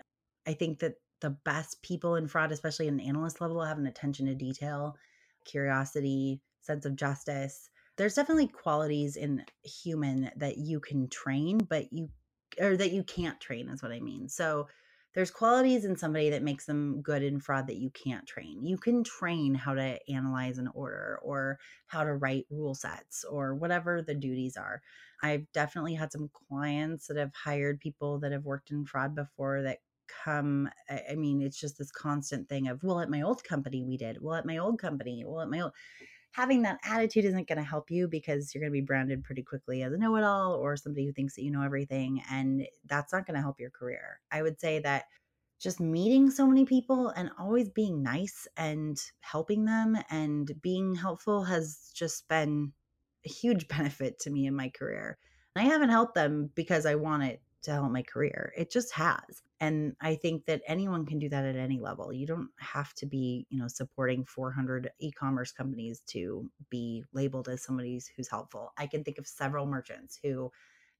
I 0.46 0.54
think 0.54 0.78
that 0.78 0.94
the 1.20 1.36
best 1.44 1.82
people 1.82 2.14
in 2.14 2.26
fraud, 2.26 2.52
especially 2.52 2.88
in 2.88 2.94
an 2.94 3.06
analyst 3.06 3.42
level, 3.42 3.62
have 3.62 3.76
an 3.76 3.86
attention 3.86 4.24
to 4.28 4.34
detail, 4.34 4.96
curiosity, 5.44 6.40
sense 6.62 6.86
of 6.86 6.96
justice. 6.96 7.68
There's 7.96 8.14
definitely 8.14 8.48
qualities 8.48 9.16
in 9.16 9.44
human 9.62 10.30
that 10.36 10.58
you 10.58 10.80
can 10.80 11.08
train, 11.08 11.58
but 11.58 11.92
you 11.92 12.08
or 12.58 12.76
that 12.76 12.92
you 12.92 13.04
can't 13.04 13.40
train 13.40 13.68
is 13.68 13.82
what 13.82 13.92
I 13.92 14.00
mean. 14.00 14.28
So 14.28 14.66
there's 15.14 15.30
qualities 15.30 15.84
in 15.84 15.96
somebody 15.96 16.30
that 16.30 16.42
makes 16.42 16.66
them 16.66 17.02
good 17.02 17.22
in 17.22 17.40
fraud 17.40 17.66
that 17.66 17.76
you 17.78 17.90
can't 17.90 18.26
train. 18.26 18.64
You 18.64 18.78
can 18.78 19.02
train 19.02 19.54
how 19.54 19.74
to 19.74 19.98
analyze 20.08 20.58
an 20.58 20.68
order 20.72 21.18
or 21.22 21.58
how 21.86 22.04
to 22.04 22.14
write 22.14 22.46
rule 22.50 22.74
sets 22.74 23.24
or 23.24 23.54
whatever 23.54 24.02
the 24.02 24.14
duties 24.14 24.56
are. 24.56 24.82
I've 25.22 25.50
definitely 25.52 25.94
had 25.94 26.12
some 26.12 26.30
clients 26.48 27.08
that 27.08 27.16
have 27.16 27.34
hired 27.34 27.80
people 27.80 28.20
that 28.20 28.32
have 28.32 28.44
worked 28.44 28.70
in 28.70 28.84
fraud 28.84 29.14
before 29.14 29.62
that 29.62 29.78
come 30.24 30.68
i 31.10 31.14
mean 31.14 31.40
it's 31.40 31.60
just 31.60 31.78
this 31.78 31.92
constant 31.92 32.48
thing 32.48 32.66
of 32.66 32.82
well 32.82 32.98
at 32.98 33.08
my 33.08 33.22
old 33.22 33.44
company 33.44 33.84
we 33.84 33.96
did 33.96 34.20
well 34.20 34.34
at 34.34 34.44
my 34.44 34.58
old 34.58 34.76
company 34.76 35.24
well 35.24 35.40
at 35.40 35.48
my 35.48 35.60
old 35.60 35.72
having 36.32 36.62
that 36.62 36.78
attitude 36.84 37.24
isn't 37.24 37.48
going 37.48 37.58
to 37.58 37.64
help 37.64 37.90
you 37.90 38.08
because 38.08 38.54
you're 38.54 38.60
going 38.60 38.70
to 38.70 38.80
be 38.80 38.84
branded 38.84 39.24
pretty 39.24 39.42
quickly 39.42 39.82
as 39.82 39.92
a 39.92 39.98
know 39.98 40.16
it 40.16 40.24
all 40.24 40.54
or 40.54 40.76
somebody 40.76 41.06
who 41.06 41.12
thinks 41.12 41.34
that 41.34 41.42
you 41.42 41.50
know 41.50 41.62
everything. 41.62 42.22
And 42.30 42.66
that's 42.86 43.12
not 43.12 43.26
going 43.26 43.34
to 43.34 43.42
help 43.42 43.58
your 43.58 43.70
career. 43.70 44.20
I 44.30 44.42
would 44.42 44.60
say 44.60 44.78
that 44.80 45.04
just 45.60 45.80
meeting 45.80 46.30
so 46.30 46.46
many 46.46 46.64
people 46.64 47.08
and 47.08 47.30
always 47.38 47.68
being 47.68 48.02
nice 48.02 48.46
and 48.56 48.98
helping 49.20 49.64
them 49.64 49.96
and 50.08 50.50
being 50.62 50.94
helpful 50.94 51.44
has 51.44 51.90
just 51.94 52.26
been 52.28 52.72
a 53.26 53.28
huge 53.28 53.68
benefit 53.68 54.18
to 54.20 54.30
me 54.30 54.46
in 54.46 54.54
my 54.54 54.70
career. 54.70 55.18
And 55.54 55.66
I 55.66 55.68
haven't 55.68 55.90
helped 55.90 56.14
them 56.14 56.50
because 56.54 56.86
I 56.86 56.94
want 56.94 57.24
it 57.24 57.42
to 57.62 57.72
help 57.72 57.90
my 57.90 58.02
career. 58.02 58.52
It 58.56 58.70
just 58.70 58.94
has. 58.94 59.42
And 59.60 59.94
I 60.00 60.14
think 60.14 60.46
that 60.46 60.62
anyone 60.66 61.04
can 61.04 61.18
do 61.18 61.28
that 61.28 61.44
at 61.44 61.56
any 61.56 61.78
level. 61.78 62.12
You 62.12 62.26
don't 62.26 62.48
have 62.58 62.94
to 62.94 63.06
be, 63.06 63.46
you 63.50 63.58
know, 63.58 63.68
supporting 63.68 64.24
400 64.24 64.90
e-commerce 64.98 65.52
companies 65.52 66.00
to 66.08 66.50
be 66.70 67.04
labeled 67.12 67.48
as 67.48 67.62
somebody 67.62 68.00
who's 68.16 68.30
helpful. 68.30 68.72
I 68.78 68.86
can 68.86 69.04
think 69.04 69.18
of 69.18 69.26
several 69.26 69.66
merchants 69.66 70.18
who 70.22 70.50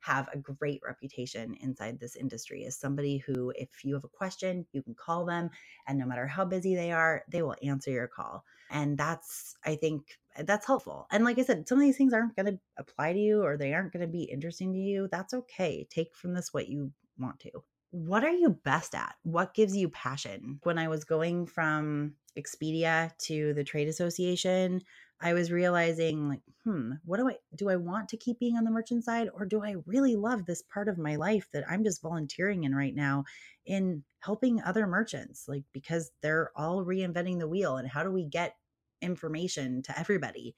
have 0.01 0.29
a 0.33 0.39
great 0.39 0.81
reputation 0.85 1.55
inside 1.61 1.99
this 1.99 2.17
industry 2.17 2.65
as 2.65 2.77
somebody 2.77 3.19
who, 3.19 3.53
if 3.57 3.85
you 3.85 3.95
have 3.95 4.05
a 4.05 4.09
question, 4.09 4.67
you 4.73 4.83
can 4.83 4.95
call 4.95 5.25
them, 5.25 5.51
and 5.87 5.99
no 5.99 6.07
matter 6.07 6.27
how 6.27 6.45
busy 6.45 6.75
they 6.75 6.91
are, 6.93 7.23
they 7.29 7.43
will 7.43 7.57
answer 7.63 7.91
your 7.91 8.09
call. 8.09 8.45
And 8.71 8.97
that's, 8.97 9.55
I 9.65 9.75
think, 9.75 10.19
that's 10.45 10.67
helpful. 10.67 11.07
And 11.11 11.25
like 11.25 11.39
I 11.39 11.43
said, 11.43 11.69
some 11.69 11.79
of 11.79 11.83
these 11.83 11.97
things 11.97 12.13
aren't 12.13 12.37
going 12.37 12.47
to 12.47 12.59
apply 12.79 13.13
to 13.13 13.19
you 13.19 13.43
or 13.43 13.57
they 13.57 13.75
aren't 13.75 13.93
going 13.93 14.07
to 14.07 14.07
be 14.07 14.23
interesting 14.23 14.73
to 14.73 14.79
you. 14.79 15.09
That's 15.11 15.35
okay. 15.35 15.87
Take 15.91 16.15
from 16.15 16.35
this 16.35 16.53
what 16.53 16.69
you 16.69 16.93
want 17.19 17.41
to. 17.41 17.51
What 17.91 18.25
are 18.25 18.31
you 18.31 18.51
best 18.51 18.95
at? 18.95 19.17
What 19.23 19.55
gives 19.55 19.77
you 19.77 19.89
passion? 19.89 20.61
When 20.63 20.79
I 20.79 20.89
was 20.89 21.05
going 21.05 21.47
from 21.47 22.15
Expedia 22.39 23.17
to 23.19 23.53
the 23.55 23.65
trade 23.65 23.89
association, 23.89 24.83
I 25.21 25.35
was 25.35 25.53
realizing 25.53 26.29
like, 26.29 26.41
hmm, 26.65 26.93
what 27.05 27.19
do 27.19 27.29
I 27.29 27.37
do 27.57 27.69
I 27.69 27.77
want 27.77 28.09
to 28.11 28.17
keep 28.17 28.39
being 28.39 28.57
on 28.57 28.65
the 28.65 28.71
merchant 28.71 29.05
side 29.05 29.29
or 29.35 29.45
do 29.45 29.63
I 29.63 29.77
really 29.87 30.17
love 30.17 30.47
this 30.47 30.63
part 30.63 30.89
of 30.89 30.99
my 30.99 31.17
life 31.17 31.49
that 31.53 31.65
I'm 31.69 31.85
just 31.85 32.01
volunteering 32.01 32.65
in 32.65 32.75
right 32.75 32.95
now 32.95 33.25
in 33.67 34.05
helping 34.21 34.63
other 34.63 34.87
merchants 34.87 35.47
like 35.47 35.65
because 35.73 36.11
they're 36.23 36.51
all 36.57 36.85
reinventing 36.85 37.39
the 37.39 37.49
wheel 37.49 37.77
and 37.77 37.89
how 37.89 38.03
do 38.03 38.11
we 38.11 38.25
get 38.25 38.57
information 39.03 39.83
to 39.83 39.99
everybody 39.99 40.55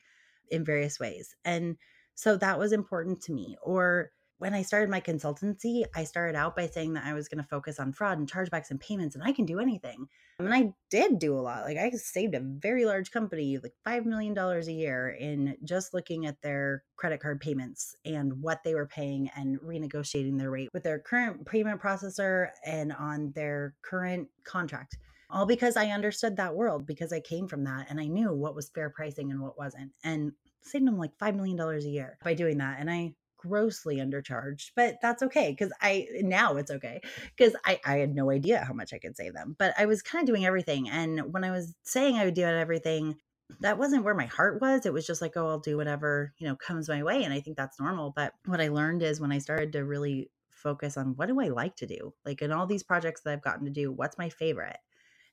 in 0.50 0.64
various 0.64 1.00
ways. 1.00 1.34
And 1.44 1.76
so 2.14 2.36
that 2.36 2.59
was 2.59 2.72
important 2.72 3.20
to 3.22 3.32
me 3.32 3.57
or 3.62 4.12
when 4.43 4.55
I 4.55 4.62
started 4.62 4.90
my 4.90 5.01
consultancy, 5.01 5.84
I 5.95 6.03
started 6.03 6.36
out 6.36 6.57
by 6.57 6.66
saying 6.66 6.95
that 6.95 7.05
I 7.07 7.14
was 7.14 7.28
going 7.28 7.40
to 7.40 7.49
focus 7.49 7.78
on 7.78 7.93
fraud 7.93 8.18
and 8.18 8.28
chargebacks 8.28 8.72
and 8.72 8.80
payments, 8.80 9.14
and 9.14 9.22
I 9.22 9.30
can 9.30 9.47
do 9.47 9.61
anything. 9.61 10.09
And 10.40 10.53
I 10.53 10.72
did 10.90 11.20
do 11.20 11.36
a 11.36 11.38
lot. 11.38 11.62
Like 11.62 11.76
I 11.78 11.88
saved 11.90 12.34
a 12.34 12.40
very 12.40 12.84
large 12.84 13.12
company, 13.12 13.57
like 13.59 13.74
$5 13.86 14.05
million 14.05 14.36
a 14.36 14.61
year, 14.62 15.11
in 15.11 15.57
just 15.62 15.95
looking 15.95 16.26
at 16.26 16.43
their 16.43 16.82
credit 16.97 17.20
card 17.20 17.40
payments 17.40 17.95
and 18.05 18.43
what 18.43 18.64
they 18.64 18.74
were 18.74 18.88
paying 18.88 19.30
and 19.36 19.61
renegotiating 19.61 20.36
their 20.36 20.51
rate 20.51 20.70
with 20.72 20.82
their 20.82 20.99
current 20.99 21.47
payment 21.47 21.80
processor 21.80 22.49
and 22.66 22.93
on 22.95 23.30
their 23.36 23.76
current 23.82 24.26
contract 24.43 24.99
all 25.30 25.47
because 25.47 25.78
I 25.78 25.86
understood 25.86 26.36
that 26.36 26.55
world 26.55 26.84
because 26.84 27.11
I 27.11 27.20
came 27.20 27.49
from 27.49 27.64
that 27.64 27.86
and 27.88 27.99
I 27.99 28.07
knew 28.07 28.34
what 28.34 28.55
was 28.55 28.68
fair 28.68 28.90
pricing 28.90 29.30
and 29.30 29.40
what 29.40 29.57
wasn't. 29.57 29.93
And 30.05 30.32
saved 30.61 30.86
them 30.86 30.99
like 30.99 31.16
$5 31.16 31.34
million 31.36 31.59
a 31.59 31.78
year 31.88 32.18
by 32.22 32.34
doing 32.34 32.59
that. 32.59 32.76
And 32.78 32.90
I 32.90 33.14
grossly 33.43 33.97
undercharged, 33.97 34.70
but 34.76 34.99
that's 35.03 35.22
okay 35.22 35.51
because 35.51 35.72
I 35.80 36.07
now 36.20 36.57
it's 36.57 36.70
okay 36.70 37.01
because 37.36 37.55
I, 37.64 37.80
I 37.84 37.99
had 37.99 38.14
no 38.14 38.30
idea 38.30 38.64
how 38.64 38.72
much 38.72 38.93
I 38.93 38.99
could 38.99 39.16
save 39.16 39.34
them. 39.34 39.57
But 39.59 39.74
I 39.78 39.86
was 39.86 40.03
kind 40.03 40.22
of 40.22 40.26
doing 40.32 40.47
everything. 40.47 40.88
And 40.88 41.32
when 41.32 41.45
I 41.45 41.51
was 41.51 41.74
saying 41.82 42.16
I 42.16 42.24
would 42.24 42.34
do 42.34 42.43
everything, 42.43 43.16
that 43.61 43.78
wasn't 43.78 44.05
where 44.05 44.14
my 44.14 44.26
heart 44.26 44.61
was. 44.61 44.86
It 44.86 44.93
was 44.93 45.07
just 45.07 45.20
like, 45.20 45.36
oh, 45.36 45.49
I'll 45.49 45.59
do 45.59 45.76
whatever, 45.76 46.32
you 46.38 46.47
know, 46.47 46.57
comes 46.57 46.88
my 46.88 47.03
way. 47.03 47.24
And 47.24 47.34
I 47.34 47.40
think 47.40 47.57
that's 47.57 47.80
normal. 47.80 48.12
But 48.14 48.32
what 48.47 48.61
I 48.61 48.68
learned 48.68 49.03
is 49.03 49.20
when 49.20 49.32
I 49.32 49.38
started 49.38 49.72
to 49.72 49.84
really 49.84 50.30
focus 50.51 50.97
on 50.97 51.16
what 51.16 51.26
do 51.26 51.40
I 51.40 51.49
like 51.49 51.76
to 51.76 51.86
do? 51.86 52.14
Like 52.24 52.40
in 52.40 52.53
all 52.53 52.66
these 52.66 52.84
projects 52.84 53.22
that 53.22 53.32
I've 53.32 53.43
gotten 53.43 53.64
to 53.64 53.70
do, 53.70 53.93
what's 53.93 54.18
my 54.18 54.28
favorite? 54.28 54.78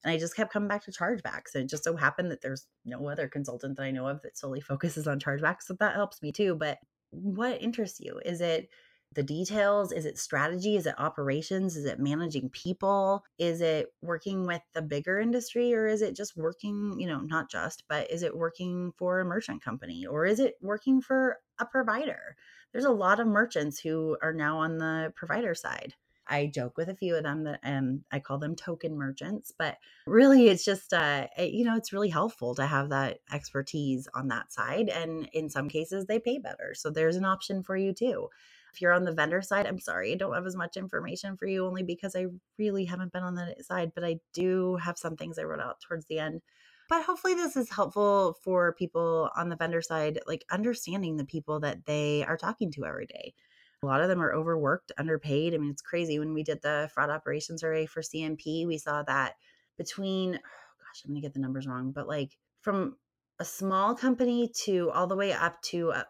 And 0.03 0.12
I 0.14 0.18
just 0.18 0.36
kept 0.36 0.53
coming 0.53 0.70
back 0.70 0.84
to 0.86 0.91
chargebacks. 0.91 1.55
And 1.55 1.64
it 1.64 1.70
just 1.70 1.84
so 1.84 1.95
happened 1.95 2.32
that 2.32 2.41
there's 2.41 2.68
no 2.86 3.07
other 3.07 3.28
consultant 3.28 3.78
that 3.78 3.84
I 3.84 3.91
know 3.91 4.07
of 4.07 4.22
that 4.22 4.38
solely 4.38 4.62
focuses 4.62 5.07
on 5.07 5.20
chargebacks. 5.20 5.64
So 5.64 5.76
that 5.80 5.95
helps 5.95 6.22
me 6.22 6.32
too. 6.32 6.55
But 6.55 6.78
what 7.12 7.62
interests 7.62 7.99
you? 7.99 8.20
Is 8.26 8.41
it 8.41 8.70
the 9.14 9.24
details? 9.24 9.91
Is 9.91 10.05
it 10.05 10.20
strategy? 10.20 10.76
Is 10.76 10.86
it 10.86 10.99
operations? 10.99 11.76
Is 11.76 11.86
it 11.86 11.99
managing 11.99 12.49
people? 12.49 13.24
Is 13.39 13.62
it 13.62 13.88
working 14.01 14.45
with 14.45 14.62
the 14.74 14.82
bigger 14.82 15.20
industry 15.20 15.74
or 15.74 15.88
is 15.88 16.01
it 16.01 16.16
just 16.16 16.38
working, 16.38 16.95
you 16.99 17.07
know, 17.07 17.22
not 17.22 17.49
just, 17.49 17.84
but 17.88 18.10
is 18.12 18.22
it 18.22 18.38
working 18.38 18.93
for 18.97 19.20
a 19.20 19.26
merchant 19.26 19.64
company 19.64 20.05
or 20.05 20.26
is 20.26 20.39
it 20.39 20.55
working 20.62 21.01
for 21.01 21.38
a 21.60 21.66
provider? 21.66 22.36
There's 22.72 22.86
a 22.86 22.91
lot 22.91 23.20
of 23.20 23.28
merchants 23.28 23.80
who 23.80 24.16
are 24.22 24.34
now 24.34 24.60
on 24.60 24.78
the 24.78 25.12
provider 25.16 25.55
side. 25.55 25.95
I 26.30 26.51
joke 26.53 26.77
with 26.77 26.89
a 26.89 26.95
few 26.95 27.15
of 27.15 27.23
them 27.23 27.43
that 27.45 27.59
um, 27.63 28.03
I 28.11 28.19
call 28.19 28.38
them 28.38 28.55
token 28.55 28.95
merchants, 28.95 29.51
but 29.57 29.77
really 30.05 30.47
it's 30.47 30.63
just, 30.63 30.93
uh, 30.93 31.27
it, 31.38 31.51
you 31.51 31.65
know, 31.65 31.75
it's 31.75 31.91
really 31.91 32.09
helpful 32.09 32.55
to 32.55 32.65
have 32.65 32.89
that 32.89 33.19
expertise 33.34 34.07
on 34.13 34.27
that 34.30 34.53
side. 34.53 34.89
And 34.89 35.27
in 35.34 35.49
some 35.49 35.67
cases, 35.69 36.05
they 36.05 36.19
pay 36.19 36.38
better. 36.38 36.73
So 36.75 36.89
there's 36.89 37.15
an 37.15 37.25
option 37.25 37.63
for 37.63 37.75
you 37.75 37.93
too. 37.93 38.30
If 38.73 38.82
you're 38.82 38.93
on 38.93 39.03
the 39.03 39.11
vendor 39.11 39.41
side, 39.41 39.65
I'm 39.65 39.80
sorry, 39.80 40.11
I 40.11 40.15
don't 40.15 40.36
have 40.36 40.45
as 40.45 40.55
much 40.55 40.77
information 40.77 41.36
for 41.36 41.47
you 41.47 41.65
only 41.65 41.82
because 41.84 42.15
I 42.15 42.27
really 42.59 42.86
haven't 42.86 43.11
been 43.11 43.23
on 43.23 43.36
that 43.36 43.65
side, 43.65 43.93
but 43.95 44.05
I 44.05 44.19
do 44.34 44.75
have 44.75 44.97
some 44.97 45.17
things 45.17 45.39
I 45.39 45.43
wrote 45.43 45.59
out 45.59 45.82
towards 45.82 46.05
the 46.05 46.19
end 46.19 46.41
but 46.89 47.03
hopefully 47.03 47.36
this 47.36 47.55
is 47.55 47.69
helpful 47.69 48.36
for 48.43 48.73
people 48.73 49.30
on 49.38 49.47
the 49.47 49.55
vendor 49.55 49.82
side 49.82 50.19
like 50.27 50.43
understanding 50.51 51.15
the 51.15 51.25
people 51.25 51.59
that 51.61 51.86
they 51.86 52.25
are 52.27 52.36
talking 52.36 52.71
to 52.71 52.86
every 52.86 53.05
day 53.05 53.34
a 53.82 53.86
lot 53.86 54.01
of 54.01 54.09
them 54.09 54.21
are 54.21 54.34
overworked, 54.34 54.91
underpaid. 54.97 55.53
I 55.53 55.57
mean, 55.57 55.71
it's 55.71 55.82
crazy. 55.82 56.19
When 56.19 56.34
we 56.34 56.43
did 56.43 56.61
the 56.61 56.89
fraud 56.93 57.09
operations 57.09 57.61
survey 57.61 57.86
for 57.86 58.01
CNP, 58.01 58.67
we 58.67 58.77
saw 58.77 59.03
that 59.03 59.36
between, 59.77 60.36
oh 60.36 60.38
gosh, 60.38 61.03
I'm 61.05 61.11
going 61.11 61.21
to 61.21 61.25
get 61.25 61.34
the 61.34 61.39
numbers 61.39 61.65
wrong, 61.65 61.91
but 61.91 62.07
like 62.07 62.32
from 62.61 62.97
a 63.39 63.45
small 63.45 63.95
company 63.95 64.51
to 64.65 64.91
all 64.91 65.07
the 65.07 65.15
way 65.15 65.32
up 65.32 65.61
to 65.61 65.93
uh, 65.93 66.03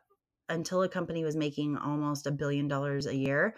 until 0.49 0.81
a 0.81 0.89
company 0.89 1.23
was 1.23 1.35
making 1.35 1.77
almost 1.77 2.25
a 2.25 2.31
billion 2.31 2.67
dollars 2.67 3.05
a 3.05 3.15
year 3.15 3.55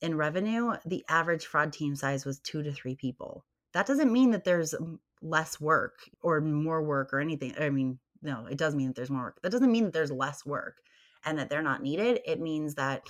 in 0.00 0.16
revenue, 0.16 0.72
the 0.86 1.04
average 1.08 1.46
fraud 1.46 1.72
team 1.72 1.96
size 1.96 2.24
was 2.24 2.38
two 2.38 2.62
to 2.62 2.72
three 2.72 2.94
people. 2.94 3.44
That 3.74 3.86
doesn't 3.86 4.12
mean 4.12 4.30
that 4.30 4.44
there's 4.44 4.74
less 5.20 5.60
work 5.60 5.98
or 6.22 6.40
more 6.40 6.82
work 6.82 7.12
or 7.12 7.18
anything. 7.18 7.54
I 7.58 7.70
mean, 7.70 7.98
no, 8.22 8.46
it 8.46 8.56
does 8.56 8.74
mean 8.76 8.88
that 8.88 8.96
there's 8.96 9.10
more 9.10 9.24
work. 9.24 9.38
That 9.42 9.52
doesn't 9.52 9.72
mean 9.72 9.84
that 9.84 9.92
there's 9.92 10.12
less 10.12 10.46
work 10.46 10.76
and 11.24 11.38
that 11.38 11.50
they're 11.50 11.62
not 11.62 11.82
needed. 11.82 12.20
It 12.24 12.40
means 12.40 12.76
that 12.76 13.02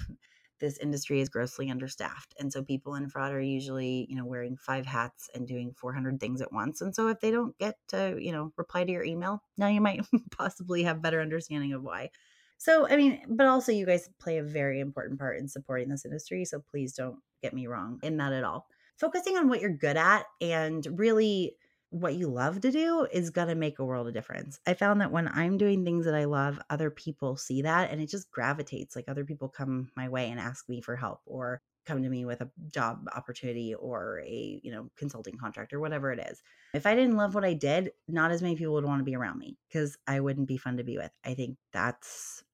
this 0.58 0.78
industry 0.78 1.20
is 1.20 1.28
grossly 1.28 1.70
understaffed 1.70 2.34
and 2.38 2.52
so 2.52 2.62
people 2.62 2.94
in 2.94 3.08
fraud 3.08 3.32
are 3.32 3.40
usually 3.40 4.06
you 4.08 4.16
know 4.16 4.26
wearing 4.26 4.56
five 4.56 4.86
hats 4.86 5.28
and 5.34 5.46
doing 5.46 5.72
400 5.76 6.20
things 6.20 6.40
at 6.40 6.52
once 6.52 6.80
and 6.80 6.94
so 6.94 7.08
if 7.08 7.20
they 7.20 7.30
don't 7.30 7.56
get 7.58 7.76
to 7.88 8.16
you 8.20 8.32
know 8.32 8.52
reply 8.56 8.84
to 8.84 8.92
your 8.92 9.04
email 9.04 9.42
now 9.56 9.68
you 9.68 9.80
might 9.80 10.04
possibly 10.30 10.82
have 10.82 11.02
better 11.02 11.20
understanding 11.20 11.72
of 11.72 11.82
why. 11.82 12.10
So 12.56 12.88
i 12.88 12.96
mean 12.96 13.20
but 13.28 13.46
also 13.46 13.72
you 13.72 13.86
guys 13.86 14.08
play 14.18 14.38
a 14.38 14.42
very 14.42 14.80
important 14.80 15.18
part 15.18 15.38
in 15.38 15.48
supporting 15.48 15.88
this 15.88 16.04
industry 16.04 16.44
so 16.44 16.60
please 16.60 16.92
don't 16.92 17.18
get 17.42 17.54
me 17.54 17.66
wrong 17.66 18.00
in 18.02 18.16
that 18.18 18.32
at 18.32 18.44
all. 18.44 18.66
Focusing 18.96 19.36
on 19.36 19.48
what 19.48 19.60
you're 19.60 19.70
good 19.70 19.96
at 19.96 20.24
and 20.40 20.86
really 20.98 21.54
what 21.90 22.14
you 22.14 22.28
love 22.28 22.60
to 22.60 22.70
do 22.70 23.06
is 23.10 23.30
going 23.30 23.48
to 23.48 23.54
make 23.54 23.78
a 23.78 23.84
world 23.84 24.06
of 24.06 24.14
difference. 24.14 24.58
I 24.66 24.74
found 24.74 25.00
that 25.00 25.12
when 25.12 25.28
I'm 25.28 25.56
doing 25.56 25.84
things 25.84 26.04
that 26.04 26.14
I 26.14 26.24
love, 26.24 26.60
other 26.68 26.90
people 26.90 27.36
see 27.36 27.62
that 27.62 27.90
and 27.90 28.00
it 28.00 28.10
just 28.10 28.30
gravitates. 28.30 28.94
Like 28.94 29.06
other 29.08 29.24
people 29.24 29.48
come 29.48 29.90
my 29.96 30.08
way 30.08 30.30
and 30.30 30.38
ask 30.38 30.68
me 30.68 30.80
for 30.80 30.96
help 30.96 31.20
or 31.24 31.62
come 31.86 32.02
to 32.02 32.08
me 32.10 32.26
with 32.26 32.42
a 32.42 32.50
job 32.70 33.06
opportunity 33.16 33.74
or 33.74 34.20
a, 34.20 34.60
you 34.62 34.70
know, 34.70 34.90
consulting 34.96 35.38
contract 35.38 35.72
or 35.72 35.80
whatever 35.80 36.12
it 36.12 36.20
is. 36.30 36.42
If 36.74 36.86
I 36.86 36.94
didn't 36.94 37.16
love 37.16 37.34
what 37.34 37.44
I 37.44 37.54
did, 37.54 37.92
not 38.06 38.30
as 38.30 38.42
many 38.42 38.56
people 38.56 38.74
would 38.74 38.84
want 38.84 39.00
to 39.00 39.04
be 39.04 39.16
around 39.16 39.38
me 39.38 39.56
because 39.68 39.96
I 40.06 40.20
wouldn't 40.20 40.48
be 40.48 40.58
fun 40.58 40.76
to 40.76 40.84
be 40.84 40.98
with. 40.98 41.10
I 41.24 41.32
think 41.32 41.56
that's 41.72 42.44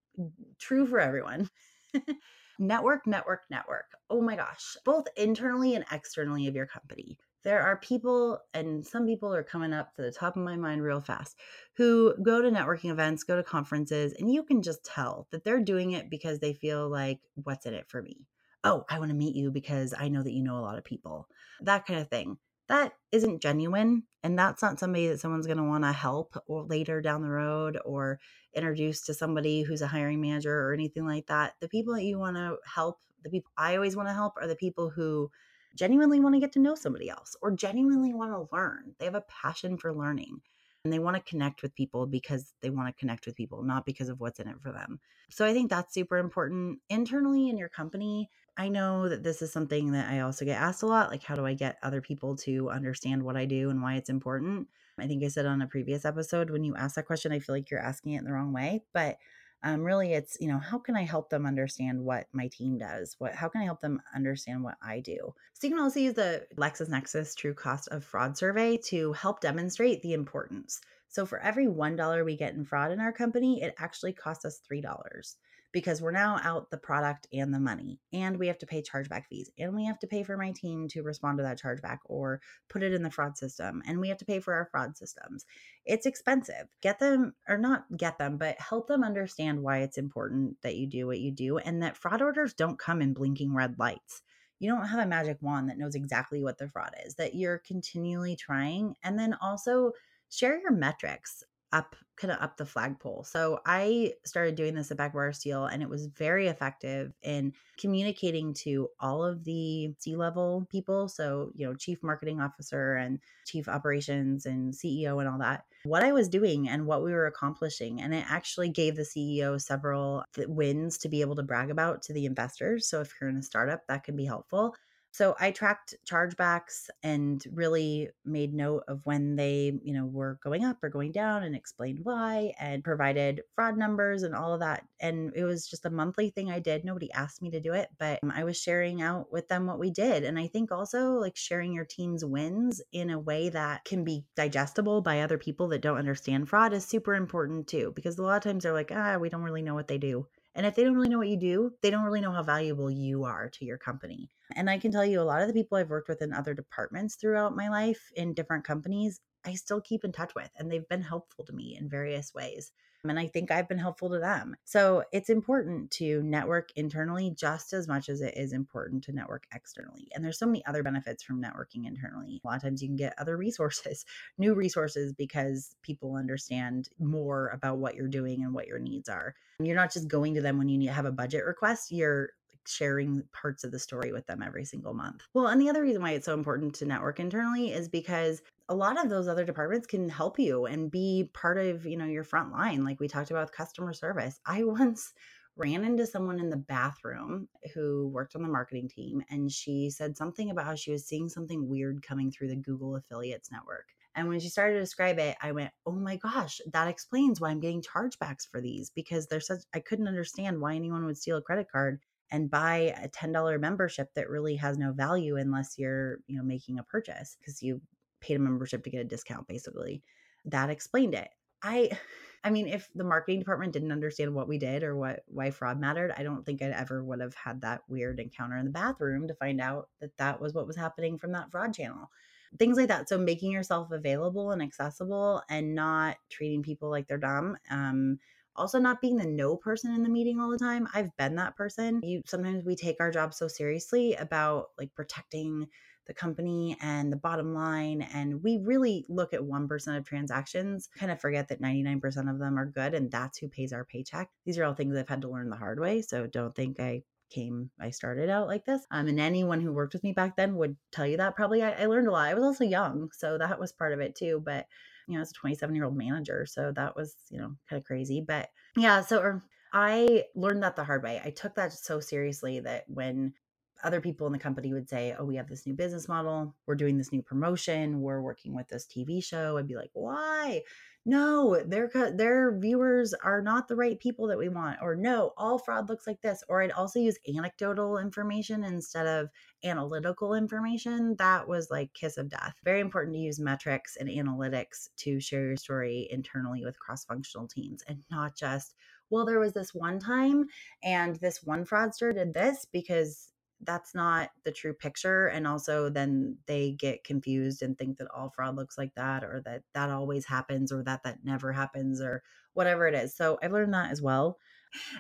true 0.61 0.87
for 0.87 1.01
everyone. 1.01 1.51
network, 2.61 3.05
network, 3.09 3.43
network. 3.51 3.87
Oh 4.09 4.21
my 4.21 4.37
gosh, 4.37 4.77
both 4.85 5.07
internally 5.17 5.75
and 5.75 5.85
externally 5.91 6.47
of 6.47 6.55
your 6.55 6.67
company 6.67 7.19
there 7.45 7.63
are 7.63 7.77
people, 7.77 8.41
and 8.55 8.85
some 8.85 9.07
people 9.07 9.33
are 9.35 9.43
coming 9.43 9.73
up 9.73 9.95
to 9.95 10.03
the 10.03 10.11
top 10.11 10.37
of 10.37 10.43
my 10.43 10.57
mind 10.57 10.83
real 10.83 11.01
fast, 11.01 11.37
who 11.77 12.15
go 12.23 12.41
to 12.41 12.51
networking 12.51 12.91
events, 12.91 13.23
go 13.23 13.37
to 13.37 13.43
conferences, 13.43 14.15
and 14.19 14.33
you 14.33 14.43
can 14.43 14.63
just 14.63 14.85
tell 14.85 15.29
that 15.31 15.45
they're 15.45 15.61
doing 15.61 15.93
it 15.93 16.11
because 16.11 16.39
they 16.39 16.55
feel 16.55 16.89
like, 16.89 17.21
what's 17.35 17.67
in 17.67 17.75
it 17.75 17.89
for 17.89 18.03
me? 18.03 18.27
Oh, 18.65 18.85
I 18.89 18.99
want 18.99 19.11
to 19.11 19.17
meet 19.17 19.37
you 19.37 19.51
because 19.51 19.93
I 19.97 20.09
know 20.09 20.23
that 20.23 20.33
you 20.33 20.43
know 20.43 20.57
a 20.57 20.65
lot 20.65 20.79
of 20.79 20.85
people. 20.85 21.29
That 21.61 21.87
kind 21.87 22.01
of 22.01 22.09
thing. 22.09 22.39
That 22.69 22.95
isn't 23.13 23.43
genuine. 23.43 24.05
And 24.23 24.39
that's 24.39 24.63
not 24.63 24.81
somebody 24.81 25.09
that 25.09 25.21
someone's 25.21 25.47
going 25.47 25.59
to 25.59 25.65
want 25.65 25.85
to 25.85 25.93
help 25.93 26.35
or 26.47 26.65
later 26.65 27.03
down 27.03 27.21
the 27.21 27.29
road 27.29 27.79
or 27.85 28.21
introduce 28.55 29.03
to 29.03 29.13
somebody 29.13 29.63
who's 29.63 29.83
a 29.83 29.87
hiring 29.87 30.23
manager 30.23 30.67
or 30.67 30.73
anything 30.73 31.05
like 31.07 31.27
that. 31.27 31.57
The 31.61 31.69
people 31.69 31.93
that 31.93 32.05
you 32.05 32.19
want 32.19 32.37
to 32.37 32.57
help, 32.65 33.01
the 33.23 33.29
people 33.29 33.53
I 33.59 33.75
always 33.77 33.97
want 33.97 34.09
to 34.09 34.15
help 34.15 34.39
are 34.41 34.47
the 34.47 34.57
people 34.57 34.89
who 34.89 35.31
genuinely 35.75 36.21
want 36.21 36.35
to 36.35 36.41
get 36.41 36.53
to 36.53 36.61
know 36.61 36.75
somebody 36.75 37.09
else 37.09 37.37
or 37.43 37.51
genuinely 37.51 38.15
want 38.15 38.33
to 38.33 38.55
learn. 38.55 38.95
They 38.99 39.05
have 39.05 39.15
a 39.15 39.25
passion 39.43 39.77
for 39.77 39.93
learning 39.93 40.41
and 40.85 40.93
they 40.93 40.99
want 40.99 41.17
to 41.17 41.23
connect 41.23 41.63
with 41.63 41.75
people 41.75 42.07
because 42.07 42.53
they 42.61 42.71
want 42.71 42.89
to 42.89 43.01
connect 43.01 43.27
with 43.27 43.37
people, 43.37 43.63
not 43.63 43.87
because 43.87 44.09
of 44.09 44.21
what's 44.21 44.39
in 44.39 44.49
it 44.49 44.61
for 44.63 44.71
them. 44.71 45.01
So 45.31 45.47
I 45.47 45.53
think 45.53 45.71
that's 45.71 45.95
super 45.95 46.19
important 46.19 46.81
internally 46.91 47.49
in 47.49 47.57
your 47.57 47.71
company. 47.71 48.29
I 48.57 48.69
know 48.69 49.09
that 49.09 49.23
this 49.25 49.43
is 49.43 49.53
something 49.53 49.93
that 49.93 50.11
I 50.11 50.21
also 50.21 50.45
get 50.45 50.61
asked 50.61 50.83
a 50.83 50.87
lot 50.87 51.11
like, 51.11 51.23
how 51.23 51.35
do 51.35 51.47
I 51.47 51.55
get 51.55 51.79
other 51.83 52.01
people 52.01 52.37
to 52.39 52.71
understand 52.71 53.23
what 53.23 53.37
I 53.37 53.47
do 53.47 53.71
and 53.71 53.83
why 53.83 53.95
it's 53.95 54.11
important? 54.11 54.69
I 54.99 55.07
think 55.09 55.25
I 55.25 55.29
said 55.29 55.47
on 55.47 55.63
a 55.63 55.67
previous 55.67 56.05
episode, 56.05 56.51
when 56.51 56.63
you 56.63 56.77
ask 56.77 56.95
that 56.95 57.07
question, 57.07 57.33
I 57.33 57.41
feel 57.41 57.55
like 57.55 57.71
you're 57.71 57.81
asking 57.81 58.13
it 58.13 58.19
in 58.19 58.25
the 58.25 58.33
wrong 58.33 58.53
way. 58.53 58.85
But 58.93 59.17
um, 59.65 59.83
really 59.83 60.13
it's 60.13 60.37
you 60.41 60.47
know 60.47 60.59
how 60.59 60.79
can 60.79 60.95
i 60.95 61.03
help 61.03 61.31
them 61.31 61.47
understand 61.47 62.05
what 62.05 62.27
my 62.33 62.49
team 62.49 62.79
does? 62.79 63.17
What 63.19 63.35
how 63.35 63.49
can 63.49 63.63
i 63.63 63.65
help 63.65 63.81
them 63.81 64.01
understand 64.15 64.63
what 64.63 64.77
i 64.83 65.01
do? 65.01 65.35
So 65.55 65.67
you 65.67 65.75
can 65.75 65.83
also 65.83 66.01
use 66.01 66.15
the 66.15 66.47
lexisnexis 66.57 67.35
true 67.35 67.55
cost 67.55 67.89
of 67.89 68.05
fraud 68.05 68.37
survey 68.37 68.77
to 68.89 69.15
help 69.15 69.41
demonstrate 69.41 70.03
the 70.03 70.13
importance. 70.13 70.81
So 71.09 71.25
for 71.25 71.41
every 71.41 71.67
one 71.67 71.97
dollar 71.97 72.25
we 72.25 72.37
get 72.37 72.55
in 72.55 72.65
fraud 72.65 72.93
in 72.93 73.01
our 73.01 73.13
company 73.13 73.63
it 73.63 73.75
actually 73.79 74.13
costs 74.13 74.45
us 74.45 74.59
three 74.59 74.83
dollars 74.83 75.37
because 75.75 76.01
we're 76.01 76.13
now 76.13 76.41
out 76.45 76.71
the 76.71 76.79
product 76.79 77.27
and 77.33 77.53
the 77.53 77.59
money, 77.59 77.99
and 78.13 78.39
we 78.39 78.47
have 78.47 78.57
to 78.59 78.67
pay 78.67 78.81
chargeback 78.81 79.27
fees, 79.27 79.51
and 79.59 79.75
we 79.75 79.85
have 79.85 79.99
to 79.99 80.07
pay 80.07 80.23
for 80.23 80.37
my 80.37 80.53
team 80.53 80.87
to 80.87 81.03
respond 81.03 81.37
to 81.37 81.43
that 81.43 81.61
chargeback 81.61 81.99
or 82.05 82.41
put 82.71 82.85
it 82.85 82.95
in 82.95 83.03
the 83.03 83.11
fraud 83.11 83.37
system, 83.37 83.83
and 83.85 83.99
we 83.99 84.09
have 84.09 84.17
to 84.17 84.25
pay 84.25 84.39
for 84.39 84.55
our 84.55 84.69
fraud 84.71 84.97
systems. 84.97 85.45
It's 85.85 86.07
expensive. 86.07 86.69
Get 86.81 87.01
them, 87.01 87.35
or 87.49 87.59
not 87.59 87.85
get 87.97 88.19
them, 88.19 88.39
but 88.39 88.59
help 88.61 88.87
them 88.87 89.03
understand 89.03 89.61
why 89.61 89.79
it's 89.79 89.99
important 89.99 90.57
that 90.63 90.77
you 90.77 90.87
do 90.87 91.09
what 91.09 91.19
you 91.19 91.33
do 91.33 91.59
and 91.59 91.83
that 91.83 91.97
fraud 91.97 92.23
orders 92.23 92.55
don't 92.55 92.79
come 92.79 93.03
in 93.03 93.13
blinking 93.13 93.53
red 93.53 93.77
lights 93.77 94.23
you 94.61 94.71
don't 94.71 94.87
have 94.87 95.01
a 95.01 95.07
magic 95.07 95.39
wand 95.43 95.69
that 95.69 95.77
knows 95.77 95.97
exactly 95.97 96.41
what 96.41 96.59
the 96.59 96.69
fraud 96.69 96.93
is, 97.05 97.17
that 97.17 97.35
you're 97.35 97.59
continually 97.59 98.37
trying. 98.37 98.95
And 99.03 99.19
then 99.19 99.37
also 99.43 99.93
share 100.31 100.59
your 100.59 100.71
metrics 100.71 101.43
up 101.75 101.97
kind 102.17 102.31
of 102.33 102.41
up 102.41 102.57
the 102.57 102.65
flagpole. 102.65 103.25
So 103.25 103.61
I 103.67 104.15
started 104.25 104.55
doing 104.55 104.75
this 104.75 104.93
at 104.93 104.97
Bag 104.97 105.13
Borrow 105.13 105.31
or 105.31 105.33
Steal 105.33 105.67
and 105.67 105.83
it 105.83 105.89
was 105.89 106.07
very 106.07 106.47
effective 106.47 107.13
in 107.23 107.53
communicating 107.77 108.55
to 108.55 108.89
all 109.01 109.25
of 109.25 109.43
the 109.43 109.93
C-level 109.99 110.69
people. 110.71 111.09
So, 111.09 111.51
you 111.57 111.67
know, 111.67 111.75
chief 111.75 112.01
marketing 112.05 112.41
officer 112.41 112.95
and 112.95 113.19
chief 113.47 113.69
operations 113.69 114.47
and 114.47 114.73
CEO 114.73 115.19
and 115.19 115.29
all 115.29 115.39
that, 115.41 115.65
what 115.83 116.05
I 116.05 116.13
was 116.13 116.29
doing 116.29 116.69
and 116.69 116.87
what 116.87 117.03
we 117.03 117.13
were 117.13 117.27
accomplishing. 117.27 118.01
And 118.01 118.15
it 118.15 118.25
actually 118.29 118.69
gave 118.69 118.95
the 118.95 119.03
CEO 119.03 119.61
several 119.61 120.23
wins 120.47 120.99
to 120.99 121.09
be 121.09 121.21
able 121.21 121.35
to 121.35 121.43
brag 121.43 121.71
about 121.71 122.03
to 122.03 122.13
the 122.13 122.27
investors. 122.27 122.89
So 122.89 123.01
if 123.01 123.13
you're 123.21 123.31
in 123.31 123.37
a 123.37 123.43
startup, 123.43 123.81
that 123.89 124.05
can 124.05 124.15
be 124.15 124.25
helpful. 124.25 124.77
So 125.15 125.37
I 125.39 125.53
tracked 125.53 125.95
chargebacks 126.05 126.91
and 127.05 127.41
really 127.53 128.11
made 128.25 128.53
note 128.53 128.83
of 128.89 129.07
when 129.07 129.37
they, 129.37 129.79
you 129.85 129.95
know, 129.95 130.07
were 130.07 130.41
going 130.43 130.65
up 130.65 130.83
or 130.83 130.89
going 130.89 131.13
down 131.13 131.45
and 131.45 131.55
explained 131.55 132.01
why 132.03 132.53
and 132.59 132.83
provided 132.83 133.43
fraud 133.55 133.79
numbers 133.79 134.25
and 134.25 134.35
all 134.35 134.53
of 134.53 134.59
that. 134.59 134.85
And 134.99 135.33
it 135.37 135.45
was 135.45 135.69
just 135.69 135.87
a 135.87 135.91
monthly 135.91 136.31
thing 136.31 136.51
I 136.51 136.59
did. 136.59 136.85
Nobody 136.85 137.13
asked 137.13 137.43
me 137.43 137.51
to 137.53 137.61
do 137.61 137.75
it, 137.75 137.91
but 137.97 138.19
I 138.29 138.43
was 138.43 138.61
sharing 138.61 139.03
out 139.03 139.31
with 139.31 139.47
them 139.47 139.69
what 139.69 139.79
we 139.79 139.93
did. 139.93 140.25
And 140.25 140.37
I 140.37 140.49
think 140.49 140.73
also 140.73 141.13
like 141.13 141.37
sharing 141.37 141.73
your 141.73 141.85
team's 141.85 142.25
wins 142.25 142.83
in 142.91 143.11
a 143.11 143.21
way 143.21 143.51
that 143.51 143.85
can 143.85 144.03
be 144.03 144.25
digestible 144.35 145.01
by 145.01 145.21
other 145.21 145.39
people 145.39 145.69
that 145.69 145.81
don't 145.83 145.99
understand 145.99 146.49
fraud 146.49 146.73
is 146.73 146.85
super 146.85 147.15
important 147.15 147.69
too, 147.69 147.93
because 147.95 148.19
a 148.19 148.23
lot 148.25 148.39
of 148.39 148.43
times 148.43 148.65
they're 148.65 148.73
like, 148.73 148.91
ah, 148.93 149.17
we 149.19 149.29
don't 149.29 149.43
really 149.43 149.63
know 149.63 149.75
what 149.75 149.87
they 149.87 149.99
do. 149.99 150.27
And 150.55 150.67
if 150.67 150.75
they 150.75 150.85
don't 150.85 150.95
really 150.95 151.09
know 151.09 151.19
what 151.19 151.29
you 151.29 151.37
do, 151.37 151.73
they 151.83 151.91
don't 151.91 152.05
really 152.05 152.21
know 152.21 152.33
how 152.33 152.43
valuable 152.43 152.91
you 152.91 153.25
are 153.25 153.49
to 153.51 153.65
your 153.65 153.79
company. 153.79 154.31
And 154.55 154.71
I 154.71 154.79
can 154.79 154.93
tell 154.93 155.05
you 155.05 155.21
a 155.21 155.23
lot 155.23 155.43
of 155.43 155.49
the 155.49 155.55
people 155.55 155.77
I've 155.77 155.91
worked 155.91 156.09
with 156.09 156.23
in 156.23 156.33
other 156.33 156.55
departments 156.55 157.17
throughout 157.17 157.57
my 157.57 157.69
life 157.69 158.11
in 158.15 158.35
different 158.35 158.65
companies, 158.65 159.21
I 159.45 159.55
still 159.55 159.81
keep 159.81 160.05
in 160.05 160.13
touch 160.13 160.35
with, 160.35 160.51
and 160.57 160.71
they've 160.71 160.89
been 160.89 161.03
helpful 161.03 161.45
to 161.45 161.53
me 161.53 161.77
in 161.79 161.89
various 161.89 162.33
ways. 162.33 162.73
And 163.11 163.19
I 163.19 163.27
think 163.27 163.51
I've 163.51 163.69
been 163.69 163.79
helpful 163.79 164.11
to 164.11 164.19
them. 164.19 164.57
So 164.65 165.05
it's 165.13 165.31
important 165.31 165.91
to 165.93 166.23
network 166.23 166.71
internally 166.77 167.35
just 167.37 167.73
as 167.73 167.87
much 167.87 168.09
as 168.09 168.21
it 168.21 168.35
is 168.37 168.53
important 168.53 169.05
to 169.05 169.13
network 169.13 169.47
externally. 169.55 170.09
And 170.15 170.25
there's 170.25 170.39
so 170.39 170.47
many 170.47 170.65
other 170.67 170.83
benefits 170.83 171.23
from 171.23 171.43
networking 171.43 171.87
internally. 171.87 172.41
A 172.43 172.47
lot 172.47 172.57
of 172.57 172.63
times 172.63 172.83
you 172.83 172.89
can 172.89 172.97
get 172.97 173.15
other 173.19 173.37
resources, 173.45 174.05
new 174.39 174.55
resources, 174.55 175.13
because 175.13 175.77
people 175.83 176.17
understand 176.17 176.89
more 176.99 177.49
about 177.49 177.79
what 177.79 177.95
you're 177.95 178.09
doing 178.09 178.43
and 178.43 178.55
what 178.55 178.67
your 178.67 178.79
needs 178.79 179.09
are. 179.09 179.35
You're 179.61 179.77
not 179.77 179.93
just 179.93 180.09
going 180.09 180.35
to 180.35 180.41
them 180.41 180.59
when 180.59 180.69
you 180.69 180.79
need 180.79 180.87
to 180.87 180.93
have 180.93 181.05
a 181.05 181.13
budget 181.13 181.45
request, 181.45 181.93
you're 181.93 182.31
sharing 182.69 183.23
parts 183.33 183.65
of 183.65 183.73
the 183.73 183.79
story 183.79 184.13
with 184.13 184.27
them 184.27 184.43
every 184.43 184.65
single 184.65 184.95
month. 184.95 185.23
Well, 185.35 185.49
and 185.49 185.61
the 185.61 185.69
other 185.69 185.83
reason 185.83 186.03
why 186.03 186.13
it's 186.13 186.27
so 186.27 186.35
important 186.35 186.75
to 186.77 186.87
network 186.87 187.19
internally 187.19 187.73
is 187.73 187.89
because 187.89 188.43
a 188.69 188.75
lot 188.75 189.03
of 189.03 189.11
those 189.11 189.29
other 189.29 189.45
departments 189.45 189.87
can 189.87 190.09
help 190.09 190.39
you 190.39 190.65
and 190.65 190.91
be 190.91 191.31
part 191.35 191.59
of, 191.59 191.85
you 191.87 191.97
know, 191.97 192.07
your 192.07 192.25
front 192.25 192.53
line 192.53 192.85
like 192.85 193.01
we 193.01 193.09
talked 193.09 193.31
about 193.31 193.47
with 193.49 193.53
customer 193.57 193.93
service. 193.93 194.41
I 194.47 194.63
once 194.65 195.13
ran 195.57 195.85
into 195.85 196.07
someone 196.07 196.41
in 196.41 196.51
the 196.51 196.57
bathroom 196.57 197.49
who 197.75 198.09
worked 198.09 198.35
on 198.35 198.43
the 198.43 198.49
marketing 198.49 198.89
team 198.89 199.23
and 199.29 199.53
she 199.53 199.89
said 199.89 200.17
something 200.17 200.51
about 200.51 200.65
how 200.67 200.75
she 200.75 200.91
was 200.91 201.07
seeing 201.07 201.29
something 201.29 201.69
weird 201.69 202.03
coming 202.03 202.31
through 202.31 202.49
the 202.49 202.57
Google 202.57 202.97
Affiliates 202.97 203.53
network. 203.53 203.91
And 204.17 204.29
when 204.29 204.41
she 204.41 204.49
started 204.49 204.75
to 204.75 204.81
describe 204.81 205.19
it, 205.19 205.37
I 205.41 205.53
went, 205.53 205.73
"Oh 205.87 205.93
my 205.93 206.17
gosh, 206.17 206.61
that 206.73 206.89
explains 206.89 207.41
why 207.41 207.51
I'm 207.51 207.61
getting 207.61 207.83
chargebacks 207.83 208.49
for 208.49 208.61
these 208.61 208.91
because 208.91 209.27
there's 209.29 209.47
such 209.47 209.63
I 209.73 209.81
couldn't 209.81 210.09
understand 210.09 210.61
why 210.61 210.75
anyone 210.75 211.05
would 211.07 211.19
steal 211.19 211.37
a 211.37 211.43
credit 211.43 211.69
card 211.71 212.01
and 212.31 212.51
buy 212.51 212.95
a 213.03 213.09
$10 213.09 213.61
membership 213.61 214.13
that 214.15 214.31
really 214.31 214.57
has 214.57 214.79
no 214.79 214.93
value 214.93 215.37
unless 215.37 215.79
you're, 215.79 216.19
you 216.27 216.37
know, 216.37 216.43
making 216.43 216.79
a 216.79 216.83
purchase 216.83 217.37
because 217.39 217.63
you 217.63 217.81
paid 218.21 218.37
a 218.37 218.41
membership 218.41 218.83
to 218.85 218.91
get 218.91 219.01
a 219.01 219.05
discount 219.05 219.47
basically. 219.47 220.03
That 220.47 220.71
explained 220.71 221.15
it. 221.15 221.29
I 221.63 221.91
I 222.47 222.51
mean, 222.51 222.69
if 222.69 222.91
the 222.95 223.05
marketing 223.05 223.39
department 223.39 223.73
didn't 223.73 223.91
understand 223.91 224.35
what 224.35 224.49
we 224.49 224.59
did 224.59 224.83
or 224.83 224.95
what 224.95 225.21
why 225.27 225.51
fraud 225.51 225.81
mattered, 225.81 226.13
I 226.15 226.23
don't 226.23 226.45
think 226.45 226.61
I'd 226.61 226.73
ever 226.73 227.03
would 227.03 227.21
have 227.21 227.35
had 227.35 227.63
that 227.63 227.81
weird 227.89 228.21
encounter 228.21 228.59
in 228.59 228.67
the 228.67 228.71
bathroom 228.71 229.29
to 229.29 229.35
find 229.35 229.63
out 229.63 229.89
that 230.01 230.15
that 230.19 230.43
was 230.43 230.53
what 230.53 230.67
was 230.67 230.77
happening 230.77 231.17
from 231.17 231.33
that 231.33 231.51
fraud 231.51 231.73
channel. 231.73 232.11
Things 232.59 232.77
like 232.77 232.89
that. 232.89 233.09
So 233.09 233.17
making 233.17 233.51
yourself 233.51 233.93
available 233.93 234.51
and 234.51 234.61
accessible 234.61 235.43
and 235.49 235.75
not 235.75 236.19
treating 236.29 236.63
people 236.63 236.91
like 236.91 237.09
they're 237.09 237.17
dumb. 237.17 237.57
Um, 237.71 238.19
also 238.57 238.79
not 238.79 239.01
being 239.01 239.17
the 239.17 239.27
no 239.27 239.57
person 239.57 239.95
in 239.95 240.03
the 240.03 240.09
meeting 240.09 240.41
all 240.41 240.51
the 240.51 240.59
time 240.59 240.89
i've 240.95 241.15
been 241.17 241.35
that 241.37 241.57
person. 241.57 242.01
You 242.03 242.23
sometimes 242.27 242.65
we 242.65 242.77
take 242.77 242.97
our 243.01 243.11
job 243.11 243.35
so 243.35 243.49
seriously 243.49 244.15
about 244.15 244.69
like 244.79 244.95
protecting 244.95 245.69
the 246.07 246.15
company 246.15 246.77
and 246.83 247.11
the 247.11 247.17
bottom 247.17 247.55
line 247.55 248.03
and 248.03 248.43
we 248.43 248.59
really 248.59 249.07
look 249.09 249.33
at 249.33 249.41
1% 249.41 249.97
of 249.97 250.05
transactions 250.05 250.89
kind 250.99 251.11
of 251.11 251.21
forget 251.21 251.49
that 251.49 251.63
99% 251.63 252.31
of 252.31 252.39
them 252.39 252.59
are 252.59 252.67
good 252.67 252.95
and 252.95 253.11
that's 253.11 253.39
who 253.39 253.49
pays 253.49 253.73
our 253.73 253.85
paycheck. 253.85 254.29
These 254.45 254.59
are 254.59 254.65
all 254.65 254.75
things 254.75 254.97
i've 254.97 255.09
had 255.09 255.23
to 255.23 255.31
learn 255.31 255.51
the 255.51 255.57
hard 255.57 255.81
way 255.81 256.03
so 256.03 256.27
don't 256.27 256.55
think 256.55 256.81
i 256.81 257.03
came 257.31 257.71
i 257.81 257.91
started 257.91 258.29
out 258.29 258.47
like 258.47 258.65
this. 258.65 258.83
Um, 258.91 259.09
and 259.09 259.19
anyone 259.19 259.61
who 259.61 259.73
worked 259.73 259.95
with 259.95 260.05
me 260.05 260.13
back 260.13 260.37
then 260.37 260.57
would 260.57 260.77
tell 260.93 261.07
you 261.07 261.17
that 261.17 261.37
probably 261.37 261.63
I, 261.63 261.73
I 261.73 261.87
learned 261.87 262.09
a 262.09 262.11
lot. 262.13 262.29
I 262.29 262.35
was 262.35 262.45
also 262.45 262.65
young 262.65 263.09
so 263.13 263.39
that 263.39 263.59
was 263.59 263.73
part 263.73 263.93
of 263.93 264.01
it 264.01 264.15
too 264.15 264.43
but 264.45 264.67
you 265.07 265.17
know, 265.17 265.23
as 265.23 265.31
a 265.31 265.35
27 265.35 265.75
year 265.75 265.85
old 265.85 265.97
manager. 265.97 266.47
So 266.47 266.73
that 266.73 266.97
was, 266.97 267.17
you 267.31 267.39
know, 267.39 267.55
kind 267.69 267.81
of 267.81 267.85
crazy. 267.85 268.21
But 268.27 268.49
yeah, 268.77 269.01
so 269.01 269.21
er, 269.21 269.45
I 269.73 270.25
learned 270.35 270.63
that 270.63 270.77
the 270.77 270.85
hard 270.85 271.03
way. 271.03 271.21
I 271.25 271.31
took 271.31 271.55
that 271.57 271.73
so 271.73 272.01
seriously 272.01 272.61
that 272.61 272.85
when 272.89 273.35
other 273.83 274.01
people 274.01 274.27
in 274.27 274.33
the 274.33 274.39
company 274.39 274.73
would 274.73 274.89
say, 274.89 275.15
Oh, 275.19 275.25
we 275.25 275.37
have 275.37 275.49
this 275.49 275.67
new 275.67 275.75
business 275.75 276.09
model. 276.09 276.55
We're 276.67 276.75
doing 276.77 276.97
this 276.97 277.13
new 277.13 277.23
promotion. 277.23 278.01
We're 278.01 278.23
working 278.23 278.55
with 278.55 278.69
this 278.69 278.87
TV 278.87 279.23
show. 279.23 279.59
I'd 279.59 279.69
be 279.69 279.77
like, 279.77 279.91
Why? 279.93 280.63
No, 281.07 281.63
their 281.67 281.91
their 282.17 282.57
viewers 282.59 283.13
are 283.13 283.43
not 283.43 283.69
the 283.69 283.77
right 283.77 283.99
people 283.99 284.27
that 284.29 284.39
we 284.39 284.49
want, 284.49 284.79
or 284.81 284.97
no, 284.97 285.35
all 285.37 285.59
fraud 285.59 285.89
looks 285.89 286.07
like 286.07 286.23
this. 286.23 286.43
Or 286.49 286.63
I'd 286.63 286.71
also 286.71 286.99
use 286.99 287.19
anecdotal 287.29 287.99
information 287.99 288.65
instead 288.65 289.07
of 289.07 289.29
analytical 289.65 290.33
information. 290.35 291.15
That 291.19 291.47
was 291.47 291.71
like 291.71 291.93
kiss 291.93 292.17
of 292.17 292.31
death. 292.31 292.55
Very 292.65 292.81
important 292.81 293.15
to 293.17 293.21
use 293.21 293.39
metrics 293.39 293.97
and 293.97 294.09
analytics 294.09 294.89
to 294.99 295.21
share 295.21 295.47
your 295.47 295.57
story 295.57 296.09
internally 296.11 296.65
with 296.65 296.79
cross 296.79 297.05
functional 297.05 297.49
teams, 297.49 297.83
and 297.87 298.03
not 298.11 298.35
just 298.35 298.75
well, 299.11 299.27
there 299.27 299.39
was 299.39 299.53
this 299.53 299.75
one 299.75 299.99
time 300.01 300.47
and 300.83 301.17
this 301.17 301.43
one 301.43 301.65
fraudster 301.65 302.15
did 302.15 302.33
this 302.33 302.67
because 302.73 303.34
that's 303.65 303.95
not 303.95 304.31
the 304.45 304.53
true 304.53 304.73
picture 304.75 305.27
and 305.27 305.47
also 305.47 305.89
then 305.89 306.37
they 306.47 306.73
get 306.73 307.05
confused 307.05 307.63
and 307.63 307.79
think 307.79 307.99
that 307.99 308.09
all 308.15 308.31
fraud 308.31 308.57
looks 308.57 308.79
like 308.79 308.95
that 308.95 309.25
or 309.25 309.43
that 309.45 309.63
that 309.75 309.91
always 309.91 310.25
happens 310.27 310.73
or 310.73 310.83
that 310.83 311.03
that 311.05 311.25
never 311.25 311.53
happens 311.53 312.01
or 312.01 312.23
whatever 312.55 312.87
it 312.87 312.95
is. 312.95 313.15
So 313.15 313.39
i've 313.43 313.53
learned 313.53 313.75
that 313.75 313.91
as 313.91 314.03
well 314.03 314.39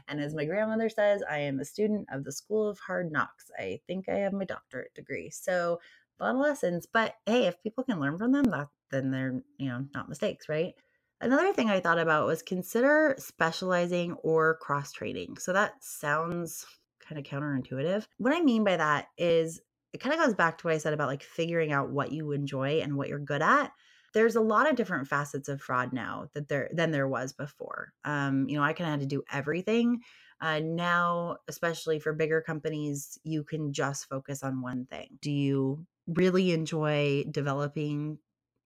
and 0.09 0.21
as 0.21 0.35
my 0.35 0.45
grandmother 0.45 0.89
says 0.89 1.23
i 1.29 1.39
am 1.39 1.61
a 1.61 1.65
student 1.65 2.07
of 2.12 2.25
the 2.25 2.33
school 2.33 2.69
of 2.69 2.79
hard 2.79 3.11
knocks. 3.12 3.51
I 3.59 3.81
think 3.87 4.09
i 4.09 4.17
have 4.17 4.33
my 4.33 4.45
doctorate 4.45 4.95
degree. 4.95 5.31
So 5.31 5.81
a 6.21 6.25
lot 6.25 6.35
of 6.35 6.41
lessons 6.41 6.87
but 6.93 7.15
hey 7.27 7.47
if 7.47 7.62
people 7.62 7.85
can 7.85 8.01
learn 8.01 8.19
from 8.19 8.33
them 8.33 8.45
that 8.45 8.69
then 8.91 9.11
they're 9.11 9.43
you 9.59 9.69
know 9.69 9.85
not 9.95 10.09
mistakes 10.09 10.49
right? 10.49 10.75
Another 11.21 11.53
thing 11.53 11.71
i 11.71 11.81
thought 11.81 11.99
about 11.99 12.27
was 12.27 12.43
consider 12.43 13.15
specializing 13.19 14.12
or 14.23 14.57
cross 14.57 14.93
training 14.93 15.37
so 15.39 15.53
that 15.53 15.75
sounds 15.83 16.67
kind 17.07 17.18
of 17.18 17.24
counterintuitive. 17.24 18.07
What 18.18 18.34
I 18.34 18.40
mean 18.40 18.64
by 18.64 18.76
that 18.76 19.09
is 19.18 19.61
it 19.92 20.00
kind 20.00 20.14
of 20.14 20.24
goes 20.24 20.34
back 20.34 20.59
to 20.59 20.66
what 20.66 20.74
I 20.74 20.78
said 20.78 20.92
about 20.92 21.09
like 21.09 21.22
figuring 21.22 21.72
out 21.72 21.90
what 21.90 22.12
you 22.12 22.32
enjoy 22.32 22.80
and 22.80 22.96
what 22.96 23.09
you're 23.09 23.18
good 23.18 23.42
at. 23.42 23.72
There's 24.12 24.36
a 24.36 24.40
lot 24.40 24.68
of 24.68 24.76
different 24.76 25.09
facets 25.09 25.48
of 25.48 25.61
fraud 25.61 25.92
now 25.92 26.28
that 26.34 26.48
there 26.48 26.70
than 26.72 26.90
there 26.90 27.09
was 27.09 27.32
before. 27.32 27.92
Um, 28.05 28.48
you 28.48 28.57
know, 28.57 28.62
I 28.62 28.72
kind 28.72 28.88
of 28.88 28.92
had 28.92 29.00
to 29.00 29.07
do 29.07 29.22
everything. 29.32 30.00
Uh, 30.40 30.61
now, 30.61 31.36
especially 31.48 31.98
for 32.00 32.12
bigger 32.12 32.40
companies, 32.40 33.18
you 33.22 33.44
can 33.44 33.72
just 33.72 34.09
focus 34.09 34.42
on 34.42 34.62
one 34.62 34.86
thing. 34.86 35.09
Do 35.20 35.30
you 35.30 35.86
really 36.07 36.52
enjoy 36.52 37.24
developing 37.30 38.18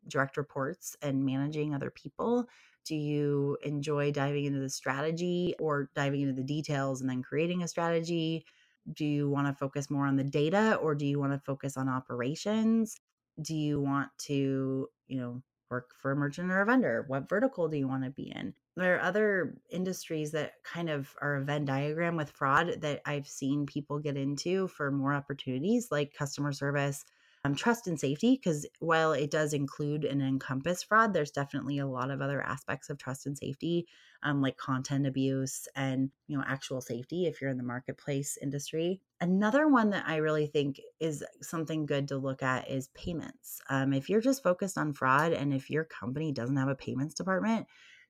direct 0.06 0.36
reports 0.36 0.96
and 1.02 1.24
managing 1.24 1.74
other 1.74 1.90
people? 1.90 2.48
Do 2.88 2.96
you 2.96 3.58
enjoy 3.62 4.12
diving 4.12 4.46
into 4.46 4.60
the 4.60 4.70
strategy 4.70 5.54
or 5.60 5.90
diving 5.94 6.22
into 6.22 6.32
the 6.32 6.42
details 6.42 7.02
and 7.02 7.10
then 7.10 7.22
creating 7.22 7.62
a 7.62 7.68
strategy? 7.68 8.46
Do 8.90 9.04
you 9.04 9.28
want 9.28 9.46
to 9.46 9.52
focus 9.52 9.90
more 9.90 10.06
on 10.06 10.16
the 10.16 10.24
data 10.24 10.76
or 10.76 10.94
do 10.94 11.04
you 11.04 11.20
want 11.20 11.34
to 11.34 11.38
focus 11.38 11.76
on 11.76 11.86
operations? 11.86 12.98
Do 13.42 13.54
you 13.54 13.78
want 13.78 14.08
to, 14.20 14.88
you 15.06 15.20
know, 15.20 15.42
work 15.70 15.90
for 16.00 16.12
a 16.12 16.16
merchant 16.16 16.50
or 16.50 16.62
a 16.62 16.64
vendor? 16.64 17.04
What 17.08 17.28
vertical 17.28 17.68
do 17.68 17.76
you 17.76 17.86
want 17.86 18.04
to 18.04 18.10
be 18.10 18.32
in? 18.34 18.54
There 18.74 18.96
are 18.96 19.02
other 19.02 19.58
industries 19.68 20.30
that 20.32 20.54
kind 20.64 20.88
of 20.88 21.14
are 21.20 21.36
a 21.36 21.44
Venn 21.44 21.66
diagram 21.66 22.16
with 22.16 22.30
fraud 22.30 22.80
that 22.80 23.02
I've 23.04 23.28
seen 23.28 23.66
people 23.66 23.98
get 23.98 24.16
into 24.16 24.68
for 24.68 24.90
more 24.90 25.12
opportunities, 25.12 25.88
like 25.90 26.14
customer 26.14 26.52
service, 26.52 27.04
um, 27.44 27.54
trust 27.54 27.86
and 27.86 27.98
safety 27.98 28.36
because 28.36 28.66
while 28.80 29.12
it 29.12 29.30
does 29.30 29.52
include 29.52 30.04
and 30.04 30.22
encompass 30.22 30.82
fraud 30.82 31.12
there's 31.12 31.30
definitely 31.30 31.78
a 31.78 31.86
lot 31.86 32.10
of 32.10 32.20
other 32.20 32.42
aspects 32.42 32.90
of 32.90 32.98
trust 32.98 33.26
and 33.26 33.36
safety 33.38 33.86
um, 34.22 34.42
like 34.42 34.56
content 34.56 35.06
abuse 35.06 35.68
and 35.76 36.10
you 36.26 36.36
know 36.36 36.44
actual 36.46 36.80
safety 36.80 37.26
if 37.26 37.40
you're 37.40 37.50
in 37.50 37.56
the 37.56 37.62
marketplace 37.62 38.36
industry. 38.42 39.00
Another 39.20 39.68
one 39.68 39.90
that 39.90 40.04
i 40.06 40.16
really 40.16 40.46
think 40.46 40.80
is 41.00 41.24
something 41.42 41.86
good 41.86 42.08
to 42.08 42.16
look 42.16 42.42
at 42.42 42.70
is 42.70 42.88
payments. 42.88 43.60
Um, 43.68 43.92
if 43.92 44.08
you're 44.08 44.20
just 44.20 44.42
focused 44.42 44.78
on 44.78 44.92
fraud 44.92 45.32
and 45.32 45.52
if 45.52 45.70
your 45.70 45.84
company 45.84 46.32
doesn't 46.32 46.56
have 46.56 46.68
a 46.68 46.74
payments 46.74 47.14
department 47.14 47.66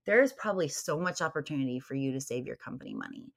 there 0.06 0.22
is 0.22 0.32
probably 0.32 0.68
so 0.68 0.98
much 0.98 1.20
opportunity 1.20 1.78
for 1.78 1.94
you 1.94 2.12
to 2.12 2.20
save 2.20 2.46
your 2.46 2.56
company 2.56 2.94
money 2.94 3.30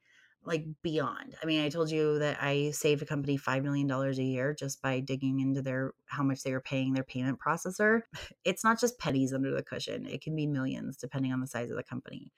like 0.44 0.66
beyond. 0.82 1.36
I 1.42 1.46
mean, 1.46 1.62
I 1.64 1.70
told 1.70 1.92
you 1.92 2.20
that 2.20 2.42
I 2.42 2.72
saved 2.72 3.02
a 3.02 3.06
company 3.06 3.38
$5 3.38 3.64
million 3.64 3.90
a 3.92 4.12
year 4.14 4.54
just 4.54 4.82
by 4.82 5.00
digging 5.00 5.40
into 5.40 5.62
their 5.62 5.94
how 6.06 6.24
much 6.24 6.44
they 6.44 6.52
were 6.52 6.62
paying 6.62 6.94
their 6.94 7.04
payment 7.04 7.40
processor. 7.40 8.02
It's 8.44 8.64
not 8.64 8.80
just 8.80 8.98
pennies 8.98 9.34
under 9.34 9.52
the 9.52 9.62
cushion. 9.62 10.08
It 10.08 10.22
can 10.22 10.36
be 10.36 10.48
millions 10.48 10.98
depending 10.98 11.32
on 11.32 11.42
the 11.42 11.48
size 11.48 11.70
of 11.70 11.78
the 11.78 11.84
company 11.84 12.32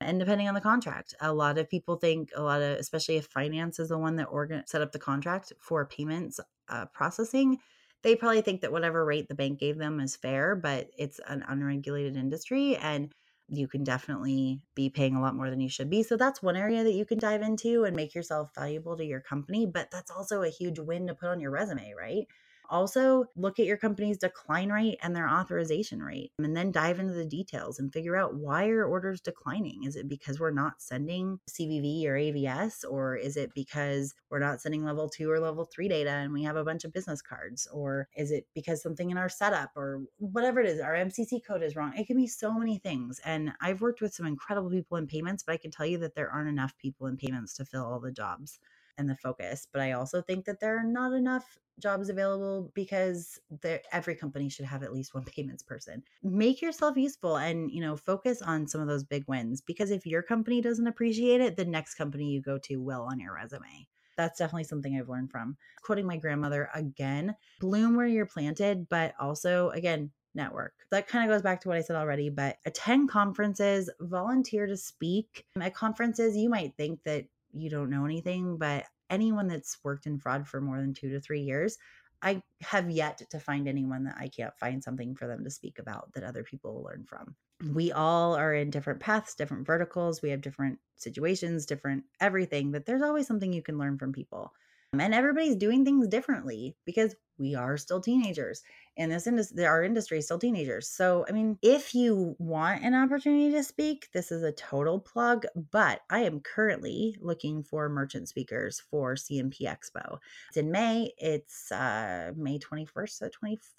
and 0.00 0.18
depending 0.18 0.48
on 0.48 0.54
the 0.54 0.60
contract. 0.60 1.14
A 1.20 1.32
lot 1.32 1.58
of 1.58 1.68
people 1.68 1.96
think 1.96 2.30
a 2.34 2.42
lot 2.42 2.62
of 2.62 2.78
especially 2.78 3.16
if 3.16 3.26
finance 3.26 3.78
is 3.78 3.90
the 3.90 3.98
one 3.98 4.16
that 4.16 4.24
organ 4.24 4.66
set 4.66 4.80
up 4.80 4.92
the 4.92 4.98
contract 4.98 5.52
for 5.60 5.84
payments 5.84 6.40
uh, 6.68 6.86
processing, 6.86 7.58
they 8.02 8.16
probably 8.16 8.40
think 8.40 8.62
that 8.62 8.72
whatever 8.72 9.04
rate 9.04 9.28
the 9.28 9.34
bank 9.34 9.58
gave 9.58 9.76
them 9.76 10.00
is 10.00 10.16
fair, 10.16 10.56
but 10.56 10.88
it's 10.96 11.20
an 11.28 11.44
unregulated 11.46 12.16
industry 12.16 12.76
and 12.76 13.12
you 13.50 13.66
can 13.66 13.84
definitely 13.84 14.62
be 14.74 14.88
paying 14.88 15.16
a 15.16 15.20
lot 15.20 15.34
more 15.34 15.50
than 15.50 15.60
you 15.60 15.68
should 15.68 15.90
be. 15.90 16.02
So 16.02 16.16
that's 16.16 16.42
one 16.42 16.56
area 16.56 16.84
that 16.84 16.92
you 16.92 17.04
can 17.04 17.18
dive 17.18 17.42
into 17.42 17.84
and 17.84 17.96
make 17.96 18.14
yourself 18.14 18.50
valuable 18.54 18.96
to 18.96 19.04
your 19.04 19.20
company. 19.20 19.66
But 19.66 19.90
that's 19.90 20.10
also 20.10 20.42
a 20.42 20.48
huge 20.48 20.78
win 20.78 21.08
to 21.08 21.14
put 21.14 21.28
on 21.28 21.40
your 21.40 21.50
resume, 21.50 21.92
right? 21.98 22.26
Also, 22.70 23.24
look 23.34 23.58
at 23.58 23.66
your 23.66 23.76
company's 23.76 24.18
decline 24.18 24.70
rate 24.70 24.98
and 25.02 25.14
their 25.14 25.28
authorization 25.28 26.00
rate, 26.00 26.32
and 26.38 26.56
then 26.56 26.70
dive 26.70 27.00
into 27.00 27.12
the 27.12 27.24
details 27.24 27.80
and 27.80 27.92
figure 27.92 28.16
out 28.16 28.34
why 28.34 28.68
are 28.68 28.84
orders 28.84 29.20
declining? 29.20 29.84
Is 29.84 29.96
it 29.96 30.08
because 30.08 30.38
we're 30.38 30.52
not 30.52 30.80
sending 30.80 31.40
CVV 31.50 32.06
or 32.06 32.14
AVS, 32.14 32.84
or 32.88 33.16
is 33.16 33.36
it 33.36 33.52
because 33.54 34.14
we're 34.30 34.38
not 34.38 34.60
sending 34.60 34.84
level 34.84 35.08
two 35.08 35.28
or 35.30 35.40
level 35.40 35.64
three 35.64 35.88
data 35.88 36.10
and 36.10 36.32
we 36.32 36.44
have 36.44 36.56
a 36.56 36.64
bunch 36.64 36.84
of 36.84 36.92
business 36.92 37.20
cards, 37.20 37.66
or 37.72 38.08
is 38.16 38.30
it 38.30 38.46
because 38.54 38.80
something 38.82 39.10
in 39.10 39.18
our 39.18 39.28
setup 39.28 39.76
or 39.76 40.02
whatever 40.18 40.60
it 40.60 40.68
is, 40.68 40.80
our 40.80 40.94
MCC 40.94 41.44
code 41.44 41.62
is 41.62 41.74
wrong? 41.74 41.92
It 41.96 42.06
can 42.06 42.16
be 42.16 42.28
so 42.28 42.52
many 42.52 42.78
things. 42.78 43.20
And 43.24 43.52
I've 43.60 43.80
worked 43.80 44.00
with 44.00 44.14
some 44.14 44.26
incredible 44.26 44.70
people 44.70 44.96
in 44.96 45.08
payments, 45.08 45.42
but 45.42 45.54
I 45.54 45.56
can 45.56 45.72
tell 45.72 45.86
you 45.86 45.98
that 45.98 46.14
there 46.14 46.30
aren't 46.30 46.48
enough 46.48 46.78
people 46.78 47.08
in 47.08 47.16
payments 47.16 47.54
to 47.54 47.64
fill 47.64 47.84
all 47.84 47.98
the 47.98 48.12
jobs 48.12 48.60
and 49.00 49.08
the 49.08 49.16
focus. 49.16 49.66
But 49.72 49.82
I 49.82 49.92
also 49.92 50.22
think 50.22 50.44
that 50.44 50.60
there 50.60 50.78
are 50.78 50.84
not 50.84 51.12
enough 51.12 51.58
jobs 51.80 52.10
available 52.10 52.70
because 52.74 53.40
every 53.90 54.14
company 54.14 54.48
should 54.48 54.66
have 54.66 54.82
at 54.82 54.92
least 54.92 55.14
one 55.14 55.24
payments 55.36 55.62
person. 55.62 56.02
Make 56.22 56.62
yourself 56.62 56.96
useful 56.96 57.38
and, 57.38 57.70
you 57.70 57.80
know, 57.80 57.96
focus 57.96 58.42
on 58.42 58.68
some 58.68 58.80
of 58.80 58.86
those 58.86 59.02
big 59.02 59.24
wins 59.26 59.60
because 59.60 59.90
if 59.90 60.06
your 60.06 60.22
company 60.22 60.60
doesn't 60.60 60.86
appreciate 60.86 61.40
it, 61.40 61.56
the 61.56 61.64
next 61.64 61.94
company 61.94 62.30
you 62.30 62.40
go 62.40 62.58
to 62.58 62.76
will 62.76 63.02
on 63.02 63.18
your 63.18 63.34
resume. 63.34 63.88
That's 64.16 64.38
definitely 64.38 64.64
something 64.64 64.96
I've 64.96 65.08
learned 65.08 65.30
from. 65.30 65.56
Quoting 65.82 66.06
my 66.06 66.18
grandmother 66.18 66.68
again, 66.74 67.34
bloom 67.58 67.96
where 67.96 68.06
you're 68.06 68.26
planted, 68.26 68.88
but 68.88 69.14
also 69.18 69.70
again, 69.70 70.10
network. 70.34 70.74
That 70.90 71.08
kind 71.08 71.28
of 71.28 71.34
goes 71.34 71.42
back 71.42 71.60
to 71.62 71.68
what 71.68 71.76
I 71.76 71.80
said 71.80 71.96
already, 71.96 72.28
but 72.28 72.58
attend 72.66 73.08
conferences, 73.10 73.90
volunteer 74.00 74.66
to 74.66 74.76
speak. 74.76 75.46
At 75.60 75.74
conferences, 75.74 76.36
you 76.36 76.48
might 76.48 76.76
think 76.76 77.02
that 77.04 77.24
you 77.52 77.70
don't 77.70 77.90
know 77.90 78.04
anything, 78.04 78.56
but 78.56 78.84
anyone 79.08 79.48
that's 79.48 79.78
worked 79.82 80.06
in 80.06 80.18
fraud 80.18 80.46
for 80.46 80.60
more 80.60 80.78
than 80.78 80.94
two 80.94 81.10
to 81.10 81.20
three 81.20 81.40
years, 81.40 81.78
I 82.22 82.42
have 82.60 82.90
yet 82.90 83.22
to 83.30 83.40
find 83.40 83.66
anyone 83.66 84.04
that 84.04 84.16
I 84.18 84.28
can't 84.28 84.56
find 84.58 84.82
something 84.82 85.14
for 85.14 85.26
them 85.26 85.42
to 85.44 85.50
speak 85.50 85.78
about 85.78 86.12
that 86.12 86.22
other 86.22 86.42
people 86.42 86.74
will 86.74 86.84
learn 86.84 87.04
from. 87.08 87.34
We 87.74 87.92
all 87.92 88.34
are 88.34 88.54
in 88.54 88.70
different 88.70 89.00
paths, 89.00 89.34
different 89.34 89.66
verticals. 89.66 90.22
We 90.22 90.30
have 90.30 90.40
different 90.40 90.78
situations, 90.96 91.66
different 91.66 92.04
everything, 92.20 92.72
that 92.72 92.86
there's 92.86 93.02
always 93.02 93.26
something 93.26 93.52
you 93.52 93.62
can 93.62 93.78
learn 93.78 93.98
from 93.98 94.12
people. 94.12 94.52
And 94.92 95.14
everybody's 95.14 95.56
doing 95.56 95.84
things 95.84 96.08
differently 96.08 96.76
because 96.84 97.14
we 97.40 97.54
are 97.54 97.76
still 97.76 98.00
teenagers 98.00 98.62
in 98.96 99.08
this 99.08 99.26
industry 99.26 99.64
our 99.64 99.82
industry 99.82 100.18
is 100.18 100.26
still 100.26 100.38
teenagers 100.38 100.86
so 100.86 101.24
i 101.28 101.32
mean 101.32 101.58
if 101.62 101.94
you 101.94 102.36
want 102.38 102.82
an 102.84 102.94
opportunity 102.94 103.50
to 103.50 103.62
speak 103.62 104.08
this 104.12 104.30
is 104.30 104.42
a 104.42 104.52
total 104.52 104.98
plug 104.98 105.46
but 105.70 106.02
i 106.10 106.20
am 106.20 106.40
currently 106.40 107.16
looking 107.20 107.62
for 107.62 107.88
merchant 107.88 108.28
speakers 108.28 108.82
for 108.90 109.14
CNP 109.14 109.62
expo. 109.62 110.18
It's 110.48 110.56
in 110.56 110.70
may 110.70 111.12
it's 111.16 111.72
uh, 111.72 112.32
may 112.36 112.58
21st 112.58 113.18
to 113.18 113.30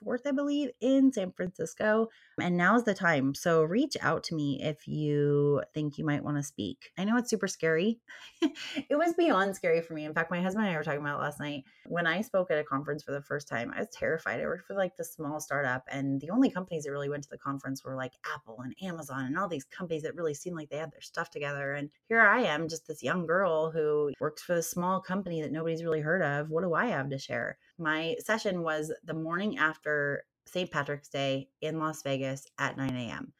24th 0.04 0.20
i 0.26 0.32
believe 0.32 0.70
in 0.80 1.12
san 1.14 1.32
francisco 1.32 2.08
and 2.40 2.58
now's 2.58 2.84
the 2.84 2.94
time 2.94 3.36
so 3.36 3.62
reach 3.62 3.96
out 4.02 4.24
to 4.24 4.36
me 4.36 4.62
if 4.62 4.88
you 4.88 5.62
think 5.74 5.98
you 5.98 6.06
might 6.06 6.24
want 6.24 6.38
to 6.38 6.44
speak. 6.44 6.92
I 6.98 7.04
know 7.04 7.18
it's 7.18 7.30
super 7.30 7.48
scary. 7.48 8.00
It 8.90 8.96
was 8.96 9.14
beyond 9.14 9.56
scary 9.56 9.82
for 9.82 9.94
me 9.94 10.06
in 10.06 10.14
fact 10.14 10.32
my 10.32 10.42
husband 10.42 10.66
and 10.66 10.74
i 10.74 10.78
were 10.78 10.84
talking 10.84 11.02
about 11.02 11.20
last 11.20 11.40
night. 11.40 11.64
When 11.86 12.08
i 12.08 12.22
spoke 12.22 12.50
at 12.50 12.58
a 12.58 12.64
conference 12.64 13.04
for 13.04 13.12
the 13.12 13.22
first 13.22 13.48
time 13.52 13.72
i 13.76 13.80
was 13.80 13.90
terrified 13.92 14.40
i 14.40 14.46
worked 14.46 14.66
for 14.66 14.76
like 14.76 14.96
the 14.98 15.04
small 15.04 15.40
startup. 15.40 15.84
And 15.92 16.20
the 16.22 16.30
only 16.30 16.50
companies 16.50 16.84
that 16.84 16.92
really 16.92 17.10
went 17.10 17.24
to 17.24 17.30
the 17.30 17.38
conference 17.38 17.84
were 17.84 17.96
like 17.96 18.14
Apple 18.34 18.60
and 18.62 18.76
Amazon 18.82 19.26
and 19.26 19.38
all 19.38 19.48
these 19.48 19.66
companies 19.66 20.04
that 20.04 20.16
really 20.16 20.34
seemed 20.34 20.56
like 20.56 20.70
they 20.70 20.78
had 20.78 20.92
their 20.92 21.02
stuff 21.02 21.30
together. 21.30 21.74
And 21.74 21.90
here 22.08 22.22
I 22.22 22.42
am, 22.42 22.68
just 22.68 22.88
this 22.88 23.04
young 23.04 23.26
girl 23.26 23.72
who 23.72 24.12
works 24.20 24.42
for 24.42 24.56
this 24.56 24.70
small 24.70 25.02
company 25.02 25.42
that 25.42 25.52
nobody's 25.52 25.84
really 25.84 26.02
heard 26.02 26.22
of. 26.22 26.50
What 26.50 26.64
do 26.64 26.74
I 26.74 26.88
have 26.88 27.10
to 27.10 27.18
share? 27.18 27.58
My 27.78 28.16
session 28.20 28.64
was 28.64 28.92
the 29.04 29.14
morning 29.14 29.58
after 29.58 30.24
St. 30.46 30.72
Patrick's 30.72 31.10
Day 31.10 31.50
in 31.62 31.80
Las 31.80 32.02
Vegas 32.04 32.48
at 32.58 32.78
9 32.78 32.96
a.m. 32.96 33.34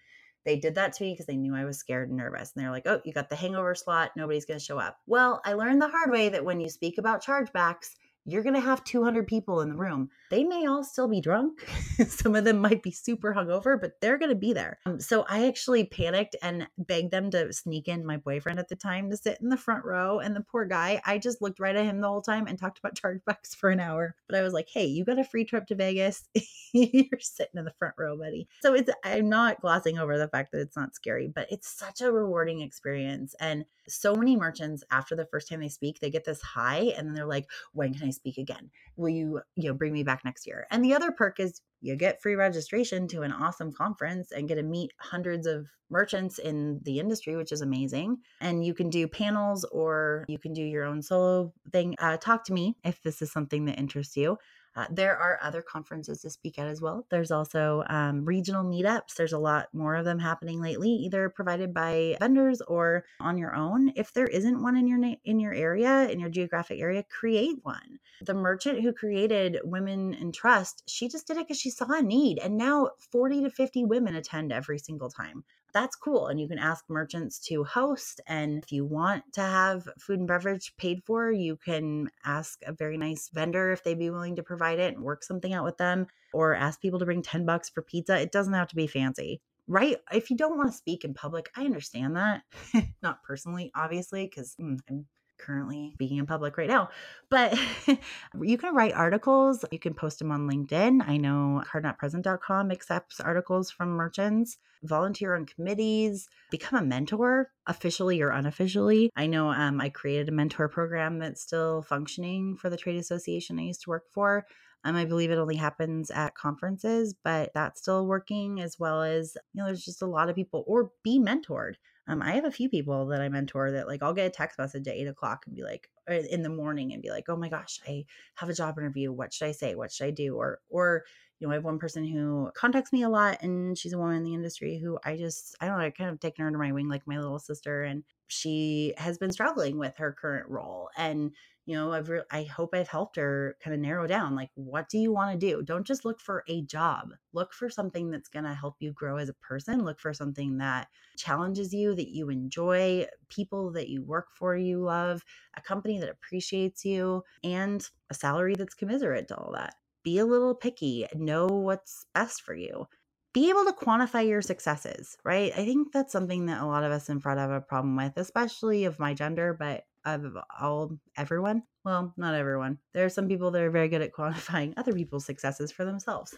They 0.44 0.58
did 0.58 0.76
that 0.76 0.94
to 0.94 1.04
me 1.04 1.14
because 1.14 1.28
they 1.28 1.38
knew 1.38 1.56
I 1.56 1.66
was 1.66 1.78
scared 1.78 2.10
and 2.10 2.18
nervous. 2.18 2.52
And 2.56 2.64
they're 2.64 2.72
like, 2.72 2.88
oh, 2.88 3.00
you 3.06 3.14
got 3.14 3.30
the 3.30 3.36
hangover 3.36 3.76
slot. 3.76 4.12
Nobody's 4.16 4.46
going 4.46 4.60
to 4.60 4.66
show 4.66 4.80
up. 4.80 4.98
Well, 5.06 5.40
I 5.46 5.54
learned 5.54 5.82
the 5.82 5.88
hard 5.88 6.10
way 6.12 6.30
that 6.30 6.44
when 6.44 6.60
you 6.60 6.70
speak 6.70 6.98
about 6.98 7.24
chargebacks, 7.24 7.96
you're 8.26 8.44
going 8.44 8.56
to 8.56 8.62
have 8.62 8.84
200 8.84 9.28
people 9.28 9.62
in 9.62 9.70
the 9.70 9.76
room. 9.76 10.10
They 10.30 10.44
may 10.44 10.66
all 10.66 10.84
still 10.84 11.08
be 11.08 11.22
drunk. 11.22 11.68
Some 12.08 12.36
of 12.36 12.44
them 12.44 12.60
might 12.60 12.84
be 12.84 12.92
super 12.92 13.34
hungover, 13.34 13.80
but 13.80 14.00
they're 14.00 14.18
going 14.18 14.30
to 14.30 14.36
be 14.36 14.54
there. 14.54 14.80
Um, 14.86 15.00
so 15.00 15.26
I 15.28 15.48
actually 15.48 15.86
panicked 15.86 16.36
and 16.42 16.68
begged 16.78 17.12
them 17.12 17.32
to 17.32 17.52
sneak 17.52 17.88
in 17.88 18.06
my 18.06 18.18
boyfriend 18.18 18.60
at 18.60 18.70
the 18.70 18.76
time 18.76 19.10
to 19.10 19.18
sit 19.18 19.40
in 19.42 19.50
the 19.50 19.58
front 19.58 19.86
row. 19.86 20.20
And 20.20 20.36
the 20.36 20.42
poor 20.42 20.66
guy, 20.66 21.02
I 21.06 21.18
just 21.18 21.42
looked 21.42 21.60
right 21.60 21.76
at 21.76 21.86
him 21.86 22.00
the 22.00 22.08
whole 22.08 22.22
time 22.22 22.48
and 22.48 22.60
talked 22.60 22.80
about 22.80 22.96
chargebacks 23.02 23.56
for 23.56 23.70
an 23.70 23.80
hour. 23.80 24.16
But 24.28 24.38
I 24.38 24.42
was 24.42 24.54
like, 24.54 24.70
hey, 24.72 24.86
you 24.86 25.04
got 25.04 25.20
a 25.20 25.24
free 25.24 25.46
trip 25.46 25.66
to 25.68 25.76
Vegas. 25.76 26.24
you're 26.74 27.20
sitting 27.20 27.58
in 27.58 27.66
the 27.66 27.74
front 27.80 27.96
row, 27.98 28.18
buddy. 28.18 28.48
So 28.62 28.74
it's, 28.74 28.90
I'm 29.04 29.30
not 29.30 29.62
glossing 29.62 29.98
over 29.98 30.18
the 30.18 30.28
fact 30.28 30.52
that 30.52 30.62
it's 30.62 30.76
not 30.76 30.96
scary, 30.96 31.28
but 31.28 31.48
it's 31.52 31.68
such 31.68 32.02
a 32.02 32.12
rewarding 32.12 32.62
experience. 32.62 33.36
And 33.40 33.66
so 33.88 34.16
many 34.16 34.36
merchants 34.36 34.84
after 34.92 35.16
the 35.16 35.26
first 35.26 35.50
time 35.50 35.60
they 35.60 35.70
speak 35.70 36.00
they 36.00 36.10
get 36.10 36.24
this 36.24 36.42
high 36.42 36.94
and 36.98 37.08
then 37.08 37.14
they're 37.14 37.26
like 37.26 37.50
when 37.74 37.94
can 37.94 38.08
i 38.08 38.11
speak 38.12 38.38
again. 38.38 38.70
Will 38.96 39.10
you 39.10 39.42
you 39.56 39.70
know 39.70 39.74
bring 39.74 39.94
me 39.94 40.04
back 40.04 40.22
next 40.26 40.48
year? 40.48 40.68
And 40.72 40.84
the 40.84 40.94
other 40.94 41.12
perk 41.12 41.40
is 41.40 41.62
you 41.82 41.96
get 41.96 42.22
free 42.22 42.36
registration 42.36 43.08
to 43.10 43.22
an 43.22 43.32
awesome 43.32 43.72
conference 43.72 44.32
and 44.32 44.48
get 44.48 44.56
to 44.56 44.64
meet 44.64 44.92
hundreds 45.00 45.48
of 45.48 45.68
merchants 45.90 46.40
in 46.40 46.80
the 46.84 47.00
industry 47.00 47.36
which 47.36 47.52
is 47.52 47.62
amazing. 47.62 48.18
And 48.40 48.66
you 48.66 48.74
can 48.74 48.90
do 48.90 49.08
panels 49.08 49.66
or 49.72 50.26
you 50.30 50.40
can 50.40 50.54
do 50.54 50.64
your 50.64 50.86
own 50.86 51.02
solo 51.02 51.54
thing. 51.72 51.96
Uh, 52.00 52.18
talk 52.18 52.46
to 52.46 52.54
me 52.54 52.76
if 52.84 53.02
this 53.04 53.22
is 53.22 53.32
something 53.32 53.66
that 53.66 53.80
interests 53.80 54.16
you 54.16 54.38
uh, 54.76 54.86
there 54.90 55.18
are 55.18 55.40
other 55.42 55.62
conferences 55.62 56.22
to 56.22 56.30
speak 56.30 56.58
at 56.58 56.68
as 56.68 56.82
well. 56.82 57.06
There's 57.10 57.32
also 57.32 57.84
um, 57.88 58.24
regional 58.24 58.64
meetups. 58.64 59.16
There's 59.16 59.34
a 59.34 59.40
lot 59.40 59.68
more 59.74 59.96
of 59.96 60.06
them 60.06 60.20
happening 60.20 60.62
lately, 60.62 60.90
either 60.90 61.30
provided 61.30 61.74
by 61.74 62.16
vendors 62.20 62.62
or 62.62 63.04
on 63.20 63.38
your 63.38 63.56
own. 63.56 63.92
If 63.96 64.14
there 64.14 64.28
isn't 64.28 64.62
one 64.62 64.78
in 64.78 64.88
your 64.88 64.98
na- 64.98 65.16
in 65.26 65.40
your 65.40 65.54
area, 65.54 66.08
in 66.10 66.20
your 66.20 66.30
geographic 66.30 66.80
area, 66.80 67.04
create 67.04 67.58
one. 67.64 68.00
The 68.22 68.34
merchant 68.34 68.82
who 68.82 68.94
created 68.94 69.60
Women 69.64 70.14
in 70.14 70.32
Trust, 70.32 70.84
she 70.88 71.10
just 71.10 71.28
did 71.28 71.38
it 71.38 71.48
because 71.48 71.60
she 71.60 71.70
saw 71.70 71.92
a 71.92 72.02
need, 72.02 72.40
and 72.40 72.58
now 72.58 72.92
40 73.12 73.44
to 73.44 73.50
50 73.50 73.86
women 73.86 74.16
attend 74.16 74.54
every 74.54 74.80
single 74.80 75.10
time 75.10 75.44
that's 75.74 75.96
cool. 75.96 76.28
And 76.28 76.40
you 76.40 76.48
can 76.48 76.60
ask 76.60 76.86
merchants 76.90 77.40
to 77.48 77.64
host. 77.64 78.22
And 78.28 78.64
if 78.64 78.72
you 78.72 78.86
want 78.86 79.24
to 79.34 79.42
have 79.42 79.88
food 80.00 80.20
and 80.20 80.28
beverage 80.28 80.74
paid 80.78 81.04
for, 81.06 81.32
you 81.32 81.58
can 81.58 82.10
ask 82.26 82.60
a 82.66 82.74
very 82.74 82.98
nice 82.98 83.30
vendor 83.34 83.72
if 83.72 83.84
they'd 83.84 84.00
be 84.00 84.10
willing 84.10 84.36
to 84.36 84.44
provide 84.44 84.80
it 84.80 84.96
and 84.96 85.04
work 85.04 85.24
something 85.24 85.54
out 85.54 85.66
with 85.66 85.78
them, 85.78 86.08
or 86.34 86.56
ask 86.56 86.82
people 86.82 87.00
to 87.00 87.06
bring 87.06 87.22
10 87.22 87.46
bucks 87.46 87.70
for 87.70 87.82
pizza. 87.82 88.20
It 88.20 88.32
doesn't 88.32 88.54
have 88.54 88.70
to 88.70 88.76
be 88.76 88.88
fancy. 88.88 89.42
Right. 89.68 89.98
If 90.12 90.30
you 90.30 90.38
don't 90.38 90.58
want 90.58 90.72
to 90.72 90.78
speak 90.78 91.06
in 91.06 91.14
public, 91.14 91.50
I 91.56 91.66
understand 91.66 92.16
that. 92.18 92.42
Not 93.02 93.24
personally, 93.24 93.72
obviously, 93.76 94.26
because 94.26 94.56
mm, 94.60 94.80
I'm 94.90 95.06
currently 95.42 95.92
speaking 95.96 96.18
in 96.18 96.26
public 96.26 96.58
right 96.58 96.70
now. 96.70 96.90
But 97.30 97.58
you 98.42 98.58
can 98.58 98.76
write 98.76 98.94
articles, 98.94 99.66
you 99.72 99.80
can 99.80 99.94
post 99.94 100.20
them 100.20 100.32
on 100.32 100.50
LinkedIn. 100.50 101.08
I 101.08 101.18
know 101.18 101.64
cardnotpresent.com 101.66 102.72
accepts 102.72 103.20
articles 103.20 103.72
from 103.72 103.90
merchants, 103.90 104.58
volunteer 104.84 105.36
on 105.36 105.46
committees, 105.46 106.28
become 106.50 106.80
a 106.80 106.86
mentor, 106.86 107.52
officially 107.68 108.22
or 108.22 108.30
unofficially. 108.30 109.10
I 109.16 109.28
know 109.28 109.50
um, 109.50 109.82
I 109.82 109.90
created 109.90 110.30
a 110.30 110.34
mentor 110.34 110.68
program 110.68 111.20
that's 111.20 111.42
still 111.42 111.82
functioning 111.82 112.58
for 112.58 112.70
the 112.70 112.78
trade 112.78 112.98
association 112.98 113.60
I 113.60 113.64
used 113.64 113.84
to 113.84 113.90
work 113.90 114.06
for. 114.12 114.46
Um, 114.84 114.96
I 114.96 115.06
believe 115.06 115.30
it 115.30 115.38
only 115.38 115.58
happens 115.58 116.10
at 116.10 116.36
conferences, 116.36 117.14
but 117.24 117.52
that's 117.54 117.82
still 117.82 118.08
working 118.08 118.60
as 118.62 118.80
well 118.80 119.04
as, 119.04 119.38
you 119.54 119.62
know, 119.62 119.68
there's 119.68 119.86
just 119.86 120.02
a 120.02 120.08
lot 120.08 120.30
of 120.30 120.36
people 120.36 120.64
or 120.68 120.92
be 121.04 121.20
mentored. 121.20 121.76
Um, 122.08 122.22
I 122.22 122.34
have 122.34 122.46
a 122.46 122.52
few 122.52 122.68
people 122.68 123.06
that 123.08 123.22
I 123.22 123.30
mentor 123.30 123.72
that 123.72 123.88
like 123.88 124.02
I'll 124.02 124.14
get 124.14 124.28
a 124.28 124.30
text 124.30 124.58
message 124.58 124.88
at 124.88 124.96
eight 124.96 125.08
o'clock 125.08 125.44
and 125.46 125.56
be 125.56 125.64
like, 125.64 125.90
in 126.08 126.42
the 126.42 126.50
morning 126.50 126.94
and 126.94 127.02
be 127.02 127.10
like, 127.10 127.30
oh 127.30 127.36
my 127.36 127.48
gosh, 127.50 127.80
I 127.88 128.06
have 128.36 128.50
a 128.50 128.54
job 128.54 128.78
interview. 128.78 129.12
What 129.12 129.34
should 129.34 129.48
I 129.48 129.52
say? 129.52 129.76
What 129.76 129.92
should 129.92 130.08
I 130.08 130.12
do? 130.12 130.36
Or, 130.36 130.60
or, 130.70 131.06
you 131.40 131.48
know, 131.48 131.52
I 131.52 131.56
have 131.56 131.64
one 131.64 131.80
person 131.80 132.06
who 132.06 132.52
contacts 132.56 132.92
me 132.92 133.04
a 133.04 133.10
lot 133.10 133.42
and 133.42 133.78
she's 133.78 133.94
a 133.94 133.98
woman 133.98 134.18
in 134.18 134.24
the 134.24 134.34
industry 134.34 134.78
who 134.78 135.00
I 135.06 135.16
just, 135.16 135.56
I 135.62 135.68
don't 135.68 135.78
know, 135.78 135.86
I 135.86 135.90
kind 135.90 136.10
of 136.10 136.20
taken 136.20 136.42
her 136.42 136.48
under 136.48 136.60
my 136.60 136.72
wing 136.72 136.90
like 136.90 137.08
my 137.08 137.18
little 137.18 137.40
sister. 137.40 137.84
And 137.84 138.04
she 138.32 138.94
has 138.98 139.18
been 139.18 139.32
struggling 139.32 139.78
with 139.78 139.98
her 139.98 140.16
current 140.20 140.50
role. 140.50 140.90
And 140.98 141.32
you 141.66 141.76
know 141.76 141.94
i've 141.94 142.10
re- 142.10 142.24
i 142.32 142.44
hope 142.44 142.74
i've 142.74 142.88
helped 142.88 143.16
her 143.16 143.56
kind 143.64 143.74
of 143.74 143.80
narrow 143.80 144.08
down 144.08 144.36
like 144.36 144.50
what 144.56 144.90
do 144.90 144.98
you 144.98 145.12
want 145.14 145.32
to 145.32 145.48
do? 145.48 145.62
Don't 145.62 145.86
just 145.86 146.06
look 146.06 146.20
for 146.20 146.44
a 146.48 146.64
job. 146.64 147.12
Look 147.34 147.54
for 147.54 147.70
something 147.70 148.10
that's 148.10 148.30
going 148.30 148.46
to 148.46 148.54
help 148.54 148.76
you 148.80 148.92
grow 148.94 149.18
as 149.18 149.30
a 149.30 149.34
person. 149.34 149.86
Look 149.86 150.00
for 150.00 150.14
something 150.14 150.58
that 150.58 150.88
challenges 151.18 151.74
you 151.74 151.94
that 151.96 152.10
you 152.10 152.30
enjoy 152.30 153.06
people 153.30 153.72
that 153.74 153.90
you 153.90 154.02
work 154.02 154.30
for 154.34 154.56
you 154.56 154.80
love 154.82 155.24
a 155.56 155.62
company 155.62 156.00
that 156.00 156.10
appreciates 156.10 156.84
you 156.84 157.24
and 157.44 157.88
a 158.10 158.14
salary 158.14 158.56
that's 158.56 158.74
commiserate 158.74 159.28
to 159.28 159.38
all 159.38 159.52
that. 159.54 159.76
Be 160.04 160.18
a 160.18 160.26
little 160.26 160.56
picky. 160.56 161.06
Know 161.14 161.46
what's 161.48 162.06
best 162.14 162.42
for 162.42 162.56
you 162.56 162.88
be 163.34 163.50
able 163.50 163.66
to 163.66 163.74
quantify 163.74 164.28
your 164.28 164.42
successes, 164.42 165.18
right? 165.24 165.52
I 165.54 165.66
think 165.66 165.92
that's 165.94 166.12
something 166.12 166.48
that 166.48 166.62
a 166.62 166.66
lot 166.66 166.84
of 166.84 166.92
us 166.92 167.10
in 167.10 167.20
front 167.20 167.40
have 167.40 167.52
a 167.52 167.62
problem 167.62 167.96
with, 167.96 168.14
especially 168.18 168.86
of 168.86 169.00
my 169.00 169.14
gender, 169.14 169.56
but 169.58 169.86
of 170.06 170.26
all 170.60 170.98
everyone. 171.16 171.64
Well, 171.86 172.14
not 172.18 172.36
everyone. 172.36 172.80
There 172.94 173.06
are 173.06 173.10
some 173.10 173.28
people 173.28 173.52
that 173.52 173.62
are 173.62 173.72
very 173.72 173.88
good 173.88 174.02
at 174.02 174.14
quantifying 174.14 174.74
other 174.78 174.94
people's 174.94 175.26
successes 175.26 175.72
for 175.72 175.86
themselves. 175.86 176.36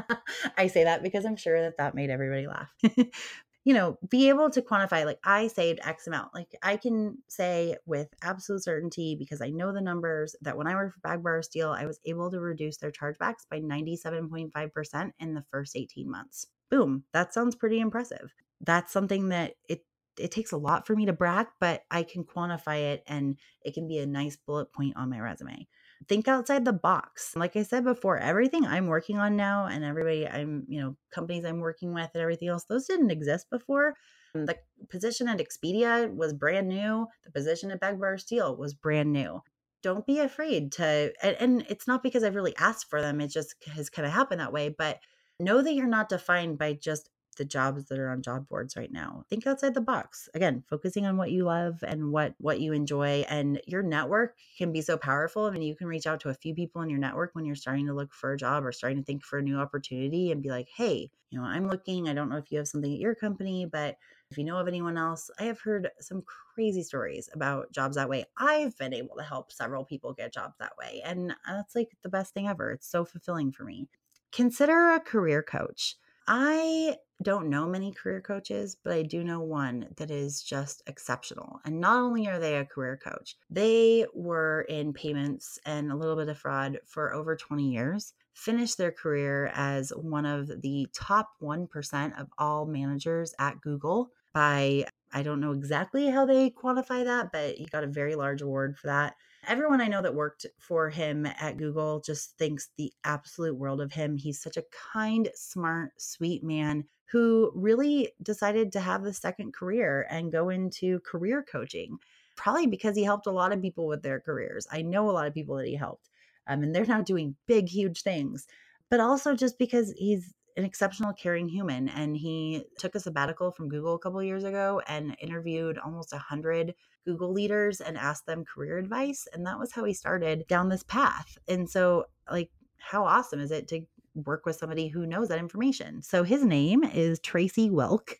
I 0.56 0.66
say 0.68 0.84
that 0.84 1.02
because 1.02 1.24
I'm 1.24 1.36
sure 1.36 1.60
that 1.60 1.76
that 1.78 1.94
made 1.94 2.10
everybody 2.10 2.46
laugh. 2.46 2.72
you 3.64 3.74
know, 3.74 3.98
be 4.08 4.28
able 4.28 4.50
to 4.50 4.62
quantify, 4.62 5.04
like, 5.04 5.20
I 5.24 5.46
saved 5.48 5.80
X 5.84 6.06
amount. 6.06 6.34
Like, 6.34 6.54
I 6.62 6.76
can 6.76 7.18
say 7.28 7.76
with 7.86 8.08
absolute 8.22 8.62
certainty, 8.64 9.14
because 9.16 9.40
I 9.40 9.50
know 9.50 9.72
the 9.72 9.80
numbers, 9.80 10.34
that 10.40 10.56
when 10.56 10.66
I 10.66 10.74
worked 10.74 10.94
for 10.94 11.00
Bag 11.00 11.22
Borrow 11.22 11.38
or 11.38 11.42
Steal, 11.42 11.70
I 11.70 11.86
was 11.86 12.00
able 12.04 12.30
to 12.30 12.40
reduce 12.40 12.78
their 12.78 12.90
chargebacks 12.92 13.46
by 13.50 13.60
97.5% 13.60 15.12
in 15.18 15.34
the 15.34 15.44
first 15.50 15.76
18 15.76 16.10
months. 16.10 16.48
Boom. 16.70 17.04
That 17.12 17.34
sounds 17.34 17.54
pretty 17.54 17.80
impressive. 17.80 18.34
That's 18.60 18.92
something 18.92 19.28
that 19.28 19.54
it 19.68 19.84
it 20.18 20.30
takes 20.30 20.52
a 20.52 20.58
lot 20.58 20.86
for 20.86 20.94
me 20.94 21.06
to 21.06 21.12
brag, 21.12 21.46
but 21.58 21.84
I 21.90 22.02
can 22.02 22.24
quantify 22.24 22.92
it 22.92 23.02
and 23.06 23.38
it 23.62 23.72
can 23.72 23.88
be 23.88 23.98
a 23.98 24.06
nice 24.06 24.36
bullet 24.36 24.70
point 24.72 24.94
on 24.96 25.08
my 25.08 25.18
resume. 25.18 25.66
Think 26.08 26.28
outside 26.28 26.64
the 26.64 26.72
box. 26.72 27.34
Like 27.36 27.56
I 27.56 27.62
said 27.62 27.84
before, 27.84 28.18
everything 28.18 28.66
I'm 28.66 28.86
working 28.86 29.18
on 29.18 29.36
now 29.36 29.66
and 29.66 29.84
everybody 29.84 30.26
I'm, 30.26 30.64
you 30.68 30.80
know, 30.80 30.96
companies 31.12 31.44
I'm 31.44 31.60
working 31.60 31.92
with 31.92 32.10
and 32.14 32.22
everything 32.22 32.48
else, 32.48 32.64
those 32.64 32.86
didn't 32.86 33.10
exist 33.10 33.46
before. 33.50 33.94
Mm, 34.36 34.46
the 34.46 34.56
position 34.88 35.28
at 35.28 35.38
Expedia 35.38 36.14
was 36.14 36.32
brand 36.32 36.68
new. 36.68 37.06
The 37.24 37.32
position 37.32 37.70
at 37.70 37.80
Bag 37.80 37.98
Borrow 37.98 38.14
or 38.14 38.18
Steal 38.18 38.56
was 38.56 38.74
brand 38.74 39.12
new. 39.12 39.42
Don't 39.82 40.06
be 40.06 40.20
afraid 40.20 40.72
to, 40.72 41.12
and, 41.22 41.36
and 41.40 41.66
it's 41.68 41.86
not 41.86 42.02
because 42.02 42.22
I've 42.22 42.36
really 42.36 42.56
asked 42.56 42.88
for 42.88 43.02
them, 43.02 43.20
it 43.20 43.28
just 43.28 43.54
has 43.66 43.90
kind 43.90 44.06
of 44.06 44.12
happened 44.12 44.40
that 44.40 44.52
way, 44.52 44.68
but 44.68 45.00
know 45.40 45.62
that 45.62 45.74
you're 45.74 45.86
not 45.86 46.08
defined 46.08 46.58
by 46.58 46.74
just 46.74 47.10
the 47.36 47.44
jobs 47.44 47.86
that 47.86 47.98
are 47.98 48.08
on 48.10 48.22
job 48.22 48.48
boards 48.48 48.76
right 48.76 48.92
now. 48.92 49.24
Think 49.28 49.46
outside 49.46 49.74
the 49.74 49.80
box. 49.80 50.28
Again, 50.34 50.64
focusing 50.68 51.06
on 51.06 51.16
what 51.16 51.30
you 51.30 51.44
love 51.44 51.82
and 51.82 52.12
what 52.12 52.34
what 52.38 52.60
you 52.60 52.72
enjoy 52.72 53.24
and 53.28 53.60
your 53.66 53.82
network 53.82 54.36
can 54.58 54.72
be 54.72 54.82
so 54.82 54.96
powerful. 54.96 55.44
I 55.46 55.50
mean, 55.50 55.62
you 55.62 55.74
can 55.76 55.86
reach 55.86 56.06
out 56.06 56.20
to 56.20 56.28
a 56.28 56.34
few 56.34 56.54
people 56.54 56.82
in 56.82 56.90
your 56.90 56.98
network 56.98 57.34
when 57.34 57.44
you're 57.44 57.54
starting 57.54 57.86
to 57.86 57.94
look 57.94 58.12
for 58.12 58.32
a 58.32 58.36
job 58.36 58.64
or 58.64 58.72
starting 58.72 58.98
to 58.98 59.04
think 59.04 59.24
for 59.24 59.38
a 59.38 59.42
new 59.42 59.56
opportunity 59.58 60.30
and 60.30 60.42
be 60.42 60.50
like, 60.50 60.68
"Hey, 60.68 61.10
you 61.30 61.38
know, 61.38 61.44
I'm 61.44 61.66
looking. 61.68 62.08
I 62.08 62.14
don't 62.14 62.28
know 62.28 62.36
if 62.36 62.50
you 62.52 62.58
have 62.58 62.68
something 62.68 62.92
at 62.92 62.98
your 63.00 63.14
company, 63.14 63.64
but 63.66 63.96
if 64.30 64.38
you 64.38 64.44
know 64.44 64.58
of 64.58 64.68
anyone 64.68 64.96
else, 64.96 65.30
I 65.38 65.44
have 65.44 65.60
heard 65.60 65.90
some 66.00 66.22
crazy 66.22 66.82
stories 66.82 67.28
about 67.32 67.72
jobs 67.72 67.96
that 67.96 68.08
way. 68.08 68.24
I've 68.36 68.76
been 68.78 68.94
able 68.94 69.16
to 69.16 69.22
help 69.22 69.52
several 69.52 69.84
people 69.84 70.12
get 70.14 70.32
jobs 70.32 70.56
that 70.58 70.76
way, 70.78 71.00
and 71.04 71.34
that's 71.46 71.74
like 71.74 71.96
the 72.02 72.08
best 72.08 72.34
thing 72.34 72.48
ever. 72.48 72.70
It's 72.72 72.86
so 72.88 73.04
fulfilling 73.04 73.52
for 73.52 73.64
me. 73.64 73.88
Consider 74.32 74.90
a 74.92 75.00
career 75.00 75.42
coach. 75.42 75.96
I 76.34 76.96
don't 77.22 77.50
know 77.50 77.66
many 77.68 77.92
career 77.92 78.22
coaches, 78.22 78.74
but 78.82 78.94
I 78.94 79.02
do 79.02 79.22
know 79.22 79.40
one 79.40 79.88
that 79.98 80.10
is 80.10 80.42
just 80.42 80.82
exceptional. 80.86 81.60
And 81.66 81.78
not 81.78 82.00
only 82.00 82.26
are 82.26 82.38
they 82.38 82.56
a 82.56 82.64
career 82.64 82.96
coach, 82.96 83.36
they 83.50 84.06
were 84.14 84.62
in 84.62 84.94
payments 84.94 85.58
and 85.66 85.92
a 85.92 85.94
little 85.94 86.16
bit 86.16 86.30
of 86.30 86.38
fraud 86.38 86.80
for 86.86 87.12
over 87.12 87.36
20 87.36 87.70
years, 87.70 88.14
finished 88.32 88.78
their 88.78 88.90
career 88.92 89.50
as 89.54 89.90
one 89.90 90.24
of 90.24 90.62
the 90.62 90.88
top 90.94 91.32
1% 91.42 92.18
of 92.18 92.28
all 92.38 92.64
managers 92.64 93.34
at 93.38 93.60
Google 93.60 94.10
by 94.32 94.86
I 95.12 95.22
don't 95.22 95.40
know 95.40 95.52
exactly 95.52 96.08
how 96.08 96.24
they 96.24 96.48
quantify 96.48 97.04
that, 97.04 97.30
but 97.30 97.56
he 97.56 97.66
got 97.66 97.84
a 97.84 97.88
very 97.88 98.14
large 98.14 98.40
award 98.40 98.78
for 98.78 98.86
that. 98.86 99.16
Everyone 99.48 99.80
I 99.80 99.88
know 99.88 100.02
that 100.02 100.14
worked 100.14 100.46
for 100.58 100.88
him 100.88 101.26
at 101.26 101.56
Google 101.56 102.00
just 102.00 102.38
thinks 102.38 102.70
the 102.76 102.92
absolute 103.02 103.56
world 103.56 103.80
of 103.80 103.92
him. 103.92 104.16
He's 104.16 104.40
such 104.40 104.56
a 104.56 104.64
kind, 104.92 105.28
smart, 105.34 106.00
sweet 106.00 106.44
man 106.44 106.84
who 107.10 107.50
really 107.54 108.12
decided 108.22 108.72
to 108.72 108.80
have 108.80 109.02
the 109.02 109.12
second 109.12 109.52
career 109.52 110.06
and 110.08 110.30
go 110.30 110.48
into 110.48 111.00
career 111.00 111.42
coaching, 111.42 111.98
probably 112.36 112.68
because 112.68 112.96
he 112.96 113.02
helped 113.02 113.26
a 113.26 113.32
lot 113.32 113.52
of 113.52 113.60
people 113.60 113.88
with 113.88 114.02
their 114.02 114.20
careers. 114.20 114.66
I 114.70 114.82
know 114.82 115.10
a 115.10 115.12
lot 115.12 115.26
of 115.26 115.34
people 115.34 115.56
that 115.56 115.66
he 115.66 115.74
helped, 115.74 116.08
um, 116.46 116.62
and 116.62 116.74
they're 116.74 116.86
now 116.86 117.02
doing 117.02 117.34
big, 117.46 117.68
huge 117.68 118.02
things, 118.02 118.46
but 118.90 119.00
also 119.00 119.34
just 119.34 119.58
because 119.58 119.92
he's 119.98 120.32
an 120.56 120.64
exceptional 120.64 121.12
caring 121.12 121.48
human 121.48 121.88
and 121.88 122.16
he 122.16 122.64
took 122.78 122.94
a 122.94 123.00
sabbatical 123.00 123.50
from 123.50 123.68
google 123.68 123.94
a 123.94 123.98
couple 123.98 124.22
years 124.22 124.44
ago 124.44 124.80
and 124.86 125.16
interviewed 125.20 125.78
almost 125.78 126.12
100 126.12 126.74
google 127.04 127.32
leaders 127.32 127.80
and 127.80 127.96
asked 127.96 128.26
them 128.26 128.44
career 128.44 128.78
advice 128.78 129.26
and 129.32 129.46
that 129.46 129.58
was 129.58 129.72
how 129.72 129.84
he 129.84 129.92
started 129.92 130.46
down 130.48 130.68
this 130.68 130.82
path. 130.82 131.38
And 131.48 131.68
so 131.68 132.06
like 132.30 132.50
how 132.78 133.04
awesome 133.04 133.40
is 133.40 133.50
it 133.50 133.68
to 133.68 133.82
work 134.14 134.44
with 134.44 134.56
somebody 134.56 134.88
who 134.88 135.06
knows 135.06 135.28
that 135.28 135.38
information? 135.38 136.02
So 136.02 136.22
his 136.22 136.44
name 136.44 136.84
is 136.84 137.20
tracy 137.20 137.70
welk. 137.70 138.14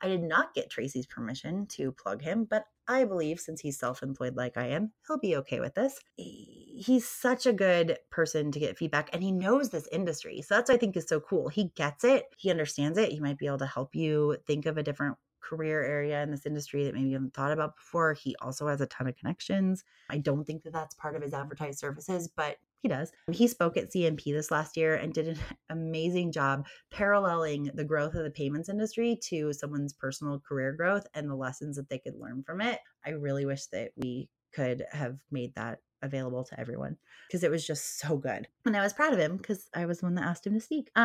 I 0.00 0.08
did 0.08 0.22
not 0.22 0.54
get 0.54 0.70
Tracy's 0.70 1.06
permission 1.06 1.66
to 1.68 1.92
plug 1.92 2.22
him, 2.22 2.46
but 2.48 2.64
I 2.88 3.04
believe 3.04 3.40
since 3.40 3.60
he's 3.60 3.78
self 3.78 4.02
employed 4.02 4.36
like 4.36 4.56
I 4.56 4.68
am, 4.68 4.92
he'll 5.06 5.18
be 5.18 5.36
okay 5.36 5.60
with 5.60 5.74
this. 5.74 5.98
He's 6.16 7.08
such 7.08 7.46
a 7.46 7.52
good 7.52 7.98
person 8.10 8.52
to 8.52 8.60
get 8.60 8.78
feedback 8.78 9.10
and 9.12 9.22
he 9.22 9.32
knows 9.32 9.70
this 9.70 9.88
industry. 9.90 10.42
So 10.42 10.54
that's 10.54 10.70
what 10.70 10.76
I 10.76 10.78
think 10.78 10.96
is 10.96 11.08
so 11.08 11.20
cool. 11.20 11.48
He 11.48 11.72
gets 11.74 12.04
it, 12.04 12.26
he 12.36 12.50
understands 12.50 12.98
it. 12.98 13.12
He 13.12 13.20
might 13.20 13.38
be 13.38 13.46
able 13.46 13.58
to 13.58 13.66
help 13.66 13.94
you 13.94 14.36
think 14.46 14.66
of 14.66 14.78
a 14.78 14.82
different 14.82 15.16
career 15.40 15.82
area 15.84 16.22
in 16.22 16.30
this 16.30 16.46
industry 16.46 16.84
that 16.84 16.94
maybe 16.94 17.08
you 17.08 17.14
haven't 17.14 17.34
thought 17.34 17.52
about 17.52 17.76
before. 17.76 18.14
He 18.14 18.34
also 18.40 18.66
has 18.66 18.80
a 18.80 18.86
ton 18.86 19.06
of 19.06 19.16
connections. 19.16 19.84
I 20.10 20.18
don't 20.18 20.44
think 20.44 20.64
that 20.64 20.72
that's 20.72 20.94
part 20.94 21.14
of 21.14 21.22
his 21.22 21.32
advertised 21.32 21.78
services, 21.78 22.28
but 22.28 22.56
he 22.82 22.88
does. 22.88 23.10
He 23.32 23.48
spoke 23.48 23.76
at 23.76 23.92
CNP 23.92 24.24
this 24.32 24.50
last 24.50 24.76
year 24.76 24.94
and 24.94 25.12
did 25.12 25.28
an 25.28 25.38
amazing 25.70 26.32
job 26.32 26.66
paralleling 26.90 27.70
the 27.74 27.84
growth 27.84 28.14
of 28.14 28.24
the 28.24 28.30
payments 28.30 28.68
industry 28.68 29.18
to 29.24 29.52
someone's 29.52 29.92
personal 29.92 30.40
career 30.40 30.72
growth 30.72 31.06
and 31.14 31.28
the 31.28 31.34
lessons 31.34 31.76
that 31.76 31.88
they 31.88 31.98
could 31.98 32.14
learn 32.18 32.42
from 32.44 32.60
it. 32.60 32.78
I 33.04 33.10
really 33.10 33.46
wish 33.46 33.66
that 33.72 33.90
we 33.96 34.28
could 34.54 34.84
have 34.90 35.18
made 35.30 35.54
that 35.54 35.78
available 36.02 36.44
to 36.44 36.58
everyone 36.60 36.96
because 37.26 37.42
it 37.42 37.50
was 37.50 37.66
just 37.66 37.98
so 37.98 38.16
good. 38.16 38.46
And 38.64 38.76
I 38.76 38.82
was 38.82 38.92
proud 38.92 39.12
of 39.12 39.18
him 39.18 39.36
because 39.36 39.68
I 39.74 39.86
was 39.86 40.00
the 40.00 40.06
one 40.06 40.14
that 40.16 40.24
asked 40.24 40.46
him 40.46 40.54
to 40.54 40.60
speak. 40.60 40.90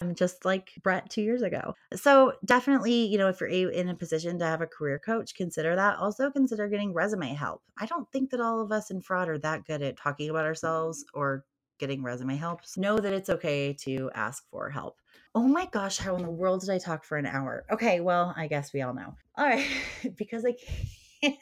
Um, 0.00 0.14
just 0.14 0.44
like 0.44 0.72
Brett 0.82 1.10
two 1.10 1.22
years 1.22 1.42
ago. 1.42 1.74
So 1.94 2.34
definitely, 2.44 3.06
you 3.06 3.18
know, 3.18 3.28
if 3.28 3.40
you're 3.40 3.48
in 3.48 3.88
a 3.88 3.94
position 3.94 4.38
to 4.38 4.44
have 4.44 4.60
a 4.60 4.66
career 4.66 4.98
coach, 4.98 5.34
consider 5.34 5.74
that. 5.76 5.98
Also 5.98 6.30
consider 6.30 6.68
getting 6.68 6.92
resume 6.92 7.34
help. 7.34 7.62
I 7.78 7.86
don't 7.86 8.10
think 8.12 8.30
that 8.30 8.40
all 8.40 8.60
of 8.60 8.72
us 8.72 8.90
in 8.90 9.00
fraud 9.00 9.28
are 9.28 9.38
that 9.38 9.66
good 9.66 9.82
at 9.82 9.96
talking 9.96 10.30
about 10.30 10.44
ourselves 10.44 11.04
or 11.14 11.44
getting 11.78 12.02
resume 12.02 12.36
helps. 12.36 12.76
Know 12.76 12.98
that 12.98 13.12
it's 13.12 13.30
okay 13.30 13.72
to 13.84 14.10
ask 14.14 14.44
for 14.50 14.70
help. 14.70 14.98
Oh 15.34 15.46
my 15.46 15.66
gosh, 15.66 15.98
how 15.98 16.16
in 16.16 16.22
the 16.22 16.30
world 16.30 16.60
did 16.60 16.70
I 16.70 16.78
talk 16.78 17.04
for 17.04 17.16
an 17.16 17.26
hour? 17.26 17.64
Okay, 17.70 18.00
well, 18.00 18.34
I 18.36 18.46
guess 18.48 18.72
we 18.72 18.82
all 18.82 18.94
know. 18.94 19.14
All 19.36 19.46
right, 19.46 19.66
because 20.16 20.44
I 20.44 20.54
can't 21.20 21.36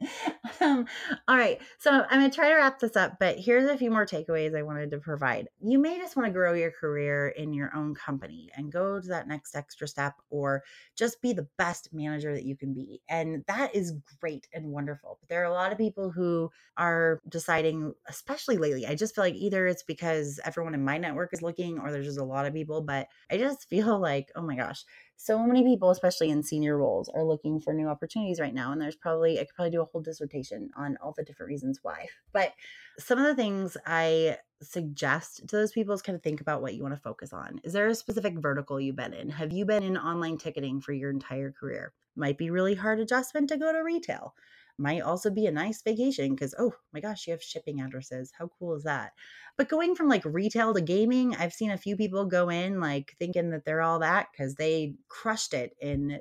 um, 0.60 0.86
all 1.26 1.36
right. 1.36 1.60
So 1.78 1.90
I'm 1.90 2.20
going 2.20 2.30
to 2.30 2.34
try 2.34 2.48
to 2.48 2.54
wrap 2.54 2.78
this 2.78 2.94
up, 2.94 3.18
but 3.18 3.38
here's 3.38 3.68
a 3.68 3.76
few 3.76 3.90
more 3.90 4.06
takeaways 4.06 4.56
I 4.56 4.62
wanted 4.62 4.92
to 4.92 4.98
provide. 4.98 5.48
You 5.60 5.78
may 5.78 5.98
just 5.98 6.16
want 6.16 6.26
to 6.28 6.32
grow 6.32 6.52
your 6.52 6.70
career 6.70 7.28
in 7.28 7.52
your 7.52 7.74
own 7.74 7.94
company 7.94 8.50
and 8.56 8.70
go 8.70 9.00
to 9.00 9.08
that 9.08 9.26
next 9.26 9.56
extra 9.56 9.88
step 9.88 10.14
or 10.30 10.62
just 10.96 11.20
be 11.20 11.32
the 11.32 11.48
best 11.58 11.88
manager 11.92 12.32
that 12.32 12.44
you 12.44 12.56
can 12.56 12.74
be. 12.74 13.02
And 13.08 13.44
that 13.48 13.74
is 13.74 13.94
great 14.20 14.46
and 14.52 14.66
wonderful. 14.66 15.18
But 15.20 15.28
there 15.28 15.42
are 15.42 15.50
a 15.50 15.52
lot 15.52 15.72
of 15.72 15.78
people 15.78 16.10
who 16.10 16.50
are 16.76 17.20
deciding, 17.28 17.92
especially 18.06 18.56
lately, 18.56 18.86
I 18.86 18.94
just 18.94 19.16
feel 19.16 19.24
like 19.24 19.34
either 19.34 19.66
it's 19.66 19.82
because 19.82 20.38
everyone 20.44 20.74
in 20.74 20.84
my 20.84 20.98
network 20.98 21.32
is 21.32 21.42
looking 21.42 21.80
or 21.80 21.90
there's 21.90 22.06
just 22.06 22.20
a 22.20 22.24
lot 22.24 22.46
of 22.46 22.54
people, 22.54 22.82
but 22.82 23.08
I 23.30 23.36
just 23.36 23.68
feel 23.68 23.98
like, 23.98 24.30
oh 24.36 24.42
my 24.42 24.54
gosh, 24.54 24.84
so 25.20 25.44
many 25.44 25.64
people, 25.64 25.90
especially 25.90 26.30
in 26.30 26.44
senior 26.44 26.78
roles, 26.78 27.08
are 27.08 27.24
looking 27.24 27.58
for 27.60 27.74
new 27.74 27.88
opportunities 27.88 28.38
right 28.38 28.54
now. 28.54 28.70
And 28.70 28.80
there's 28.80 28.94
probably, 28.94 29.40
I 29.40 29.42
could 29.42 29.54
probably 29.56 29.72
do 29.72 29.82
a 29.82 29.84
whole 29.84 30.00
dissertation 30.00 30.70
on 30.76 30.96
all 31.02 31.12
the 31.16 31.24
different 31.24 31.50
reasons 31.50 31.80
why. 31.82 32.06
But 32.32 32.52
some 33.00 33.18
of 33.18 33.24
the 33.24 33.34
things 33.34 33.76
I 33.84 34.38
suggest 34.62 35.48
to 35.48 35.56
those 35.56 35.72
people 35.72 35.92
is 35.92 36.02
kind 36.02 36.14
of 36.14 36.22
think 36.22 36.40
about 36.40 36.62
what 36.62 36.74
you 36.74 36.82
want 36.82 36.94
to 36.94 37.00
focus 37.00 37.32
on. 37.32 37.60
Is 37.64 37.72
there 37.72 37.88
a 37.88 37.96
specific 37.96 38.38
vertical 38.38 38.80
you've 38.80 38.94
been 38.94 39.12
in? 39.12 39.28
Have 39.28 39.52
you 39.52 39.64
been 39.64 39.82
in 39.82 39.96
online 39.96 40.38
ticketing 40.38 40.80
for 40.80 40.92
your 40.92 41.10
entire 41.10 41.50
career? 41.50 41.92
Might 42.14 42.38
be 42.38 42.50
really 42.50 42.76
hard 42.76 43.00
adjustment 43.00 43.48
to 43.48 43.56
go 43.56 43.72
to 43.72 43.80
retail 43.80 44.34
might 44.78 45.00
also 45.02 45.30
be 45.30 45.46
a 45.46 45.52
nice 45.52 45.82
vacation 45.82 46.34
because 46.34 46.54
oh 46.58 46.72
my 46.92 47.00
gosh 47.00 47.26
you 47.26 47.32
have 47.32 47.42
shipping 47.42 47.80
addresses 47.80 48.32
how 48.38 48.48
cool 48.58 48.74
is 48.74 48.84
that? 48.84 49.12
But 49.56 49.68
going 49.68 49.94
from 49.94 50.08
like 50.08 50.24
retail 50.24 50.72
to 50.74 50.80
gaming 50.80 51.34
i've 51.36 51.52
seen 51.52 51.70
a 51.70 51.78
few 51.78 51.96
people 51.96 52.24
go 52.26 52.48
in 52.48 52.80
like 52.80 53.14
thinking 53.18 53.50
that 53.50 53.64
they're 53.64 53.82
all 53.82 53.98
that 54.00 54.28
because 54.32 54.54
they 54.54 54.94
crushed 55.08 55.54
it 55.54 55.74
in 55.80 56.20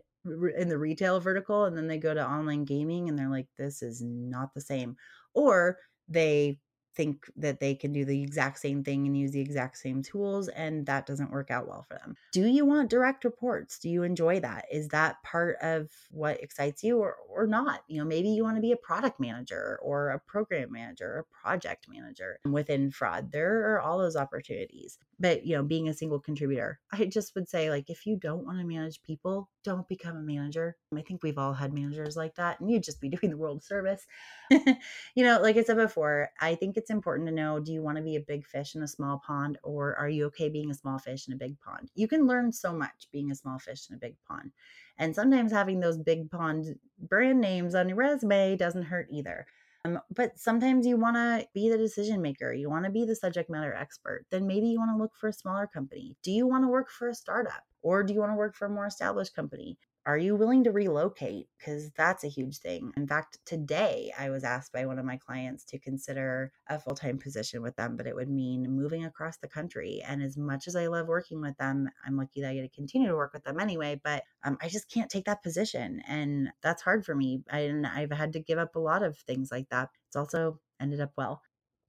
in 0.58 0.70
the 0.70 0.78
retail 0.78 1.20
vertical 1.20 1.66
and 1.66 1.78
then 1.78 1.88
they 1.88 1.98
go 1.98 2.14
to 2.14 2.26
online 2.26 2.66
gaming 2.66 3.08
and 3.08 3.18
they're 3.18 3.30
like 3.30 3.48
this 3.58 3.82
is 3.82 4.02
not 4.04 4.54
the 4.54 4.62
same. 4.62 4.98
Or 5.34 5.78
they 6.08 6.60
think 6.98 7.28
that 7.38 7.60
they 7.60 7.76
can 7.76 7.94
do 7.94 8.04
the 8.04 8.22
exact 8.22 8.60
same 8.60 8.84
thing 8.84 9.06
and 9.06 9.16
use 9.16 9.32
the 9.32 9.40
exact 9.40 9.78
same 9.78 10.02
tools 10.02 10.48
and 10.50 10.86
that 10.88 11.06
doesn't 11.06 11.32
work 11.32 11.52
out 11.52 11.68
well 11.68 11.86
for 11.88 11.94
them. 11.94 12.16
Do 12.34 12.46
you 12.46 12.66
want 12.66 12.90
direct 12.90 13.24
reports? 13.24 13.78
Do 13.78 13.88
you 13.88 14.04
enjoy 14.04 14.40
that? 14.40 14.66
Is 14.72 14.88
that 14.90 15.22
part 15.24 15.58
of 15.62 15.90
what 16.10 16.42
excites 16.42 16.84
you 16.84 16.98
or 16.98 17.16
or 17.30 17.46
not? 17.46 17.82
You 17.88 18.00
know, 18.00 18.06
maybe 18.06 18.30
you 18.30 18.44
want 18.44 18.58
to 18.58 18.62
be 18.62 18.72
a 18.72 18.78
product 18.78 19.20
manager 19.20 19.80
or 19.84 20.10
a 20.10 20.20
program 20.20 20.72
manager 20.72 21.06
or 21.06 21.20
a 21.20 21.42
project 21.42 21.86
manager 21.88 22.40
within 22.50 22.90
fraud. 22.90 23.32
There 23.32 23.74
are 23.74 23.82
all 23.82 24.00
those 24.00 24.16
opportunities. 24.16 24.98
But, 25.20 25.46
you 25.46 25.56
know, 25.56 25.64
being 25.64 25.90
a 25.90 25.94
single 25.94 26.20
contributor, 26.20 26.80
I 26.92 27.06
just 27.06 27.34
would 27.36 27.50
say 27.50 27.70
like 27.70 27.90
if 27.90 28.06
you 28.06 28.18
don't 28.18 28.46
want 28.46 28.60
to 28.60 28.66
manage 28.66 29.02
people, 29.02 29.50
don't 29.64 29.88
become 29.88 30.16
a 30.16 30.22
manager. 30.22 30.78
I 30.96 31.02
think 31.02 31.24
we've 31.24 31.38
all 31.38 31.54
had 31.54 31.74
managers 31.74 32.16
like 32.16 32.36
that 32.36 32.60
and 32.60 32.70
you'd 32.70 32.84
just 32.84 33.02
be 33.02 33.10
doing 33.18 33.32
the 33.32 33.38
world 33.38 33.64
service. 33.64 34.06
you 34.52 35.24
know, 35.24 35.42
like 35.42 35.58
I 35.58 35.64
said 35.64 35.78
before, 35.78 36.30
I 36.40 36.56
think 36.56 36.78
it's 36.78 36.87
important 36.90 37.28
to 37.28 37.34
know 37.34 37.60
do 37.60 37.74
you 37.74 37.82
want 37.82 37.98
to 37.98 38.04
be 38.04 38.16
a 38.16 38.22
big 38.22 38.46
fish 38.46 38.76
in 38.76 38.84
a 38.84 38.88
small 38.88 39.22
pond 39.26 39.58
or 39.64 39.96
are 39.96 40.10
you 40.10 40.26
okay 40.26 40.50
being 40.50 40.72
a 40.72 40.76
small 40.76 41.00
fish 41.00 41.28
in 41.28 41.34
a 41.34 41.38
big 41.38 41.60
pond? 41.62 41.90
You 41.96 42.08
can 42.08 42.28
learn 42.28 42.52
so 42.52 42.74
much 42.74 43.08
being 43.12 43.32
a 43.32 43.36
small 43.36 43.60
fish 43.60 43.88
in 43.90 43.96
a 43.96 44.00
big 44.00 44.16
pond. 44.28 44.52
And 44.98 45.16
sometimes 45.16 45.52
having 45.52 45.80
those 45.80 45.98
big 45.98 46.30
pond 46.30 46.78
brand 47.00 47.42
names 47.42 47.76
on 47.76 47.90
your 47.90 47.98
resume 47.98 48.56
doesn't 48.58 48.84
hurt 48.84 49.08
either. 49.12 49.46
Um, 49.86 50.00
but 50.14 50.38
sometimes 50.38 50.86
you 50.86 50.98
want 50.98 51.16
to 51.16 51.48
be 51.54 51.70
the 51.70 51.78
decision 51.78 52.22
maker. 52.22 52.52
You 52.52 52.70
want 52.70 52.86
to 52.86 52.92
be 52.92 53.06
the 53.06 53.16
subject 53.16 53.50
matter 53.50 53.74
expert. 53.74 54.26
Then 54.32 54.48
maybe 54.48 54.68
you 54.68 54.80
want 54.80 54.92
to 54.92 55.02
look 55.02 55.16
for 55.16 55.30
a 55.30 55.34
smaller 55.34 55.68
company. 55.68 56.16
Do 56.24 56.32
you 56.32 56.48
want 56.48 56.64
to 56.64 56.68
work 56.68 56.90
for 56.90 57.10
a 57.10 57.16
startup 57.16 57.64
or 57.82 58.04
do 58.04 58.14
you 58.14 58.20
want 58.20 58.32
to 58.32 58.38
work 58.38 58.56
for 58.56 58.66
a 58.66 58.70
more 58.70 58.88
established 58.88 59.36
company? 59.36 59.78
Are 60.08 60.18
you 60.18 60.38
willing 60.38 60.64
to 60.64 60.72
relocate? 60.72 61.50
Because 61.58 61.92
that's 61.92 62.24
a 62.24 62.30
huge 62.30 62.60
thing. 62.60 62.94
In 62.96 63.06
fact, 63.06 63.40
today 63.46 64.14
I 64.18 64.30
was 64.30 64.46
asked 64.46 64.72
by 64.72 64.86
one 64.86 65.00
of 65.00 65.06
my 65.06 65.18
clients 65.18 65.66
to 65.66 65.78
consider 65.78 66.54
a 66.70 66.80
full 66.80 66.96
time 66.96 67.18
position 67.18 67.62
with 67.62 67.76
them, 67.76 67.98
but 67.98 68.08
it 68.08 68.16
would 68.16 68.30
mean 68.30 68.72
moving 68.72 69.04
across 69.04 69.38
the 69.38 69.50
country. 69.50 70.02
And 70.08 70.24
as 70.24 70.38
much 70.38 70.66
as 70.66 70.78
I 70.78 70.88
love 70.88 71.08
working 71.08 71.42
with 71.42 71.58
them, 71.58 71.90
I'm 72.06 72.16
lucky 72.16 72.40
that 72.40 72.52
I 72.52 72.54
get 72.54 72.62
to 72.62 72.70
continue 72.70 73.10
to 73.10 73.18
work 73.18 73.34
with 73.34 73.44
them 73.44 73.60
anyway, 73.60 74.00
but 74.02 74.24
um, 74.46 74.58
I 74.62 74.70
just 74.70 74.90
can't 74.90 75.12
take 75.12 75.26
that 75.26 75.44
position. 75.44 76.02
And 76.08 76.52
that's 76.64 76.82
hard 76.82 77.06
for 77.06 77.14
me. 77.14 77.44
I, 77.52 77.60
and 77.60 77.86
I've 77.86 78.14
had 78.14 78.32
to 78.34 78.40
give 78.40 78.58
up 78.58 78.78
a 78.78 78.80
lot 78.80 79.04
of 79.04 79.18
things 79.18 79.52
like 79.52 79.68
that. 79.72 79.90
It's 80.08 80.16
also 80.16 80.62
ended 80.80 81.02
up 81.02 81.12
well 81.18 81.42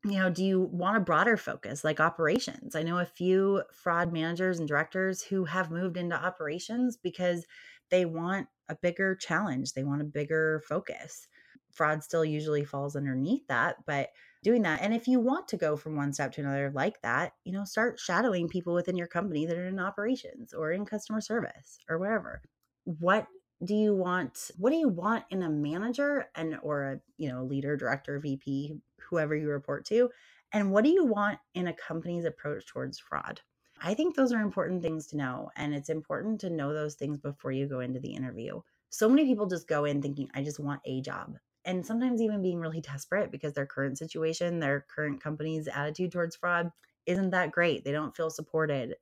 you 0.04 0.12
know, 0.12 0.30
do 0.30 0.44
you 0.44 0.60
want 0.60 0.96
a 0.96 1.00
broader 1.00 1.36
focus 1.36 1.82
like 1.82 1.98
operations? 1.98 2.76
I 2.76 2.82
know 2.82 2.98
a 2.98 3.04
few 3.04 3.62
fraud 3.72 4.12
managers 4.12 4.58
and 4.60 4.68
directors 4.68 5.22
who 5.22 5.44
have 5.44 5.72
moved 5.72 5.96
into 5.96 6.14
operations 6.14 6.96
because 6.96 7.46
they 7.90 8.04
want 8.04 8.48
a 8.68 8.76
bigger 8.76 9.14
challenge, 9.14 9.72
they 9.72 9.84
want 9.84 10.02
a 10.02 10.04
bigger 10.04 10.62
focus. 10.68 11.26
Fraud 11.70 12.02
still 12.02 12.24
usually 12.24 12.64
falls 12.64 12.96
underneath 12.96 13.46
that, 13.48 13.76
but 13.86 14.10
doing 14.42 14.62
that. 14.62 14.80
And 14.82 14.94
if 14.94 15.06
you 15.06 15.20
want 15.20 15.48
to 15.48 15.56
go 15.56 15.76
from 15.76 15.96
one 15.96 16.12
step 16.12 16.32
to 16.32 16.40
another 16.40 16.70
like 16.74 17.00
that, 17.02 17.32
you 17.44 17.52
know, 17.52 17.64
start 17.64 18.00
shadowing 18.00 18.48
people 18.48 18.74
within 18.74 18.96
your 18.96 19.06
company 19.06 19.46
that 19.46 19.56
are 19.56 19.66
in 19.66 19.78
operations 19.78 20.52
or 20.54 20.72
in 20.72 20.86
customer 20.86 21.20
service 21.20 21.78
or 21.88 21.98
wherever. 21.98 22.42
What 22.84 23.26
do 23.64 23.74
you 23.74 23.94
want 23.94 24.50
what 24.56 24.70
do 24.70 24.76
you 24.76 24.88
want 24.88 25.24
in 25.30 25.42
a 25.42 25.50
manager 25.50 26.26
and 26.36 26.58
or 26.62 26.84
a 26.84 27.00
you 27.16 27.28
know 27.28 27.42
leader 27.44 27.76
director 27.76 28.20
vp 28.20 28.76
whoever 29.10 29.34
you 29.34 29.48
report 29.48 29.84
to 29.84 30.08
and 30.52 30.70
what 30.70 30.84
do 30.84 30.90
you 30.90 31.04
want 31.04 31.38
in 31.54 31.66
a 31.66 31.72
company's 31.72 32.24
approach 32.24 32.66
towards 32.66 32.98
fraud 32.98 33.40
I 33.82 33.94
think 33.94 34.16
those 34.16 34.32
are 34.32 34.40
important 34.40 34.82
things 34.82 35.06
to 35.08 35.16
know. 35.16 35.50
And 35.56 35.74
it's 35.74 35.90
important 35.90 36.40
to 36.42 36.50
know 36.50 36.72
those 36.74 36.94
things 36.94 37.18
before 37.18 37.52
you 37.52 37.66
go 37.68 37.80
into 37.80 38.00
the 38.00 38.12
interview. 38.14 38.60
So 38.90 39.08
many 39.08 39.24
people 39.26 39.46
just 39.46 39.68
go 39.68 39.84
in 39.84 40.02
thinking, 40.02 40.28
I 40.34 40.42
just 40.42 40.60
want 40.60 40.80
a 40.86 41.00
job. 41.02 41.36
And 41.64 41.84
sometimes 41.84 42.22
even 42.22 42.42
being 42.42 42.60
really 42.60 42.80
desperate 42.80 43.30
because 43.30 43.52
their 43.54 43.66
current 43.66 43.98
situation, 43.98 44.60
their 44.60 44.86
current 44.94 45.22
company's 45.22 45.68
attitude 45.68 46.12
towards 46.12 46.36
fraud 46.36 46.70
isn't 47.06 47.30
that 47.30 47.52
great. 47.52 47.84
They 47.84 47.92
don't 47.92 48.16
feel 48.16 48.30
supported. 48.30 48.96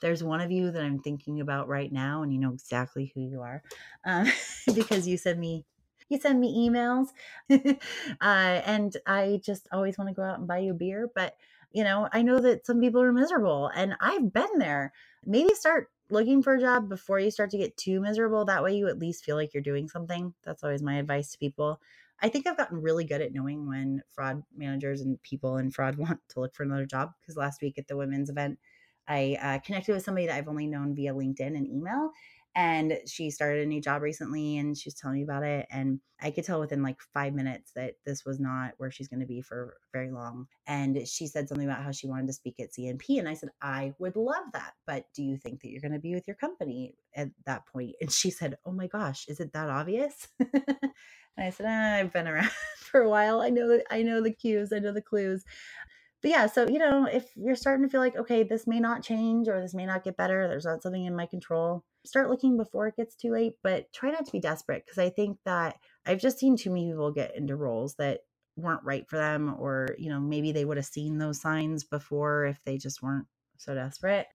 There's 0.00 0.22
one 0.24 0.40
of 0.40 0.50
you 0.50 0.70
that 0.70 0.82
I'm 0.82 1.00
thinking 1.00 1.40
about 1.40 1.68
right 1.68 1.92
now, 1.92 2.22
and 2.22 2.32
you 2.32 2.38
know 2.38 2.52
exactly 2.52 3.12
who 3.14 3.22
you 3.22 3.40
are 3.42 3.62
um, 4.04 4.26
because 4.74 5.08
you 5.08 5.16
send 5.16 5.40
me 5.40 5.64
you 6.08 6.18
send 6.20 6.40
me 6.40 6.68
emails 6.68 7.08
uh, 7.50 7.74
and 8.20 8.96
i 9.06 9.40
just 9.44 9.66
always 9.72 9.98
want 9.98 10.08
to 10.08 10.14
go 10.14 10.22
out 10.22 10.38
and 10.38 10.46
buy 10.48 10.58
you 10.58 10.72
a 10.72 10.74
beer 10.74 11.10
but 11.14 11.36
you 11.72 11.84
know, 11.84 12.08
I 12.12 12.22
know 12.22 12.38
that 12.40 12.66
some 12.66 12.80
people 12.80 13.00
are 13.00 13.12
miserable 13.12 13.70
and 13.74 13.94
I've 14.00 14.32
been 14.32 14.58
there. 14.58 14.92
Maybe 15.24 15.54
start 15.54 15.88
looking 16.10 16.42
for 16.42 16.54
a 16.54 16.60
job 16.60 16.88
before 16.88 17.18
you 17.18 17.30
start 17.30 17.50
to 17.50 17.58
get 17.58 17.76
too 17.76 18.00
miserable. 18.00 18.44
That 18.44 18.62
way 18.62 18.76
you 18.76 18.88
at 18.88 18.98
least 18.98 19.24
feel 19.24 19.36
like 19.36 19.54
you're 19.54 19.62
doing 19.62 19.88
something. 19.88 20.34
That's 20.44 20.62
always 20.62 20.82
my 20.82 20.96
advice 20.96 21.32
to 21.32 21.38
people. 21.38 21.80
I 22.20 22.28
think 22.28 22.46
I've 22.46 22.56
gotten 22.56 22.80
really 22.80 23.04
good 23.04 23.20
at 23.20 23.32
knowing 23.32 23.68
when 23.68 24.02
fraud 24.10 24.42
managers 24.56 25.00
and 25.00 25.20
people 25.22 25.56
in 25.56 25.70
fraud 25.70 25.96
want 25.98 26.20
to 26.30 26.40
look 26.40 26.54
for 26.54 26.62
another 26.62 26.86
job. 26.86 27.10
Because 27.20 27.36
last 27.36 27.62
week 27.62 27.78
at 27.78 27.88
the 27.88 27.96
women's 27.96 28.30
event, 28.30 28.58
I 29.08 29.36
uh, 29.42 29.58
connected 29.58 29.94
with 29.94 30.04
somebody 30.04 30.26
that 30.26 30.36
I've 30.36 30.48
only 30.48 30.66
known 30.66 30.94
via 30.94 31.12
LinkedIn 31.12 31.56
and 31.56 31.66
email 31.66 32.10
and 32.54 32.98
she 33.06 33.30
started 33.30 33.62
a 33.62 33.66
new 33.66 33.80
job 33.80 34.02
recently 34.02 34.58
and 34.58 34.76
she 34.76 34.88
was 34.88 34.94
telling 34.94 35.16
me 35.16 35.22
about 35.22 35.42
it 35.42 35.66
and 35.70 36.00
i 36.20 36.30
could 36.30 36.44
tell 36.44 36.60
within 36.60 36.82
like 36.82 37.00
five 37.14 37.34
minutes 37.34 37.72
that 37.74 37.94
this 38.04 38.24
was 38.24 38.38
not 38.38 38.72
where 38.78 38.90
she's 38.90 39.08
going 39.08 39.20
to 39.20 39.26
be 39.26 39.40
for 39.40 39.76
very 39.92 40.10
long 40.10 40.46
and 40.66 41.06
she 41.08 41.26
said 41.26 41.48
something 41.48 41.66
about 41.66 41.82
how 41.82 41.90
she 41.90 42.06
wanted 42.06 42.26
to 42.26 42.32
speak 42.32 42.58
at 42.60 42.72
cnp 42.72 43.18
and 43.18 43.28
i 43.28 43.34
said 43.34 43.48
i 43.62 43.92
would 43.98 44.16
love 44.16 44.44
that 44.52 44.72
but 44.86 45.06
do 45.14 45.22
you 45.22 45.36
think 45.36 45.60
that 45.60 45.70
you're 45.70 45.80
going 45.80 45.92
to 45.92 45.98
be 45.98 46.14
with 46.14 46.26
your 46.26 46.36
company 46.36 46.94
at 47.14 47.28
that 47.46 47.66
point? 47.66 47.94
And 48.00 48.10
she 48.10 48.30
said 48.30 48.58
oh 48.64 48.72
my 48.72 48.86
gosh 48.86 49.26
is 49.28 49.40
it 49.40 49.52
that 49.52 49.68
obvious? 49.70 50.28
And 51.34 51.46
i 51.46 51.48
said 51.50 51.64
ah, 51.66 51.94
i've 51.96 52.12
been 52.12 52.28
around 52.28 52.50
for 52.76 53.00
a 53.00 53.08
while. 53.08 53.40
I 53.40 53.48
know 53.48 53.66
that 53.68 53.84
i 53.90 54.02
know 54.02 54.20
the 54.22 54.34
cues 54.34 54.70
i 54.70 54.78
know 54.78 54.92
the 54.92 55.00
clues. 55.00 55.44
But 56.20 56.30
yeah, 56.30 56.46
so 56.46 56.68
you 56.68 56.78
know, 56.78 57.06
if 57.06 57.30
you're 57.34 57.56
starting 57.56 57.84
to 57.84 57.90
feel 57.90 58.00
like, 58.00 58.16
okay, 58.16 58.44
this 58.44 58.66
may 58.66 58.78
not 58.78 59.02
change 59.02 59.48
or 59.48 59.60
this 59.60 59.74
may 59.74 59.86
not 59.86 60.04
get 60.04 60.16
better, 60.16 60.46
there's 60.46 60.66
not 60.66 60.82
something 60.82 61.04
in 61.04 61.16
my 61.16 61.26
control, 61.26 61.84
start 62.04 62.30
looking 62.30 62.56
before 62.56 62.88
it 62.88 62.96
gets 62.96 63.14
too 63.14 63.32
late, 63.32 63.54
but 63.62 63.92
try 63.92 64.10
not 64.10 64.26
to 64.26 64.32
be 64.32 64.40
desperate 64.40 64.84
because 64.84 64.98
I 64.98 65.10
think 65.10 65.38
that 65.44 65.76
I've 66.06 66.20
just 66.20 66.38
seen 66.38 66.56
too 66.56 66.70
many 66.70 66.88
people 66.88 67.12
get 67.12 67.36
into 67.36 67.56
roles 67.56 67.94
that 67.96 68.20
weren't 68.56 68.84
right 68.84 69.08
for 69.08 69.16
them, 69.16 69.54
or 69.58 69.94
you 69.98 70.10
know, 70.10 70.20
maybe 70.20 70.52
they 70.52 70.64
would 70.64 70.76
have 70.76 70.86
seen 70.86 71.18
those 71.18 71.40
signs 71.40 71.84
before 71.84 72.46
if 72.46 72.58
they 72.64 72.78
just 72.78 73.02
weren't 73.02 73.26
so 73.56 73.74
desperate 73.74 74.26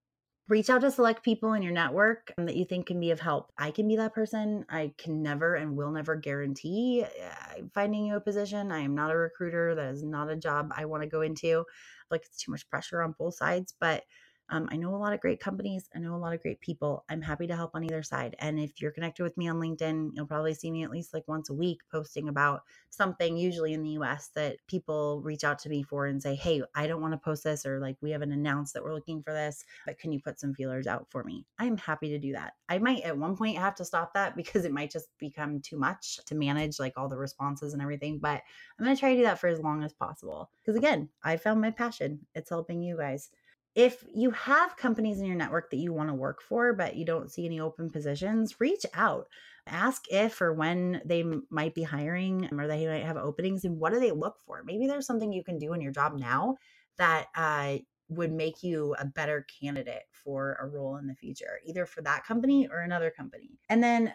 reach 0.50 0.70
out 0.70 0.82
to 0.82 0.92
select 0.92 1.24
people 1.24 1.54
in 1.54 1.62
your 1.62 1.74
network 1.74 2.34
that 2.38 2.56
you 2.56 2.64
think 2.64 2.88
can 2.88 3.00
be 3.00 3.12
of 3.12 3.20
help. 3.20 3.52
I 3.58 3.72
can 3.72 3.88
be 3.88 3.98
that 3.98 4.14
person. 4.14 4.66
I 4.70 4.94
can 4.98 5.22
never 5.22 5.56
and 5.56 5.76
will 5.76 5.92
never 5.92 6.16
guarantee 6.16 7.04
uh, 7.04 7.62
finding 7.74 8.06
you 8.06 8.16
a 8.16 8.22
position. 8.22 8.72
I 8.72 8.80
am 8.80 8.96
not 8.96 9.12
a 9.12 9.18
recruiter. 9.18 9.76
That 9.76 9.94
is 9.94 10.04
not 10.04 10.30
a 10.30 10.38
job 10.38 10.72
I 10.76 10.86
want 10.86 11.04
to 11.04 11.10
go 11.10 11.22
into. 11.22 11.66
Like 12.10 12.24
it's 12.26 12.42
too 12.42 12.52
much 12.52 12.70
pressure 12.70 13.02
on 13.02 13.16
both 13.20 13.36
sides, 13.36 13.74
but 13.80 14.04
Um, 14.50 14.70
I 14.72 14.78
know 14.78 14.96
a 14.96 14.98
lot 14.98 15.14
of 15.14 15.20
great 15.20 15.40
companies. 15.40 15.90
I 15.94 16.00
know 16.00 16.16
a 16.16 16.18
lot 16.18 16.34
of 16.34 16.42
great 16.42 16.62
people. 16.62 17.04
I'm 17.10 17.22
happy 17.22 17.48
to 17.48 17.56
help 17.56 17.72
on 17.74 17.84
either 17.84 18.04
side. 18.04 18.36
And 18.40 18.60
if 18.60 18.82
you're 18.82 18.92
connected 18.92 19.24
with 19.24 19.38
me 19.38 19.50
on 19.50 19.58
LinkedIn, 19.58 20.12
you'll 20.14 20.26
probably 20.26 20.54
see 20.54 20.72
me 20.72 20.84
at 20.84 20.92
least 20.92 21.14
like 21.14 21.28
once 21.28 21.50
a 21.50 21.54
week 21.54 21.80
posting 21.92 22.30
about 22.30 22.62
something, 22.90 23.36
usually 23.38 23.74
in 23.74 23.84
the 23.84 23.92
US, 23.92 24.30
that 24.36 24.58
people 24.68 25.22
reach 25.22 25.44
out 25.44 25.60
to 25.60 25.70
me 25.70 25.84
for 25.84 26.06
and 26.06 26.22
say, 26.22 26.36
Hey, 26.36 26.62
I 26.76 26.88
don't 26.88 27.02
want 27.02 27.14
to 27.14 27.18
post 27.18 27.44
this, 27.44 27.66
or 27.66 27.80
like 27.80 27.98
we 28.02 28.12
haven't 28.12 28.32
announced 28.32 28.74
that 28.74 28.84
we're 28.84 28.94
looking 28.94 29.22
for 29.22 29.34
this, 29.34 29.66
but 29.86 30.00
can 30.00 30.12
you 30.12 30.22
put 30.22 30.40
some 30.40 30.54
feelers 30.54 30.88
out 30.88 31.08
for 31.10 31.24
me? 31.24 31.46
I'm 31.60 31.78
happy 31.78 32.10
to 32.10 32.20
do 32.20 32.34
that. 32.34 32.54
I 32.70 32.78
might 32.78 33.04
at 33.04 33.18
one 33.18 33.36
point 33.36 33.58
have 33.58 33.76
to 33.76 33.86
stop 33.86 34.14
that 34.14 34.36
because 34.36 34.64
it 34.64 34.72
might 34.72 34.92
just 34.92 35.08
become 35.20 35.60
too 35.62 35.78
much 35.78 36.20
to 36.26 36.36
manage 36.36 36.80
like 36.80 36.94
all 36.96 37.10
the 37.10 37.18
responses 37.18 37.74
and 37.74 37.82
everything. 37.82 38.20
But 38.20 38.42
I'm 38.80 38.86
going 38.86 38.96
to 38.96 39.00
try 39.00 39.12
to 39.12 39.18
do 39.18 39.24
that 39.24 39.40
for 39.40 39.48
as 39.48 39.60
long 39.60 39.84
as 39.84 39.94
possible. 39.94 40.50
Because 40.60 40.78
again, 40.78 41.10
I 41.24 41.38
found 41.38 41.62
my 41.62 41.72
passion. 41.72 42.26
It's 42.34 42.50
helping 42.50 42.82
you 42.82 42.98
guys 42.98 43.30
if 43.78 44.04
you 44.12 44.32
have 44.32 44.76
companies 44.76 45.20
in 45.20 45.28
your 45.28 45.36
network 45.36 45.70
that 45.70 45.78
you 45.78 45.94
want 45.94 46.10
to 46.10 46.16
work 46.16 46.42
for, 46.42 46.74
but 46.74 46.96
you 46.96 47.06
don't 47.06 47.32
see 47.32 47.46
any 47.46 47.60
open 47.60 47.92
positions, 47.92 48.60
reach 48.60 48.88
out. 48.96 49.28
Ask 49.68 50.06
if 50.10 50.42
or 50.42 50.52
when 50.52 51.00
they 51.06 51.24
might 51.52 51.76
be 51.76 51.84
hiring 51.84 52.50
or 52.52 52.66
they 52.66 52.88
might 52.88 53.06
have 53.06 53.18
openings 53.18 53.66
and 53.66 53.80
what 53.80 53.94
do 53.94 54.00
they 54.00 54.10
look 54.10 54.40
for? 54.44 54.64
Maybe 54.66 54.88
there's 54.88 55.06
something 55.06 55.32
you 55.32 55.44
can 55.44 55.60
do 55.60 55.74
in 55.74 55.82
your 55.82 55.92
job 55.92 56.18
now 56.18 56.58
that 56.98 57.28
uh, 57.36 57.78
would 58.10 58.32
make 58.32 58.64
you 58.64 58.96
a 58.98 59.06
better 59.06 59.46
candidate 59.62 60.06
for 60.12 60.58
a 60.60 60.66
role 60.66 60.96
in 60.96 61.06
the 61.06 61.14
future, 61.14 61.60
either 61.64 61.86
for 61.86 62.02
that 62.02 62.26
company 62.26 62.68
or 62.68 62.80
another 62.80 63.12
company. 63.12 63.60
And 63.70 63.84
then 63.84 64.12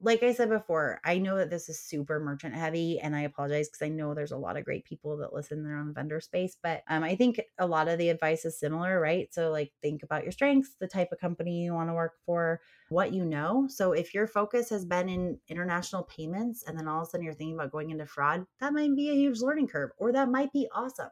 like 0.00 0.22
I 0.22 0.32
said 0.32 0.48
before, 0.48 1.00
I 1.04 1.18
know 1.18 1.36
that 1.38 1.50
this 1.50 1.68
is 1.68 1.80
super 1.80 2.20
merchant 2.20 2.54
heavy, 2.54 3.00
and 3.00 3.16
I 3.16 3.22
apologize 3.22 3.68
because 3.68 3.84
I 3.84 3.88
know 3.88 4.14
there's 4.14 4.32
a 4.32 4.36
lot 4.36 4.56
of 4.56 4.64
great 4.64 4.84
people 4.84 5.16
that 5.16 5.32
listen 5.32 5.64
there 5.64 5.76
on 5.76 5.88
the 5.88 5.92
vendor 5.92 6.20
space. 6.20 6.56
But 6.62 6.84
um, 6.88 7.02
I 7.02 7.16
think 7.16 7.40
a 7.58 7.66
lot 7.66 7.88
of 7.88 7.98
the 7.98 8.10
advice 8.10 8.44
is 8.44 8.58
similar, 8.58 9.00
right? 9.00 9.32
So, 9.34 9.50
like, 9.50 9.72
think 9.82 10.04
about 10.04 10.22
your 10.22 10.30
strengths, 10.30 10.76
the 10.78 10.86
type 10.86 11.10
of 11.10 11.18
company 11.18 11.64
you 11.64 11.74
want 11.74 11.90
to 11.90 11.94
work 11.94 12.14
for, 12.24 12.60
what 12.90 13.12
you 13.12 13.24
know. 13.24 13.66
So, 13.68 13.92
if 13.92 14.14
your 14.14 14.28
focus 14.28 14.70
has 14.70 14.84
been 14.84 15.08
in 15.08 15.38
international 15.48 16.04
payments, 16.04 16.62
and 16.62 16.78
then 16.78 16.86
all 16.86 17.02
of 17.02 17.08
a 17.08 17.10
sudden 17.10 17.24
you're 17.24 17.34
thinking 17.34 17.54
about 17.54 17.72
going 17.72 17.90
into 17.90 18.06
fraud, 18.06 18.46
that 18.60 18.72
might 18.72 18.94
be 18.94 19.10
a 19.10 19.14
huge 19.14 19.40
learning 19.40 19.66
curve, 19.66 19.90
or 19.98 20.12
that 20.12 20.30
might 20.30 20.52
be 20.52 20.68
awesome. 20.72 21.10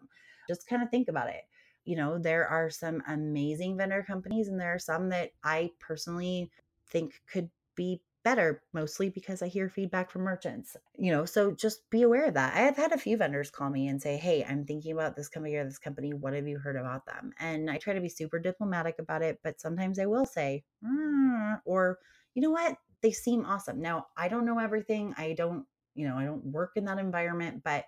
Just 0.49 0.68
kind 0.68 0.82
of 0.82 0.91
think 0.91 1.09
about 1.09 1.28
it 1.28 1.43
you 1.87 1.95
know, 1.95 2.18
there 2.18 2.49
are 2.49 2.68
some 2.68 3.01
amazing 3.07 3.76
vendor 3.76 4.05
companies, 4.05 4.49
and 4.49 4.61
there 4.61 4.74
are 4.74 4.78
some 4.78 5.09
that 5.11 5.30
I 5.45 5.70
personally 5.78 6.51
think 6.89 7.22
could 7.30 7.49
be 7.76 8.03
better, 8.27 8.61
mostly 8.72 9.09
because 9.09 9.41
I 9.41 9.47
hear 9.47 9.68
feedback 9.68 10.11
from 10.11 10.22
merchants. 10.22 10.77
You 10.99 11.12
know, 11.12 11.24
so 11.24 11.53
just 11.53 11.89
be 11.91 12.03
aware 12.03 12.27
of 12.27 12.35
that. 12.35 12.57
I 12.57 12.62
have 12.62 12.77
had 12.77 12.91
a 12.91 12.99
few 12.99 13.16
vendors 13.16 13.53
call 13.53 13.70
me 13.70 13.87
and 13.87 14.03
say, 14.03 14.16
Hey, 14.16 14.45
I'm 14.45 14.64
thinking 14.64 14.91
about 14.91 15.14
this 15.14 15.29
company 15.29 15.55
or 15.55 15.62
this 15.64 15.79
company. 15.79 16.12
What 16.12 16.33
have 16.35 16.49
you 16.49 16.59
heard 16.59 16.74
about 16.74 17.07
them? 17.07 17.31
And 17.39 17.70
I 17.70 17.79
try 17.79 17.95
to 17.95 18.01
be 18.01 18.09
super 18.09 18.41
diplomatic 18.41 18.97
about 18.99 19.22
it, 19.22 19.39
but 19.45 19.61
sometimes 19.61 20.01
I 20.01 20.07
will 20.07 20.27
say, 20.27 20.64
mm, 20.85 21.61
or 21.64 22.01
you 22.35 22.43
know 22.43 22.51
what? 22.51 22.77
They 23.01 23.12
seem 23.12 23.45
awesome. 23.47 23.81
Now, 23.81 24.09
I 24.16 24.27
don't 24.27 24.45
know 24.45 24.59
everything. 24.59 25.14
I 25.16 25.35
don't, 25.39 25.64
you 25.95 26.09
know, 26.09 26.16
I 26.16 26.24
don't 26.24 26.45
work 26.47 26.72
in 26.74 26.87
that 26.87 26.99
environment, 26.99 27.62
but 27.62 27.85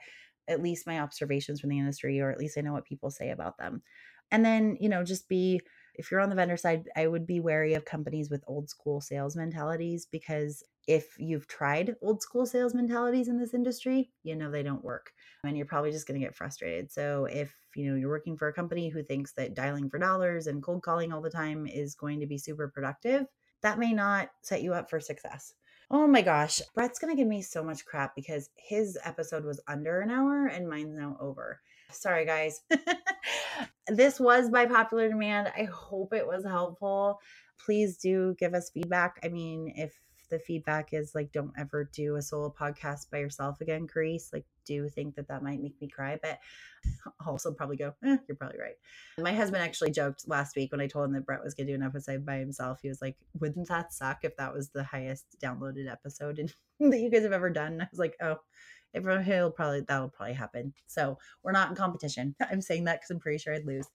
at 0.47 0.63
least 0.63 0.87
my 0.87 1.01
observations 1.01 1.61
from 1.61 1.71
the 1.71 1.81
industry, 1.81 2.21
or 2.21 2.31
at 2.31 2.39
least 2.39 2.57
I 2.57 2.61
know 2.61 2.73
what 2.73 2.85
people 2.85 3.11
say 3.11 3.31
about 3.31 3.59
them. 3.59 3.83
And 4.31 4.45
then, 4.45 4.77
you 4.81 4.89
know, 4.89 5.03
just 5.03 5.29
be 5.29 5.63
if 5.99 6.11
you're 6.11 6.21
on 6.21 6.31
the 6.31 6.37
vendor 6.37 6.57
side, 6.57 6.89
I 6.97 7.09
would 7.09 7.27
be 7.27 7.41
wary 7.41 7.75
of 7.75 7.85
companies 7.85 8.31
with 8.31 8.45
old 8.47 8.71
school 8.71 9.01
sales 9.01 9.37
mentalities 9.37 10.07
because 10.07 10.63
if 10.87 11.19
you've 11.19 11.49
tried 11.49 11.97
old 12.01 12.23
school 12.23 12.47
sales 12.47 12.73
mentalities 12.73 13.29
in 13.29 13.39
this 13.39 13.53
industry, 13.53 14.11
you 14.23 14.37
know 14.37 14.51
they 14.51 14.63
don't 14.63 14.85
work 14.85 15.13
and 15.45 15.57
you're 15.57 15.67
probably 15.67 15.91
just 15.91 16.07
going 16.07 16.19
to 16.19 16.25
get 16.25 16.37
frustrated. 16.37 16.91
So 16.91 17.27
if, 17.27 17.53
you 17.75 17.91
know, 17.91 17.97
you're 17.97 18.09
working 18.09 18.37
for 18.37 18.49
a 18.49 18.53
company 18.53 18.89
who 18.89 19.03
thinks 19.03 19.33
that 19.33 19.55
dialing 19.55 19.91
for 19.91 19.99
dollars 19.99 20.47
and 20.47 20.63
cold 20.63 20.83
calling 20.83 21.13
all 21.13 21.21
the 21.21 21.31
time 21.31 21.67
is 21.67 21.97
going 21.97 22.21
to 22.21 22.27
be 22.27 22.39
super 22.39 22.69
productive, 22.69 23.27
that 23.63 23.79
may 23.79 23.93
not 23.93 24.31
set 24.43 24.63
you 24.63 24.73
up 24.75 24.89
for 24.89 25.01
success. 25.01 25.55
Oh 25.91 26.07
my 26.07 26.23
gosh, 26.23 26.61
Brett's 26.75 26.99
going 26.99 27.15
to 27.15 27.21
give 27.21 27.29
me 27.29 27.43
so 27.43 27.65
much 27.65 27.85
crap 27.85 28.15
because 28.15 28.51
his 28.57 28.99
episode 29.05 29.45
was 29.45 29.61
under 29.67 30.01
an 30.01 30.11
hour 30.11 30.47
and 30.47 30.69
mine's 30.69 30.95
now 30.95 31.17
over. 31.19 31.61
Sorry, 31.91 32.27
guys. 32.27 32.61
this 33.89 34.21
was 34.21 34.51
by 34.51 34.67
popular 34.67 35.09
demand. 35.09 35.51
I 35.57 35.65
hope 35.65 36.13
it 36.13 36.27
was 36.27 36.45
helpful. 36.45 37.21
Please 37.65 37.97
do 37.97 38.35
give 38.39 38.55
us 38.55 38.71
feedback. 38.71 39.19
I 39.25 39.29
mean, 39.29 39.73
if 39.77 39.99
the 40.31 40.39
feedback 40.39 40.93
is 40.93 41.15
like, 41.15 41.33
don't 41.33 41.53
ever 41.59 41.89
do 41.93 42.17
a 42.17 42.23
solo 42.23 42.55
podcast 42.57 43.11
by 43.11 43.19
yourself 43.19 43.61
again, 43.61 43.87
Karisse, 43.87 44.33
like, 44.33 44.45
do 44.67 44.87
think 44.91 45.15
that 45.15 45.29
that 45.29 45.43
might 45.43 45.63
make 45.63 45.81
me 45.81 45.89
cry, 45.89 46.19
but 46.23 46.39
also 47.27 47.53
probably 47.53 47.79
go, 47.79 47.95
eh, 48.05 48.19
you're 48.29 48.37
probably 48.37 48.61
right. 48.61 48.77
My 49.19 49.33
husband 49.33 49.63
actually 49.63 49.91
joked 49.91 50.29
last 50.29 50.57
week 50.57 50.71
when 50.71 50.83
I 50.83 50.87
told 50.87 51.07
him 51.07 51.15
that 51.15 51.25
Brett 51.25 51.43
was 51.43 51.55
going 51.55 51.67
to 51.69 51.73
do 51.73 51.77
an 51.77 51.87
episode 51.87 52.27
by 52.27 52.37
himself. 52.37 52.81
He 52.83 52.89
was 52.89 53.01
like, 53.01 53.17
wouldn't 53.41 53.69
that 53.69 53.95
suck 53.95 54.19
if 54.25 54.37
that 54.37 54.53
was 54.53 54.69
the 54.69 54.85
highest 54.85 55.25
downloaded 55.43 55.91
episode 55.91 56.39
in, 56.39 56.51
that 56.91 57.01
you 57.01 57.11
guys 57.11 57.23
have 57.23 57.33
ever 57.33 57.49
done? 57.51 57.81
I 57.81 57.89
was 57.91 57.99
like, 57.99 58.17
oh, 58.23 58.37
he'll 59.23 59.51
probably 59.51 59.83
that'll 59.83 60.09
probably 60.09 60.35
happen. 60.35 60.73
So 60.87 61.19
we're 61.43 61.53
not 61.53 61.71
in 61.71 61.77
competition. 61.77 62.35
I'm 62.51 62.61
saying 62.61 62.85
that 62.85 63.01
because 63.01 63.11
I'm 63.11 63.21
pretty 63.21 63.39
sure 63.39 63.55
I'd 63.55 63.67
lose. 63.67 63.87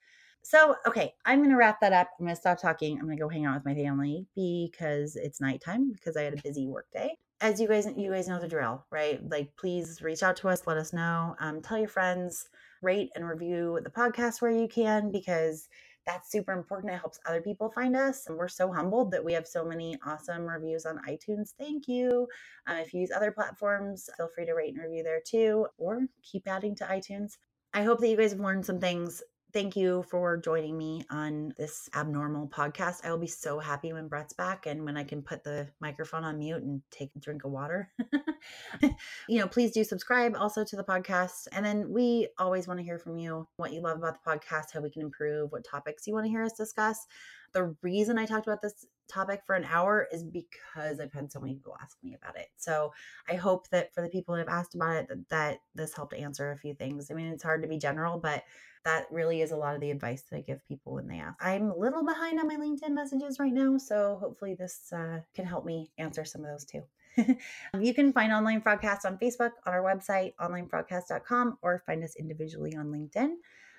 So 0.42 0.76
okay, 0.88 1.14
I'm 1.26 1.42
gonna 1.42 1.58
wrap 1.58 1.80
that 1.82 1.94
up. 1.94 2.10
I'm 2.20 2.26
gonna 2.26 2.36
stop 2.36 2.62
talking. 2.62 3.00
I'm 3.00 3.06
gonna 3.06 3.18
go 3.18 3.30
hang 3.30 3.46
out 3.46 3.56
with 3.56 3.66
my 3.66 3.76
family 3.76 4.28
because 4.36 5.16
it's 5.16 5.40
nighttime 5.40 5.92
because 5.92 6.18
I 6.18 6.24
had 6.24 6.34
a 6.38 6.42
busy 6.42 6.68
work 6.68 6.88
day. 6.92 7.18
As 7.42 7.60
you 7.60 7.68
guys 7.68 7.88
you 7.96 8.12
guys 8.12 8.28
know 8.28 8.40
the 8.40 8.48
drill, 8.48 8.86
right? 8.92 9.22
Like 9.30 9.56
please 9.56 10.02
reach 10.02 10.24
out 10.24 10.36
to 10.38 10.50
us, 10.50 10.68
let 10.68 10.78
us 10.78 10.94
know. 10.94 11.36
Um, 11.40 11.62
tell 11.62 11.78
your 11.78 11.88
friends, 11.88 12.50
rate 12.84 13.12
and 13.16 13.28
review 13.28 13.80
the 13.84 13.90
podcast 13.90 14.42
where 14.42 14.52
you 14.52 14.68
can 14.68 15.12
because 15.12 15.70
that's 16.06 16.32
super 16.32 16.52
important. 16.52 16.94
It 16.94 17.00
helps 17.00 17.20
other 17.26 17.42
people 17.42 17.72
find 17.72 17.96
us. 17.96 18.28
And 18.28 18.38
we're 18.38 18.48
so 18.48 18.72
humbled 18.72 19.12
that 19.12 19.24
we 19.24 19.34
have 19.34 19.48
so 19.48 19.64
many 19.64 19.98
awesome 20.06 20.46
reviews 20.46 20.86
on 20.86 21.00
iTunes. 21.08 21.54
Thank 21.58 21.88
you. 21.88 22.28
Uh, 22.68 22.76
if 22.76 22.94
you 22.94 23.02
use 23.02 23.12
other 23.12 23.32
platforms, 23.32 24.10
feel 24.18 24.30
free 24.36 24.46
to 24.46 24.54
rate 24.54 24.74
and 24.74 24.84
review 24.84 25.04
there 25.04 25.22
too, 25.26 25.68
or 25.78 26.02
keep 26.22 26.48
adding 26.48 26.76
to 26.76 26.86
iTunes. 26.86 27.34
I 27.74 27.84
hope 27.84 28.00
that 28.00 28.10
you 28.10 28.18
guys 28.18 28.32
have 28.32 28.40
learned 28.40 28.66
some 28.66 28.80
things 28.80 29.24
thank 29.54 29.76
you 29.76 30.04
for 30.10 30.36
joining 30.36 30.76
me 30.76 31.06
on 31.12 31.54
this 31.58 31.88
abnormal 31.94 32.48
podcast. 32.48 33.06
I 33.06 33.12
will 33.12 33.20
be 33.20 33.28
so 33.28 33.60
happy 33.60 33.94
when 33.94 34.08
Brett's 34.08 34.34
back 34.34 34.66
and 34.66 34.84
when 34.84 34.98
I 34.98 35.04
can 35.04 35.22
put 35.22 35.44
the 35.44 35.68
microphone 35.80 36.24
on 36.24 36.40
mute 36.40 36.64
and 36.64 36.82
take 36.90 37.12
a 37.16 37.20
drink 37.20 37.44
of 37.44 37.52
water. 37.52 37.92
you 39.30 39.40
know, 39.40 39.48
please 39.48 39.72
do 39.72 39.84
subscribe 39.84 40.36
also 40.36 40.64
to 40.66 40.76
the 40.76 40.84
podcast. 40.84 41.48
And 41.52 41.64
then 41.64 41.88
we 41.92 42.30
always 42.40 42.68
want 42.68 42.80
to 42.80 42.84
hear 42.84 42.98
from 42.98 43.18
you 43.18 43.48
what 43.58 43.72
you 43.72 43.82
love 43.82 44.00
about 44.00 44.24
the 44.24 44.30
podcast, 44.30 44.72
how 44.74 44.82
we 44.82 44.90
can 44.90 45.04
improve, 45.04 45.52
what 45.52 45.64
topics 45.64 46.08
you 46.08 46.14
want 46.16 46.26
to 46.26 46.32
hear 46.32 46.44
us 46.44 46.54
discuss. 46.54 47.06
The 47.54 47.76
reason 47.82 48.18
I 48.18 48.26
talked 48.26 48.48
about 48.48 48.62
this 48.62 48.86
topic 49.08 49.42
for 49.46 49.56
an 49.56 49.66
hour 49.66 50.08
is 50.12 50.24
because 50.24 51.00
I've 51.00 51.14
had 51.14 51.32
so 51.32 51.40
many 51.40 51.54
people 51.54 51.76
ask 51.82 51.98
me 52.04 52.16
about 52.16 52.38
it. 52.38 52.48
So 52.58 52.94
I 53.30 53.36
hope 53.36 53.70
that 53.70 53.94
for 53.94 54.02
the 54.02 54.10
people 54.10 54.36
that 54.36 54.48
have 54.48 54.60
asked 54.60 54.76
about 54.76 54.96
it, 54.96 55.08
that, 55.10 55.30
that 55.30 55.58
this 55.76 55.94
helped 55.96 56.14
answer 56.14 56.52
a 56.52 56.58
few 56.58 56.74
things. 56.74 57.12
I 57.12 57.14
mean, 57.14 57.28
it's 57.28 57.44
hard 57.44 57.62
to 57.62 57.68
be 57.68 57.78
general, 57.78 58.18
but 58.18 58.44
that 58.86 59.06
really 59.12 59.42
is 59.42 59.52
a 59.52 59.56
lot 59.58 59.76
of 59.76 59.82
the 59.82 59.92
advice 59.92 60.24
that 60.24 60.38
I 60.38 60.42
give 60.42 60.66
people 60.68 60.94
when 60.94 61.08
they 61.08 61.20
ask. 61.20 61.36
I'm 61.42 61.72
a 61.72 61.78
little 61.78 62.04
behind 62.04 62.40
on 62.40 62.48
my 62.48 62.58
LinkedIn 62.58 62.92
messages 62.92 63.40
right 63.40 63.54
now, 63.54 63.78
so 63.78 64.18
hopefully 64.20 64.56
this 64.56 64.92
uh, 64.92 65.20
can 65.34 65.46
help 65.46 65.66
me 65.66 65.92
answer 65.98 66.26
some 66.26 66.44
of 66.44 66.52
those 66.52 66.66
too. 66.66 66.84
you 67.80 67.94
can 67.94 68.12
find 68.12 68.34
Online 68.34 68.62
FraudCast 68.62 69.06
on 69.06 69.18
Facebook, 69.18 69.52
on 69.66 69.74
our 69.74 69.84
website, 69.84 70.34
onlinefraudcast.com, 70.40 71.60
or 71.62 71.84
find 71.86 72.04
us 72.04 72.16
individually 72.16 72.76
on 72.76 72.88
LinkedIn. 72.88 73.36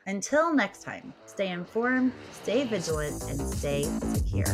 Until 0.06 0.54
next 0.54 0.82
time, 0.82 1.14
stay 1.24 1.48
informed, 1.48 2.12
stay 2.30 2.66
vigilant, 2.66 3.22
and 3.30 3.40
stay 3.40 3.84
secure. 4.12 4.44